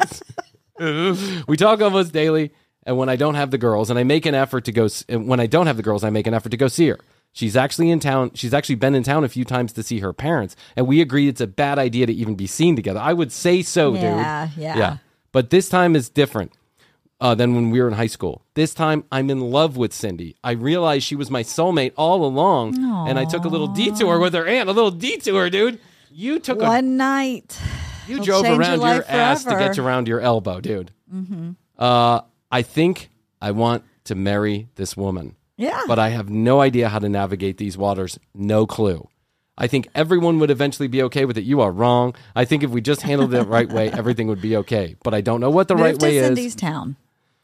we 1.47 1.57
talk 1.57 1.81
almost 1.81 2.13
daily. 2.13 2.53
And 2.85 2.97
when 2.97 3.09
I 3.09 3.17
don't 3.17 3.37
have 3.37 3.51
the 3.53 3.59
girls, 3.59 3.91
and 3.91 3.99
I 3.99 4.03
make 4.03 4.27
an 4.27 4.35
effort 4.35 4.65
to 4.65 4.73
go, 4.73 4.89
when 5.09 5.39
I 5.39 5.47
don't 5.47 5.69
have 5.69 5.77
the 5.77 5.85
girls, 5.85 6.03
I 6.03 6.11
make 6.11 6.27
an 6.27 6.35
effort 6.35 6.49
to 6.51 6.57
go 6.57 6.67
see 6.67 6.89
her. 6.89 6.99
She's 7.33 7.57
actually 7.57 7.91
in 7.91 8.01
town. 8.01 8.33
She's 8.35 8.53
actually 8.53 8.75
been 8.75 8.95
in 8.95 9.05
town 9.05 9.23
a 9.25 9.29
few 9.29 9.45
times 9.45 9.73
to 9.75 9.83
see 9.85 10.01
her 10.01 10.13
parents, 10.13 10.57
and 10.77 10.87
we 10.89 11.01
agreed 11.01 11.29
it's 11.29 11.41
a 11.41 11.47
bad 11.47 11.79
idea 11.79 12.07
to 12.07 12.13
even 12.13 12.35
be 12.35 12.47
seen 12.49 12.75
together. 12.77 12.99
I 13.01 13.13
would 13.13 13.31
say 13.33 13.63
so, 13.63 13.95
Yeah, 13.95 14.49
dude. 14.49 14.59
yeah. 14.63 14.77
yeah. 14.77 14.97
But 15.31 15.51
this 15.51 15.69
time 15.69 15.95
is 15.97 16.09
different 16.11 16.53
uh, 17.23 17.35
than 17.37 17.55
when 17.55 17.71
we 17.71 17.81
were 17.81 17.87
in 17.87 17.95
high 17.95 18.09
school. 18.09 18.45
This 18.55 18.75
time, 18.75 19.05
I'm 19.13 19.31
in 19.31 19.41
love 19.41 19.77
with 19.77 19.93
Cindy. 19.93 20.35
I 20.43 20.51
realized 20.53 21.05
she 21.05 21.15
was 21.15 21.31
my 21.31 21.45
soulmate 21.45 21.93
all 21.97 22.25
along, 22.25 22.77
and 23.09 23.17
I 23.19 23.25
took 23.25 23.45
a 23.45 23.49
little 23.49 23.69
detour 23.69 24.19
with 24.19 24.35
her 24.35 24.45
aunt. 24.47 24.69
A 24.69 24.73
little 24.73 24.91
detour, 24.91 25.49
dude. 25.49 25.79
You 26.11 26.41
took 26.41 26.61
a 26.61 26.65
One 26.67 26.97
night. 26.97 27.59
you 28.09 28.15
It'll 28.17 28.25
drove 28.27 28.45
around 28.45 28.81
your 28.81 28.95
your, 28.97 29.05
ass 29.09 29.45
to 29.45 29.51
get 29.51 29.79
around 29.79 30.09
your 30.09 30.21
elbow, 30.21 30.61
dude. 30.61 30.91
Mm-hmm. 31.15 31.53
Uh, 31.79 32.23
I 32.51 32.63
think 32.63 33.09
I 33.41 33.53
want 33.53 33.85
to 34.05 34.15
marry 34.17 34.69
this 34.75 34.97
woman, 34.97 35.37
Yeah. 35.57 35.83
but 35.87 36.01
I 36.01 36.09
have 36.09 36.29
no 36.29 36.61
idea 36.61 36.89
how 36.89 36.99
to 36.99 37.09
navigate 37.09 37.57
these 37.57 37.79
waters. 37.79 38.19
No 38.35 38.67
clue. 38.67 39.09
I 39.57 39.69
think 39.69 39.87
everyone 39.95 40.39
would 40.41 40.51
eventually 40.51 40.89
be 40.89 41.03
okay 41.05 41.25
with 41.25 41.39
it. 41.39 41.45
You 41.45 41.61
are 41.61 41.71
wrong. 41.71 42.15
I 42.35 42.45
think 42.47 42.63
if 42.65 42.71
we 42.71 42.81
just 42.81 43.03
handled 43.03 43.33
it 43.33 43.37
the 43.39 43.47
right 43.47 43.71
way, 43.71 43.91
everything 43.93 44.27
would 44.27 44.43
be 44.43 44.57
okay. 44.57 44.97
But 45.05 45.15
I 45.15 45.21
don't 45.21 45.41
know 45.41 45.51
what 45.51 45.69
the 45.69 45.75
Move 45.75 45.85
right 45.85 46.03
way 46.03 46.19
Cindy's 46.19 46.23
is. 46.23 46.27
Cindy's 46.27 46.55
town. 46.57 46.97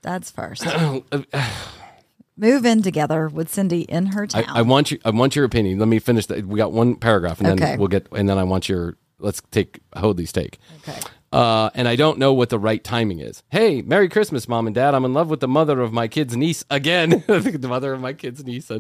That's 0.03 0.30
first. 0.30 0.64
Move 2.36 2.64
in 2.64 2.82
together 2.82 3.28
with 3.28 3.49
Cindy 3.53 3.82
in 3.82 4.07
her 4.07 4.26
town. 4.26 4.44
I, 4.49 4.61
I 4.61 4.62
want 4.62 4.92
you. 4.92 4.99
I 5.05 5.11
want 5.11 5.34
your 5.34 5.44
opinion. 5.44 5.80
Let 5.80 5.88
me 5.88 5.99
finish. 5.99 6.26
The, 6.26 6.42
we 6.42 6.57
got 6.57 6.70
one 6.70 6.94
paragraph, 6.94 7.38
and 7.40 7.49
then 7.49 7.61
Okay. 7.61 7.76
we'll 7.76 7.88
get. 7.88 8.07
And 8.12 8.28
then 8.28 8.38
I 8.38 8.44
want 8.44 8.68
your. 8.68 8.96
Let's 9.18 9.42
take 9.51 9.80
Hoadley's 9.96 10.30
take. 10.30 10.59
okay. 10.88 11.01
Uh, 11.32 11.68
and 11.74 11.86
I 11.88 11.96
don't 11.96 12.18
know 12.18 12.32
what 12.32 12.49
the 12.49 12.59
right 12.59 12.82
timing 12.82 13.18
is. 13.18 13.42
Hey, 13.51 13.82
Merry 13.82 14.09
Christmas, 14.09 14.49
Mom 14.49 14.66
and 14.66 14.74
Dad. 14.74 14.94
I'm 14.94 15.05
in 15.05 15.12
love 15.12 15.28
with 15.28 15.40
the 15.40 15.49
mother 15.49 15.80
of 15.82 15.92
my 15.92 16.09
kid's 16.09 16.34
niece 16.36 16.64
again. 16.70 17.11
the 17.26 17.66
mother 17.68 17.92
of 17.92 18.01
my 18.01 18.14
kid's 18.14 18.42
niece. 18.44 18.70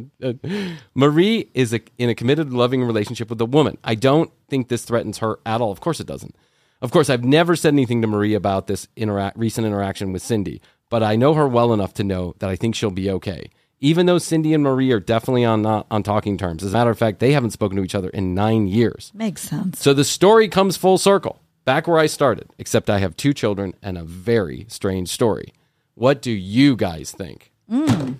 Marie 0.94 1.50
is 1.52 1.74
a, 1.74 1.80
in 1.98 2.08
a 2.08 2.14
committed, 2.14 2.50
loving 2.52 2.82
relationship 2.84 3.28
with 3.28 3.40
a 3.42 3.44
woman. 3.44 3.76
I 3.84 3.96
don't 3.96 4.30
think 4.48 4.68
this 4.68 4.84
threatens 4.84 5.18
her 5.18 5.40
at 5.44 5.60
all. 5.60 5.70
Of 5.72 5.80
course, 5.80 6.00
it 6.00 6.06
doesn't. 6.06 6.34
Of 6.80 6.90
course, 6.90 7.10
I've 7.10 7.24
never 7.24 7.54
said 7.56 7.74
anything 7.74 8.00
to 8.00 8.08
Marie 8.08 8.34
about 8.34 8.66
this 8.66 8.88
intera- 8.96 9.32
recent 9.34 9.66
interaction 9.66 10.12
with 10.12 10.22
Cindy, 10.22 10.62
but 10.90 11.02
I 11.02 11.16
know 11.16 11.34
her 11.34 11.46
well 11.48 11.72
enough 11.72 11.94
to 11.94 12.04
know 12.04 12.34
that 12.38 12.48
I 12.50 12.56
think 12.56 12.74
she'll 12.74 12.90
be 12.90 13.10
okay. 13.10 13.50
Even 13.80 14.06
though 14.06 14.18
Cindy 14.18 14.54
and 14.54 14.62
Marie 14.64 14.90
are 14.90 14.98
definitely 15.00 15.44
on 15.44 15.62
not 15.62 15.86
on 15.90 16.02
talking 16.02 16.36
terms. 16.36 16.64
As 16.64 16.70
a 16.70 16.72
matter 16.76 16.90
of 16.90 16.98
fact, 16.98 17.20
they 17.20 17.32
haven't 17.32 17.50
spoken 17.50 17.76
to 17.76 17.84
each 17.84 17.94
other 17.94 18.08
in 18.08 18.34
nine 18.34 18.66
years. 18.66 19.12
Makes 19.14 19.42
sense. 19.42 19.80
So 19.80 19.94
the 19.94 20.04
story 20.04 20.48
comes 20.48 20.76
full 20.76 20.98
circle, 20.98 21.40
back 21.64 21.86
where 21.86 21.98
I 21.98 22.06
started, 22.06 22.50
except 22.58 22.90
I 22.90 22.98
have 22.98 23.16
two 23.16 23.32
children 23.32 23.74
and 23.82 23.96
a 23.96 24.02
very 24.02 24.66
strange 24.68 25.10
story. 25.10 25.52
What 25.94 26.20
do 26.22 26.32
you 26.32 26.74
guys 26.74 27.12
think? 27.12 27.52
Mm. 27.70 28.16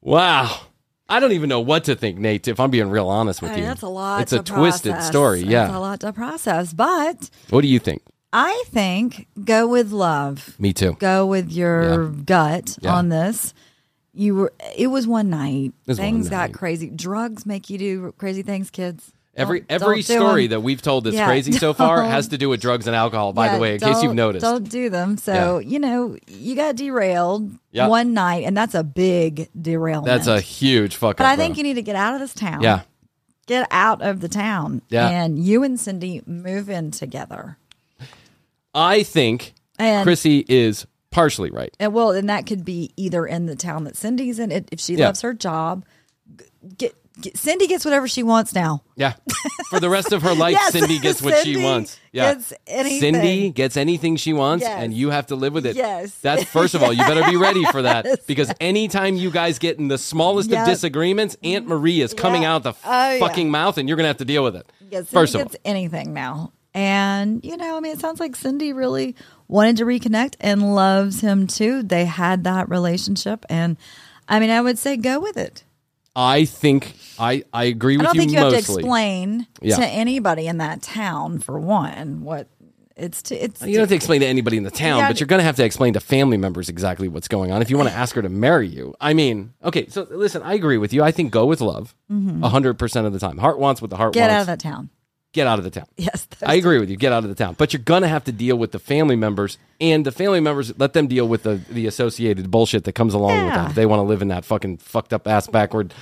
Wow. 0.00 0.60
I 1.08 1.20
don't 1.20 1.32
even 1.32 1.48
know 1.48 1.60
what 1.60 1.84
to 1.84 1.94
think, 1.94 2.18
Nate, 2.18 2.48
if 2.48 2.58
I'm 2.58 2.70
being 2.70 2.90
real 2.90 3.08
honest 3.08 3.40
with 3.40 3.52
I 3.52 3.56
you. 3.58 3.62
that's 3.62 3.82
a 3.82 3.88
lot. 3.88 4.22
It's 4.22 4.32
a 4.32 4.42
to 4.42 4.52
twisted 4.52 5.02
story. 5.02 5.40
That's 5.42 5.50
Yeah. 5.50 5.76
a 5.76 5.78
lot 5.78 6.00
to 6.00 6.12
process. 6.12 6.72
But 6.72 7.30
What 7.50 7.60
do 7.62 7.68
you 7.68 7.78
think? 7.78 8.02
I 8.38 8.64
think 8.66 9.28
go 9.42 9.66
with 9.66 9.92
love. 9.92 10.54
Me 10.58 10.72
too. 10.74 10.96
Go 10.98 11.24
with 11.26 11.50
your 11.50 12.08
gut 12.08 12.76
Yeah. 12.82 12.94
on 12.94 13.08
this. 13.08 13.54
You 14.12 14.34
were. 14.34 14.52
It 14.76 14.88
was 14.88 15.06
one 15.06 15.30
night. 15.30 15.72
was 15.86 15.98
one 15.98 16.04
things 16.06 16.30
night. 16.30 16.52
got 16.52 16.52
crazy. 16.58 16.90
Drugs 16.90 17.46
make 17.46 17.70
you 17.70 17.78
do 17.78 18.12
crazy 18.18 18.42
things, 18.42 18.70
kids. 18.70 19.12
Every 19.34 19.60
Don't- 19.60 19.70
every 19.72 19.86
don't 20.02 20.18
do 20.18 20.24
story 20.26 20.46
that 20.48 20.60
we've 20.62 20.80
told 20.80 21.04
that's 21.04 21.16
Yeah, 21.16 21.26
crazy 21.26 21.52
so 21.52 21.72
far 21.74 22.02
has 22.04 22.28
to 22.28 22.38
do 22.38 22.48
with 22.50 22.60
drugs 22.60 22.86
and 22.86 22.94
alcohol, 22.96 23.32
by 23.34 23.52
the 23.54 23.58
way, 23.58 23.74
in 23.74 23.80
case 23.80 24.02
you've 24.02 24.14
noticed. 24.14 24.42
Don't 24.42 24.68
do 24.68 24.88
them. 24.90 25.16
So, 25.18 25.58
you 25.58 25.78
know, 25.78 26.16
you 26.26 26.56
got 26.56 26.76
derailed 26.76 27.50
Yeah. 27.72 27.88
one 27.88 28.14
night, 28.14 28.44
and 28.44 28.56
that's 28.56 28.74
a 28.74 28.82
big 28.84 29.48
derailment. 29.60 30.06
That's 30.06 30.26
a 30.26 30.40
huge 30.40 30.96
fuck 30.96 31.18
But 31.18 31.24
up. 31.24 31.30
I 31.32 31.36
think 31.36 31.54
bro. 31.54 31.58
you 31.58 31.62
need 31.64 31.74
to 31.74 31.82
get 31.82 31.96
out 31.96 32.14
of 32.14 32.20
this 32.20 32.32
town. 32.32 32.62
Yeah. 32.62 32.80
Get 33.46 33.68
out 33.70 34.00
of 34.02 34.20
the 34.20 34.28
town. 34.28 34.80
Yeah. 34.88 35.06
And 35.08 35.38
you 35.38 35.62
and 35.62 35.78
Cindy 35.78 36.22
move 36.26 36.68
in 36.70 36.90
together. 36.90 37.58
I 38.76 39.02
think 39.02 39.54
And 39.78 40.06
Krissy 40.08 40.44
is 40.48 40.86
partially 41.10 41.50
right. 41.50 41.74
And 41.80 41.92
well, 41.94 42.10
and 42.12 42.28
that 42.28 42.46
could 42.46 42.64
be 42.64 42.92
either 42.96 43.26
in 43.26 43.46
the 43.46 43.56
town 43.56 43.84
that 43.84 43.96
Cindy's 43.96 44.38
in. 44.38 44.52
If 44.52 44.78
she 44.78 44.94
Yeah. 44.96 45.06
loves 45.06 45.22
her 45.22 45.32
job, 45.34 45.84
get, 46.76 46.94
get 47.20 47.36
Cindy 47.38 47.66
gets 47.66 47.84
whatever 47.84 48.06
she 48.06 48.22
wants 48.22 48.54
now. 48.54 48.82
Yeah. 48.96 49.14
For 49.70 49.80
the 49.80 49.88
rest 49.88 50.12
of 50.12 50.22
her 50.22 50.34
life, 50.44 50.52
Yes, 50.52 50.72
Cindy 50.72 50.98
gets 50.98 51.22
what 51.22 51.42
she 51.42 51.56
wants. 51.56 51.98
Yeah. 52.12 52.34
gets. 52.34 52.52
Cindy 53.00 53.50
gets 53.50 53.76
anything 53.76 54.16
she 54.16 54.32
wants, 54.34 54.62
Yes. 54.62 54.78
and 54.82 54.92
you 54.92 55.10
have 55.10 55.26
to 55.28 55.36
live 55.36 55.54
with 55.54 55.64
it. 55.66 55.74
Yes. 55.76 56.14
That's 56.20 56.44
first 56.44 56.74
of 56.74 56.82
all, 56.82 56.92
you 56.92 57.04
better 57.04 57.24
be 57.30 57.36
ready 57.48 57.64
for 57.66 57.82
that 57.82 58.26
because 58.26 58.52
anytime 58.60 59.16
you 59.16 59.30
guys 59.30 59.58
get 59.58 59.78
in 59.78 59.88
the 59.88 59.98
smallest 59.98 60.50
Yep. 60.50 60.60
of 60.62 60.66
disagreements, 60.68 61.36
Aunt 61.42 61.66
Marie 61.66 62.00
is 62.02 62.12
coming 62.14 62.42
Yeah. 62.42 62.54
out 62.56 62.62
the 62.62 62.72
Oh, 62.84 63.12
yeah. 63.12 63.18
fucking 63.18 63.50
mouth, 63.50 63.78
and 63.78 63.88
you're 63.88 63.96
gonna 63.96 64.08
have 64.08 64.18
to 64.18 64.24
deal 64.26 64.44
with 64.44 64.54
it. 64.56 64.66
Yes, 64.90 65.08
Cindy 65.08 65.12
first 65.12 65.34
of 65.34 65.40
all, 65.40 65.44
gets 65.46 65.56
anything 65.64 66.12
now. 66.12 66.52
And, 66.76 67.42
you 67.44 67.56
know, 67.56 67.76
I 67.76 67.80
mean, 67.80 67.92
it 67.92 68.00
sounds 68.00 68.20
like 68.20 68.36
Cindy 68.36 68.72
really 68.72 69.16
wanted 69.48 69.78
to 69.78 69.84
reconnect 69.86 70.34
and 70.40 70.74
loves 70.74 71.20
him 71.22 71.46
too. 71.46 71.82
They 71.82 72.04
had 72.04 72.44
that 72.44 72.68
relationship. 72.68 73.46
And 73.48 73.76
I 74.28 74.40
mean, 74.40 74.50
I 74.50 74.60
would 74.60 74.78
say 74.78 74.96
go 74.96 75.18
with 75.18 75.36
it. 75.38 75.64
I 76.14 76.44
think 76.44 76.94
I 77.18 77.44
I 77.52 77.64
agree 77.64 77.94
I 77.94 77.98
with 77.98 78.04
don't 78.06 78.14
you 78.14 78.20
think 78.20 78.32
you 78.32 78.38
have 78.38 78.52
to 78.52 78.58
explain 78.58 79.46
Yeah. 79.60 79.76
to 79.76 79.86
anybody 79.86 80.46
in 80.46 80.58
that 80.58 80.82
town, 80.82 81.38
for 81.40 81.58
one, 81.58 82.22
what 82.22 82.48
it's 82.96 83.20
to, 83.24 83.34
it's 83.36 83.60
You 83.60 83.74
don't 83.74 83.80
have 83.80 83.88
to 83.90 83.94
explain 83.94 84.20
to 84.22 84.26
anybody 84.26 84.56
in 84.56 84.62
the 84.62 84.70
town, 84.70 84.98
Yeah. 84.98 85.08
but 85.08 85.20
you're 85.20 85.26
going 85.26 85.40
to 85.40 85.44
have 85.44 85.56
to 85.56 85.64
explain 85.64 85.92
to 85.92 86.00
family 86.00 86.38
members 86.38 86.70
exactly 86.70 87.08
what's 87.08 87.28
going 87.28 87.52
on 87.52 87.60
if 87.60 87.68
you 87.70 87.76
want 87.76 87.90
to 87.90 87.94
ask 87.94 88.14
her 88.14 88.22
to 88.22 88.30
marry 88.30 88.66
you. 88.68 88.94
I 89.00 89.12
mean, 89.12 89.52
okay, 89.62 89.88
so 89.88 90.06
listen, 90.10 90.40
I 90.42 90.54
agree 90.54 90.78
with 90.78 90.94
you. 90.94 91.02
I 91.02 91.10
think 91.10 91.30
go 91.32 91.44
with 91.44 91.60
love 91.60 91.94
100% 92.10 93.06
of 93.06 93.12
the 93.12 93.18
time. 93.18 93.36
Heart 93.38 93.58
wants 93.58 93.80
what 93.82 93.90
the 93.90 93.96
heart 93.96 94.12
Mm-hmm. 94.14 94.20
get 94.20 94.30
out 94.30 94.40
of 94.42 94.46
that 94.46 94.60
town. 94.60 94.88
Get 95.36 95.46
out 95.46 95.58
of 95.58 95.64
the 95.64 95.70
town. 95.70 95.84
Yes. 95.98 96.26
I 96.42 96.54
agree 96.54 96.78
with 96.78 96.88
you. 96.88 96.96
Get 96.96 97.12
out 97.12 97.22
of 97.24 97.28
the 97.28 97.34
town. 97.34 97.56
But 97.58 97.74
you're 97.74 97.82
to 97.82 98.08
have 98.08 98.24
to 98.24 98.32
deal 98.32 98.56
with 98.56 98.72
the 98.72 98.78
family 98.78 99.16
members, 99.16 99.58
and 99.82 100.06
the 100.06 100.10
family 100.10 100.40
members, 100.40 100.72
let 100.78 100.94
them 100.94 101.08
deal 101.08 101.28
with 101.28 101.42
the, 101.42 101.56
the 101.68 101.86
associated 101.86 102.50
bullshit 102.50 102.84
that 102.84 102.94
comes 102.94 103.12
along 103.12 103.32
with 103.44 103.46
Yeah. 103.52 103.56
that. 103.64 103.68
If 103.70 103.74
they 103.76 103.84
want 103.84 103.98
to 104.00 104.04
live 104.04 104.22
in 104.22 104.28
that 104.28 104.46
fucking 104.46 104.78
fucked 104.78 105.12
up 105.12 105.28
ass 105.28 105.46
backward 105.46 105.92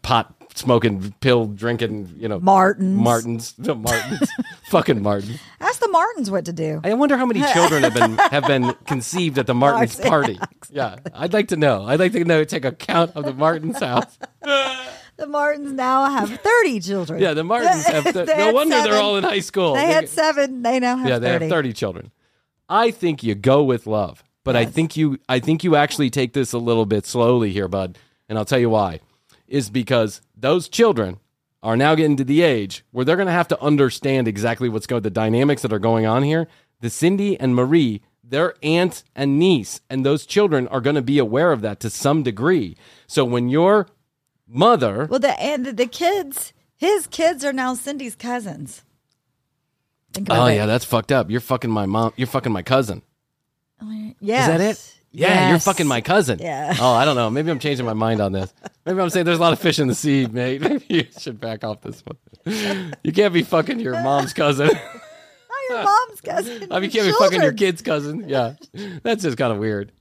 pot 0.00 0.34
smoking, 0.54 1.14
pill 1.20 1.44
drinking, 1.44 2.14
you 2.16 2.26
know, 2.26 2.40
Martins. 2.40 2.96
Martins. 2.98 3.54
The 3.58 3.74
Martins. 3.74 4.30
fucking 4.70 5.02
Martins. 5.02 5.38
Ask 5.60 5.80
the 5.80 5.88
Martins 5.88 6.30
what 6.30 6.46
to 6.46 6.52
do. 6.54 6.80
I 6.82 6.94
wonder 6.94 7.18
how 7.18 7.26
many 7.26 7.42
children 7.52 7.82
have 7.82 7.92
been 7.94 8.16
have 8.16 8.46
been 8.46 8.72
conceived 8.86 9.36
at 9.38 9.46
the 9.46 9.54
Martins 9.54 9.98
Martins. 10.02 10.38
party. 10.38 10.54
Yeah, 10.70 10.96
I'd 11.14 11.34
like 11.34 11.48
to 11.48 11.56
know. 11.56 11.84
I'd 11.84 12.00
like 12.00 12.12
to 12.12 12.24
know. 12.24 12.44
Take 12.44 12.64
a 12.64 12.72
count 12.72 13.12
of 13.14 13.24
the 13.26 13.34
Martins 13.34 13.78
house. 13.80 14.18
The 15.20 15.26
Martins 15.26 15.72
now 15.72 16.06
have 16.06 16.30
30 16.40 16.80
children. 16.80 17.20
Yeah, 17.20 17.34
the 17.34 17.44
Martins 17.44 17.84
have. 17.84 18.04
They 18.14 18.36
no 18.38 18.52
wonder 18.52 18.74
seven. 18.74 18.90
they're 18.90 19.00
all 19.02 19.18
in 19.18 19.24
high 19.24 19.40
school. 19.40 19.74
They 19.74 19.86
had 19.86 20.08
seven. 20.08 20.62
They 20.62 20.80
now 20.80 20.96
have 20.96 21.06
yeah, 21.08 21.18
they 21.18 21.32
30. 21.32 21.44
have 21.44 21.50
thirty 21.50 21.72
children. 21.74 22.10
I 22.70 22.90
think 22.90 23.22
you 23.22 23.34
go 23.34 23.62
with 23.62 23.86
love, 23.86 24.24
but 24.44 24.56
I 24.56 24.64
think 24.64 24.96
you 24.96 25.18
I 25.28 25.38
think 25.38 25.62
you 25.62 25.76
actually 25.76 26.08
take 26.08 26.32
this 26.32 26.54
a 26.54 26.58
little 26.58 26.86
bit 26.86 27.04
slowly 27.04 27.52
here, 27.52 27.68
bud. 27.68 27.98
And 28.30 28.38
I'll 28.38 28.46
tell 28.46 28.58
you 28.58 28.70
why. 28.70 29.00
Is 29.46 29.68
because 29.68 30.22
those 30.34 30.70
children 30.70 31.18
are 31.62 31.76
now 31.76 31.94
getting 31.94 32.16
to 32.16 32.24
the 32.24 32.40
age 32.40 32.82
where 32.90 33.04
they're 33.04 33.16
going 33.16 33.26
to 33.26 33.32
have 33.32 33.48
to 33.48 33.60
understand 33.60 34.26
exactly 34.26 34.70
what's 34.70 34.86
going 34.86 35.02
the 35.02 35.10
dynamics 35.10 35.60
that 35.60 35.72
are 35.72 35.78
going 35.78 36.06
on 36.06 36.22
here. 36.22 36.48
The 36.80 36.88
Cindy 36.88 37.38
and 37.38 37.54
Marie, 37.54 38.00
their 38.24 38.54
aunt 38.62 39.04
and 39.14 39.38
niece, 39.38 39.82
and 39.90 40.06
those 40.06 40.24
children 40.24 40.66
are 40.68 40.80
going 40.80 40.96
to 40.96 41.02
be 41.02 41.18
aware 41.18 41.52
of 41.52 41.60
that 41.60 41.78
to 41.80 41.90
some 41.90 42.22
degree. 42.22 42.76
So 43.06 43.22
when 43.26 43.50
your 43.50 43.86
mother 44.50 45.06
Well, 45.06 45.20
the 45.20 45.40
and 45.40 45.64
the, 45.64 45.86
kids, 45.86 46.52
his 46.76 47.06
kids 47.06 47.44
are 47.44 47.52
now 47.52 47.74
Cindy's 47.74 48.14
cousins. 48.14 48.82
Oh 50.28 50.46
it. 50.46 50.56
yeah, 50.56 50.66
that's 50.66 50.84
fucked 50.84 51.12
up. 51.12 51.30
You're 51.30 51.40
fucking 51.40 51.70
my 51.70 51.86
mom. 51.86 52.12
You're 52.16 52.26
fucking 52.26 52.52
my 52.52 52.62
cousin. 52.62 53.02
Oh, 53.80 54.12
yeah. 54.20 54.40
Is 54.42 54.46
that 54.48 54.60
it? 54.60 55.00
Yeah, 55.12 55.50
you're 55.50 55.58
fucking 55.58 55.86
my 55.86 56.00
cousin. 56.00 56.38
Yeah. 56.40 56.74
Oh, 56.80 56.92
I 56.92 57.04
don't 57.04 57.16
know. 57.16 57.30
Maybe 57.30 57.50
I'm 57.50 57.58
changing 57.58 57.84
my 57.84 57.94
mind 57.94 58.20
on 58.20 58.32
this. 58.32 58.52
Maybe 58.86 59.00
I'm 59.00 59.10
saying 59.10 59.26
there's 59.26 59.38
a 59.38 59.40
lot 59.40 59.52
of 59.52 59.58
fish 59.58 59.78
in 59.78 59.88
the 59.88 59.94
sea, 59.94 60.26
mate. 60.26 60.60
Maybe 60.60 60.84
you 60.88 61.06
should 61.18 61.40
back 61.40 61.64
off 61.64 61.80
this 61.80 62.02
one. 62.04 62.94
You 63.02 63.12
can't 63.12 63.34
be 63.34 63.42
fucking 63.42 63.80
your 63.80 64.00
mom's 64.02 64.32
cousin. 64.32 64.70
Oh, 65.52 65.74
your 65.74 65.84
mom's 65.84 66.20
cousin. 66.20 66.68
I 66.72 66.80
mean, 66.80 66.90
you 66.90 67.00
can't 67.00 67.06
be 67.06 67.12
fucking 67.12 67.42
your 67.42 67.52
kid's 67.52 67.82
cousin. 67.82 68.28
Yeah, 68.28 68.54
that's 69.02 69.22
just 69.22 69.36
kind 69.36 69.52
of 69.52 69.58
weird. 69.58 69.92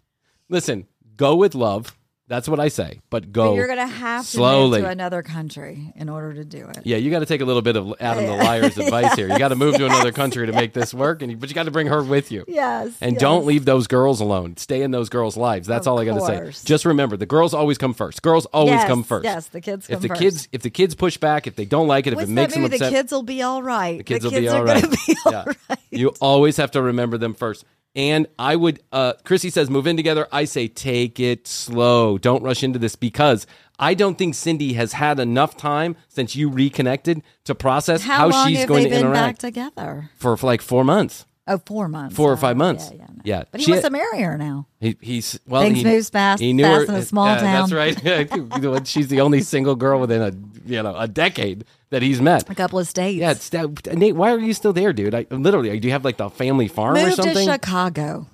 Listen, 0.48 0.88
go 1.16 1.36
with 1.36 1.54
love. 1.54 1.96
That's 2.30 2.48
what 2.48 2.60
I 2.60 2.68
say. 2.70 3.00
But 3.10 3.32
go. 3.34 3.50
But 3.50 3.56
you're 3.56 3.68
gonna 3.68 3.88
have 3.88 4.24
to 4.24 4.32
slowly. 4.32 4.78
move 4.80 4.86
to 4.88 4.92
another 4.92 5.22
country 5.24 5.92
in 5.96 6.08
order 6.10 6.34
to 6.36 6.46
do 6.46 6.68
it. 6.70 6.78
Yeah, 6.86 6.98
you 6.98 7.10
got 7.12 7.20
to 7.20 7.26
take 7.26 7.42
a 7.42 7.46
little 7.46 7.62
bit 7.64 7.76
of 7.76 7.94
Adam 8.00 8.26
the 8.28 8.34
Liar's 8.44 8.78
advice 8.78 9.16
here. 9.16 9.28
You 9.30 9.38
got 9.40 9.48
to 9.50 9.56
move 9.56 9.76
to 9.78 9.86
another 9.86 10.12
country 10.12 10.46
to 10.46 10.54
make 10.54 10.74
this 10.74 10.94
work, 10.94 11.22
and 11.24 11.32
you, 11.32 11.38
but 11.38 11.50
you 11.50 11.56
got 11.56 11.64
to 11.64 11.72
bring 11.72 11.88
her 11.88 12.04
with 12.04 12.32
you. 12.32 12.46
Yes. 12.48 12.96
And 13.02 13.14
yes. 13.14 13.20
don't 13.22 13.46
leave 13.48 13.66
those 13.66 13.88
girls 13.88 14.22
alone. 14.22 14.58
Stay 14.58 14.84
in 14.84 14.92
those 14.92 15.10
girls' 15.10 15.36
lives. 15.38 15.68
That's 15.68 15.88
Of 15.88 15.94
all 15.94 16.00
I 16.00 16.06
got 16.06 16.20
to 16.20 16.54
say. 16.54 16.66
Just 16.66 16.86
remember, 16.86 17.18
the 17.18 17.26
girls 17.26 17.54
always 17.56 17.80
come 17.80 17.96
first. 17.96 18.22
Girls 18.22 18.46
always 18.48 18.74
Yes, 18.76 18.88
come 18.88 19.04
first. 19.04 19.24
yes, 19.26 19.48
the 19.48 19.60
kids 19.60 19.90
If 19.90 20.02
the 20.02 20.08
first. 20.10 20.22
kids, 20.22 20.48
if 20.52 20.62
the 20.62 20.70
kids 20.70 20.94
push 20.96 21.18
back, 21.18 21.48
if 21.48 21.56
they 21.56 21.66
don't 21.66 21.88
like 21.88 22.06
it, 22.06 22.14
if 22.14 22.18
What's 22.18 22.30
it 22.30 22.34
makes 22.34 22.54
that 22.54 22.60
them 22.62 22.66
upset, 22.72 22.80
The 22.92 22.96
kids 22.96 23.12
will 23.12 23.24
be 23.24 23.42
all 23.42 23.64
right. 23.64 23.98
the 23.98 24.04
kids 24.04 24.24
will 24.24 24.32
kids 24.32 24.42
be 24.42 24.50
all 24.50 24.64
right. 24.64 24.84
Be 25.08 25.16
all 25.26 25.32
Yeah. 25.32 25.44
right. 25.70 25.80
You 25.90 26.10
always 26.22 26.58
have 26.58 26.70
to 26.72 26.82
remember 26.84 27.18
them 27.18 27.34
first. 27.34 27.66
And 27.96 28.28
I 28.38 28.56
would, 28.56 28.82
uh, 28.92 29.14
Krissy 29.24 29.52
says, 29.52 29.70
move 29.70 29.88
in 29.88 29.98
together. 29.98 30.28
I 30.32 30.46
say, 30.46 30.68
take 30.68 31.20
it 31.20 31.48
slow. 31.48 32.18
Don't 32.18 32.44
rush 32.44 32.64
into 32.64 32.80
this 32.80 32.96
because 32.96 33.48
I 33.80 33.94
don't 33.94 34.18
think 34.18 34.36
Cindy 34.36 34.74
has 34.74 34.94
had 34.94 35.20
enough 35.20 35.58
time 35.58 35.96
since 36.08 36.36
you 36.36 36.50
reconnected 36.50 37.24
to 37.46 37.56
process 37.56 38.04
How, 38.04 38.18
how, 38.18 38.28
long 38.30 38.48
she's 38.48 38.60
have 38.60 38.68
going 38.68 38.84
they 38.84 38.90
to 38.90 38.96
been 38.96 39.12
back 39.12 39.18
interact 39.18 39.42
together? 39.42 40.10
for, 40.16 40.38
for 40.38 40.46
like 40.46 40.62
four 40.62 40.84
months. 40.84 41.26
Oh, 41.50 41.58
four 41.66 41.88
months. 41.88 42.16
Four 42.16 42.30
or 42.30 42.34
Oh, 42.34 42.38
five 42.38 42.56
months. 42.56 42.90
Yeah, 42.92 42.98
yeah, 43.00 43.06
no. 43.10 43.22
Yeah. 43.26 43.44
But 43.52 43.60
he 43.60 43.66
She- 43.66 43.72
wants 43.72 43.86
to 43.86 43.92
marry 43.92 44.22
her 44.22 44.38
now. 44.38 44.68
He, 44.80 44.96
he's 45.02 45.40
well. 45.48 45.62
Things 45.64 45.80
he, 45.80 45.84
moves 45.84 46.10
fast- 46.10 46.42
He 46.42 46.54
knew 46.54 46.64
fast 46.64 46.88
her, 46.88 46.94
in 46.94 47.00
a 47.00 47.04
small 47.04 47.26
yeah, 47.28 47.40
town. 47.42 47.70
That's 47.70 48.64
right. 48.64 48.88
She's 48.88 49.08
the 49.10 49.22
only 49.22 49.42
single 49.42 49.76
girl 49.76 50.00
within 50.00 50.22
a 50.22 50.32
you 50.70 50.82
know 50.84 50.96
a 50.96 51.08
decade 51.08 51.66
that 51.90 52.02
he's 52.02 52.22
met. 52.22 52.50
A 52.50 52.56
couple 52.56 52.78
of 52.80 52.88
states. 52.88 53.20
Yeah, 53.20 53.32
it's, 53.32 53.50
that- 53.50 53.98
Nate. 53.98 54.16
Why 54.16 54.32
are 54.32 54.40
you 54.40 54.54
still 54.54 54.74
there, 54.74 54.94
dude? 54.94 55.16
I, 55.16 55.26
literally, 55.32 55.78
do 55.80 55.88
you 55.88 55.92
have 55.92 56.06
like 56.06 56.18
the 56.18 56.30
family 56.30 56.68
farm 56.68 56.96
or 56.96 57.02
Moved 57.04 57.16
to 57.18 57.24
something? 57.24 57.48
Chicago. 57.48 58.28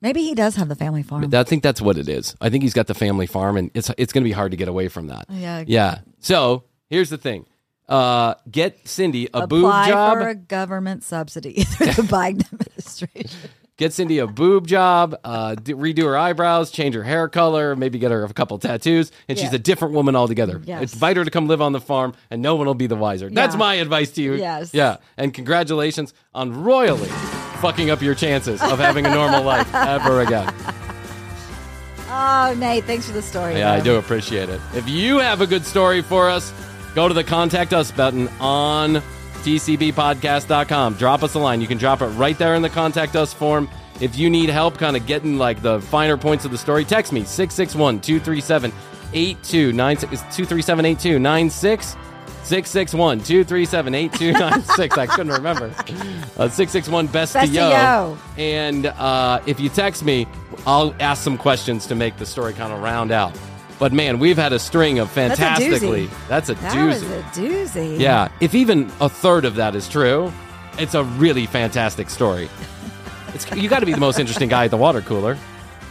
Maybe 0.00 0.22
he 0.22 0.34
does 0.34 0.54
have 0.56 0.68
the 0.68 0.76
family 0.76 1.02
farm. 1.02 1.28
I 1.34 1.42
think 1.42 1.62
that's 1.64 1.80
what 1.80 1.98
it 1.98 2.08
is. 2.08 2.36
I 2.40 2.50
think 2.50 2.62
he's 2.62 2.74
got 2.74 2.86
the 2.86 2.94
family 2.94 3.26
farm, 3.26 3.56
and 3.56 3.70
it's 3.74 3.90
it's 3.98 4.12
going 4.12 4.22
to 4.22 4.28
be 4.28 4.32
hard 4.32 4.52
to 4.52 4.56
get 4.56 4.68
away 4.68 4.86
from 4.88 5.08
that. 5.08 5.24
Yeah. 5.28 5.64
Yeah. 5.66 5.98
So 6.20 6.64
here's 6.88 7.10
the 7.10 7.18
thing: 7.18 7.46
uh, 7.88 8.34
get 8.50 8.86
Cindy 8.86 9.28
a 9.32 9.46
boob 9.46 9.64
Apply 9.64 9.88
job. 9.88 10.18
for 10.18 10.28
a 10.28 10.34
government 10.34 11.02
subsidy 11.04 11.54
through 11.64 11.86
the 11.92 12.02
Biden 12.02 12.50
administration. 12.52 13.38
Get 13.76 13.92
Cindy 13.92 14.18
a 14.18 14.26
boob 14.26 14.66
job, 14.66 15.16
uh, 15.22 15.54
d- 15.54 15.72
redo 15.72 16.02
her 16.02 16.16
eyebrows, 16.18 16.72
change 16.72 16.96
her 16.96 17.04
hair 17.04 17.28
color, 17.28 17.76
maybe 17.76 17.96
get 18.00 18.10
her 18.10 18.24
a 18.24 18.32
couple 18.32 18.58
tattoos, 18.58 19.12
and 19.28 19.38
she's 19.38 19.50
Yeah. 19.50 19.54
a 19.54 19.58
different 19.60 19.94
woman 19.94 20.16
altogether. 20.16 20.60
Yes. 20.64 20.94
Invite 20.94 21.16
her 21.16 21.24
to 21.24 21.30
come 21.30 21.46
live 21.46 21.62
on 21.62 21.70
the 21.70 21.80
farm, 21.80 22.12
and 22.28 22.42
no 22.42 22.56
one 22.56 22.66
will 22.66 22.74
be 22.74 22.88
the 22.88 22.96
wiser. 22.96 23.30
That's 23.30 23.54
Yeah. 23.54 23.58
my 23.58 23.74
advice 23.76 24.10
to 24.12 24.22
you. 24.22 24.34
Yes. 24.34 24.74
Yeah. 24.74 24.96
And 25.16 25.32
congratulations 25.32 26.12
on 26.34 26.64
royally 26.64 27.08
fucking 27.60 27.88
up 27.88 28.02
your 28.02 28.16
chances 28.16 28.60
of 28.60 28.80
having 28.80 29.06
a 29.06 29.14
normal 29.14 29.44
life 29.44 29.72
ever 29.72 30.22
again. 30.22 30.52
Oh, 32.10 32.54
Nate, 32.58 32.84
thanks 32.84 33.06
for 33.06 33.12
the 33.12 33.20
story. 33.22 33.58
Yeah, 33.58 33.72
I 33.72 33.78
though. 33.78 33.84
do 33.84 33.96
appreciate 33.96 34.48
it. 34.48 34.60
If 34.74 34.88
you 34.88 35.18
have 35.18 35.42
a 35.42 35.46
good 35.46 35.64
story 35.66 36.00
for 36.00 36.30
us, 36.30 36.52
go 36.98 37.06
to 37.06 37.14
the 37.14 37.22
contact 37.22 37.72
us 37.72 37.92
button 37.92 38.26
on 38.40 38.96
tcbpodcast.com. 39.44 40.94
Drop 40.94 41.22
us 41.22 41.34
a 41.34 41.38
line. 41.38 41.60
You 41.60 41.68
can 41.68 41.78
drop 41.78 42.02
it 42.02 42.06
right 42.06 42.36
there 42.36 42.56
in 42.56 42.62
the 42.62 42.68
contact 42.68 43.14
us 43.14 43.32
form. 43.32 43.68
If 44.00 44.18
you 44.18 44.28
need 44.28 44.50
help 44.50 44.78
kind 44.78 44.96
of 44.96 45.06
getting 45.06 45.38
like 45.38 45.62
the 45.62 45.80
finer 45.80 46.16
points 46.16 46.44
of 46.44 46.50
the 46.50 46.58
story, 46.58 46.84
text 46.84 47.12
me 47.12 47.22
661 47.22 48.00
237 48.00 48.72
8296. 49.14 50.12
It's 50.12 50.36
237 50.36 50.84
8296. 50.86 51.86
661 52.42 53.18
237 53.20 53.94
8296. 53.94 54.98
I 54.98 55.06
couldn't 55.06 55.32
remember. 55.32 55.66
Uh, 56.36 56.48
661 56.48 57.06
Best, 57.06 57.34
Best 57.34 57.46
to 57.46 57.52
to 57.52 57.52
Yo. 57.52 57.70
Yo. 57.70 58.18
And 58.38 58.86
uh, 58.86 59.40
if 59.46 59.60
you 59.60 59.68
text 59.68 60.04
me, 60.04 60.26
I'll 60.66 60.92
ask 60.98 61.22
some 61.22 61.38
questions 61.38 61.86
to 61.86 61.94
make 61.94 62.16
the 62.16 62.26
story 62.26 62.54
kind 62.54 62.72
of 62.72 62.82
round 62.82 63.12
out. 63.12 63.38
But 63.78 63.92
man, 63.92 64.18
we've 64.18 64.36
had 64.36 64.52
a 64.52 64.58
string 64.58 64.98
of 64.98 65.08
a 65.08 65.10
fantastically. 65.10 66.08
doozy. 66.08 66.28
That's 66.28 66.48
a 66.48 66.54
That 66.54 66.72
doozy. 66.74 66.86
was 66.88 67.02
a 67.02 67.22
doozy. 67.32 67.98
Yeah, 68.00 68.28
if 68.40 68.54
even 68.54 68.90
a 69.00 69.08
third 69.08 69.44
of 69.44 69.54
that 69.56 69.74
is 69.76 69.88
true, 69.88 70.32
it's 70.78 70.94
a 70.94 71.04
really 71.04 71.46
fantastic 71.46 72.10
story. 72.10 72.48
It's 73.34 73.48
you 73.54 73.68
got 73.68 73.80
to 73.80 73.86
be 73.86 73.92
the 73.92 74.00
most 74.00 74.18
interesting 74.18 74.48
guy 74.48 74.64
at 74.64 74.70
the 74.70 74.78
water 74.78 75.02
cooler. 75.02 75.36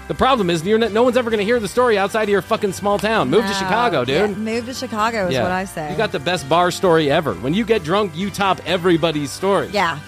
The 0.07 0.15
problem 0.15 0.49
is 0.49 0.65
you're 0.65 0.79
not, 0.79 0.91
no 0.91 1.03
one's 1.03 1.17
ever 1.17 1.29
going 1.29 1.37
to 1.37 1.45
hear 1.45 1.59
the 1.59 1.67
story 1.67 1.95
outside 1.95 2.23
of 2.23 2.29
your 2.29 2.41
fucking 2.41 2.73
small 2.73 2.97
town. 2.97 3.29
Move 3.29 3.45
to 3.45 3.53
Chicago, 3.53 4.03
dude. 4.03 4.31
Yeah, 4.31 4.35
move 4.35 4.65
to 4.65 4.73
Chicago 4.73 5.27
is 5.27 5.33
Yeah. 5.33 5.43
what 5.43 5.51
I 5.51 5.65
say. 5.65 5.91
You 5.91 5.97
got 5.97 6.11
the 6.11 6.19
best 6.19 6.49
bar 6.49 6.71
story 6.71 7.11
ever. 7.11 7.35
When 7.35 7.53
you 7.53 7.63
get 7.63 7.83
drunk, 7.83 8.13
you 8.15 8.31
top 8.31 8.59
everybody's 8.65 9.31
story. 9.31 9.69
yeah. 9.71 9.99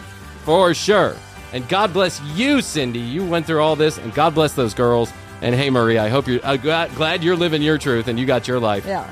For 0.44 0.74
sure. 0.74 1.16
And 1.54 1.68
God 1.70 1.94
bless 1.94 2.20
you, 2.36 2.62
Cindy. 2.62 3.00
You 3.00 3.24
went 3.24 3.46
through 3.46 3.62
all 3.62 3.76
this, 3.76 4.00
and 4.00 4.12
God 4.16 4.34
bless 4.34 4.54
those 4.54 4.74
girls. 4.74 5.14
And 5.42 5.56
hey, 5.56 5.70
Marie, 5.70 5.98
I 5.98 6.10
hope 6.10 6.28
you're 6.28 6.40
uh, 6.44 6.58
glad, 6.58 7.24
you're 7.24 7.36
living 7.36 7.62
your 7.62 7.78
truth 7.78 8.08
and 8.08 8.20
you 8.20 8.26
got 8.26 8.48
your 8.48 8.60
life. 8.60 8.86
Yeah. 8.86 9.10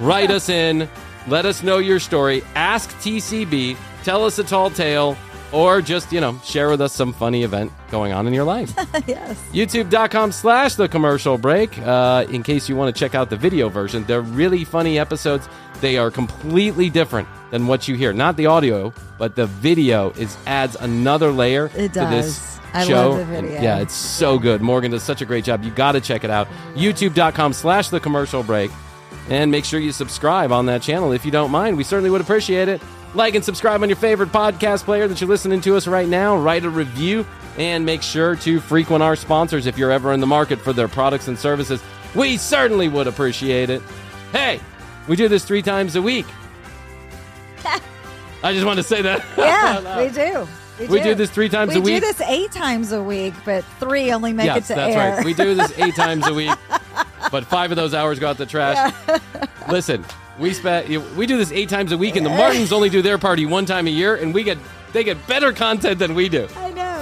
Write 0.00 0.30
us 0.30 0.48
in. 0.48 0.88
Let 1.26 1.44
us 1.44 1.62
know 1.62 1.78
your 1.78 1.98
story. 1.98 2.42
Ask 2.54 2.90
TCB. 2.98 3.76
Tell 4.04 4.24
us 4.24 4.38
a 4.38 4.44
tall 4.44 4.70
tale. 4.70 5.16
Or 5.52 5.80
just, 5.80 6.12
you 6.12 6.20
know, 6.20 6.38
share 6.44 6.68
with 6.68 6.80
us 6.80 6.92
some 6.92 7.12
funny 7.12 7.44
event 7.44 7.72
going 7.90 8.12
on 8.12 8.26
in 8.26 8.34
your 8.34 8.44
life. 8.44 8.74
yes. 9.06 9.40
YouTube.com 9.52 10.32
slash 10.32 10.74
the 10.74 10.88
commercial 10.88 11.38
break. 11.38 11.78
Uh, 11.78 12.26
in 12.28 12.42
case 12.42 12.68
you 12.68 12.74
want 12.76 12.94
to 12.94 12.98
check 12.98 13.14
out 13.14 13.30
the 13.30 13.36
video 13.36 13.68
version, 13.68 14.04
they're 14.04 14.22
really 14.22 14.64
funny 14.64 14.98
episodes. 14.98 15.48
They 15.80 15.98
are 15.98 16.10
completely 16.10 16.90
different 16.90 17.28
than 17.50 17.68
what 17.68 17.86
you 17.86 17.94
hear. 17.94 18.12
Not 18.12 18.36
the 18.36 18.46
audio, 18.46 18.92
but 19.18 19.36
the 19.36 19.46
video 19.46 20.10
is 20.12 20.36
adds 20.46 20.76
another 20.76 21.30
layer 21.30 21.70
It 21.76 21.92
to 21.94 22.00
this 22.00 22.38
does. 22.38 22.60
I 22.76 22.84
show. 22.84 23.10
love 23.10 23.28
the 23.28 23.36
And 23.36 23.50
yeah, 23.50 23.78
it's 23.78 23.94
so 23.94 24.38
good. 24.38 24.60
Morgan 24.62 24.90
does 24.90 25.02
such 25.02 25.22
a 25.22 25.24
great 25.24 25.44
job. 25.44 25.64
You 25.64 25.70
got 25.70 25.92
to 25.92 26.00
check 26.00 26.24
it 26.24 26.30
out. 26.30 26.48
YouTube.com 26.74 27.52
slash 27.52 27.88
the 27.88 28.00
commercial 28.00 28.42
break. 28.42 28.70
And 29.28 29.50
make 29.50 29.64
sure 29.64 29.80
you 29.80 29.92
subscribe 29.92 30.52
on 30.52 30.66
that 30.66 30.82
channel 30.82 31.12
if 31.12 31.24
you 31.24 31.30
don't 31.32 31.50
mind. 31.50 31.76
We 31.76 31.84
certainly 31.84 32.10
would 32.10 32.20
appreciate 32.20 32.68
it. 32.68 32.80
Like 33.14 33.34
and 33.34 33.44
subscribe 33.44 33.82
on 33.82 33.88
your 33.88 33.96
favorite 33.96 34.30
podcast 34.30 34.84
player 34.84 35.08
that 35.08 35.20
you're 35.20 35.28
listening 35.28 35.60
to 35.62 35.76
us 35.76 35.86
right 35.86 36.08
now. 36.08 36.36
Write 36.36 36.64
a 36.64 36.70
review 36.70 37.26
and 37.58 37.84
make 37.86 38.02
sure 38.02 38.36
to 38.36 38.60
frequent 38.60 39.02
our 39.02 39.16
sponsors 39.16 39.66
if 39.66 39.78
you're 39.78 39.90
ever 39.90 40.12
in 40.12 40.20
the 40.20 40.26
market 40.26 40.60
for 40.60 40.72
their 40.72 40.88
products 40.88 41.26
and 41.26 41.38
services. 41.38 41.82
We 42.14 42.36
certainly 42.36 42.88
would 42.88 43.06
appreciate 43.06 43.70
it. 43.70 43.82
Hey, 44.32 44.60
we 45.08 45.16
do 45.16 45.28
this 45.28 45.44
three 45.44 45.62
times 45.62 45.96
a 45.96 46.02
week. 46.02 46.26
I 48.42 48.52
just 48.52 48.66
want 48.66 48.76
to 48.76 48.82
say 48.82 49.02
that. 49.02 49.24
Yeah, 49.36 49.98
we 50.04 50.10
do. 50.10 50.46
We 50.78 51.00
do 51.00 51.14
this 51.14 51.30
three 51.30 51.48
times 51.48 51.72
we 51.72 51.78
a 51.78 51.80
week. 51.80 51.94
We 51.94 52.00
do 52.00 52.06
this 52.06 52.20
eight 52.22 52.52
times 52.52 52.92
a 52.92 53.02
week, 53.02 53.34
but 53.44 53.64
three 53.80 54.12
only 54.12 54.32
make 54.32 54.46
yes, 54.46 54.58
it 54.58 54.66
to 54.68 54.74
that's 54.74 54.94
air. 54.94 55.16
right. 55.16 55.24
We 55.24 55.34
do 55.34 55.54
this 55.54 55.72
eight 55.78 55.94
times 55.96 56.26
a 56.26 56.34
week, 56.34 56.54
but 57.30 57.44
five 57.44 57.70
of 57.70 57.76
those 57.76 57.94
hours 57.94 58.18
go 58.18 58.28
out 58.28 58.36
the 58.36 58.46
trash. 58.46 58.94
Listen, 59.70 60.04
we 60.38 60.52
spent 60.52 60.88
we 61.16 61.26
do 61.26 61.36
this 61.36 61.52
eight 61.52 61.68
times 61.68 61.92
a 61.92 61.98
week, 61.98 62.16
and 62.16 62.24
the 62.24 62.30
Martins 62.30 62.72
only 62.72 62.90
do 62.90 63.02
their 63.02 63.18
party 63.18 63.46
one 63.46 63.64
time 63.66 63.86
a 63.86 63.90
year, 63.90 64.16
and 64.16 64.34
we 64.34 64.42
get 64.42 64.58
they 64.92 65.04
get 65.04 65.26
better 65.26 65.52
content 65.52 65.98
than 65.98 66.14
we 66.14 66.28
do. 66.28 66.48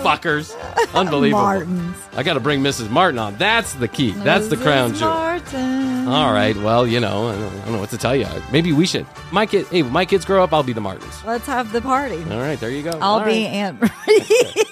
Fuckers, 0.04 0.54
unbelievable. 0.94 1.42
Martins. 1.42 1.96
I 2.16 2.22
got 2.22 2.34
to 2.34 2.40
bring 2.40 2.62
Mrs. 2.62 2.90
Martin 2.90 3.18
on. 3.18 3.36
That's 3.36 3.72
the 3.74 3.88
key. 3.88 4.10
That's 4.12 4.48
the 4.48 4.56
crown 4.56 4.94
jewel. 4.94 5.08
Martin. 5.10 6.06
All 6.08 6.32
right. 6.32 6.56
Well, 6.56 6.86
you 6.86 7.00
know, 7.00 7.28
I 7.28 7.34
don't, 7.34 7.52
I 7.60 7.64
don't 7.64 7.72
know 7.72 7.78
what 7.80 7.90
to 7.90 7.98
tell 7.98 8.14
you. 8.14 8.26
Maybe 8.52 8.72
we 8.72 8.86
should. 8.86 9.06
My 9.32 9.46
kid. 9.46 9.66
Hey, 9.68 9.82
my 9.82 10.04
kids 10.04 10.24
grow 10.24 10.44
up. 10.44 10.52
I'll 10.52 10.62
be 10.62 10.72
the 10.72 10.80
Martins. 10.80 11.24
Let's 11.24 11.46
have 11.46 11.72
the 11.72 11.80
party. 11.80 12.22
All 12.30 12.38
right. 12.38 12.58
There 12.60 12.70
you 12.70 12.82
go. 12.82 12.90
I'll 13.00 13.18
All 13.18 13.20
be 13.20 13.44
right. 13.44 13.52
Aunt 13.52 13.80
Marie. 13.80 14.64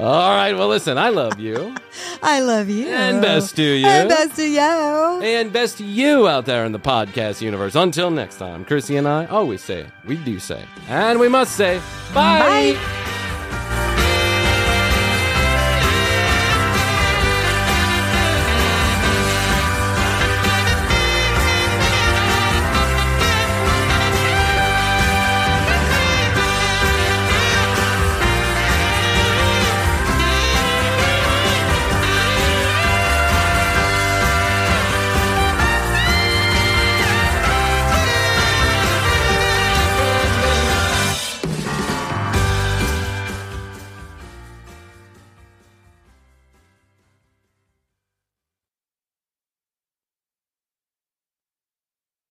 All 0.00 0.34
right. 0.34 0.52
Well, 0.54 0.68
listen. 0.68 0.96
I 0.96 1.10
love 1.10 1.38
you. 1.38 1.74
I 2.22 2.40
love 2.40 2.68
you. 2.68 2.88
And 2.88 3.20
best 3.20 3.54
to 3.56 3.62
you. 3.62 3.86
And 3.86 4.08
best 4.08 4.36
to 4.36 4.44
you. 4.44 4.60
And 4.60 5.52
best 5.52 5.78
to 5.78 5.84
you 5.84 6.26
out 6.26 6.46
there 6.46 6.64
in 6.64 6.72
the 6.72 6.78
podcast 6.80 7.40
universe. 7.42 7.74
Until 7.74 8.10
next 8.10 8.36
time, 8.36 8.64
Krissy 8.64 8.98
and 8.98 9.06
I 9.06 9.26
always 9.26 9.62
say, 9.62 9.86
we 10.04 10.16
do 10.16 10.38
say, 10.38 10.64
and 10.88 11.20
we 11.20 11.28
must 11.28 11.54
say, 11.56 11.78
bye. 12.14 12.74
Bye. 12.76 13.14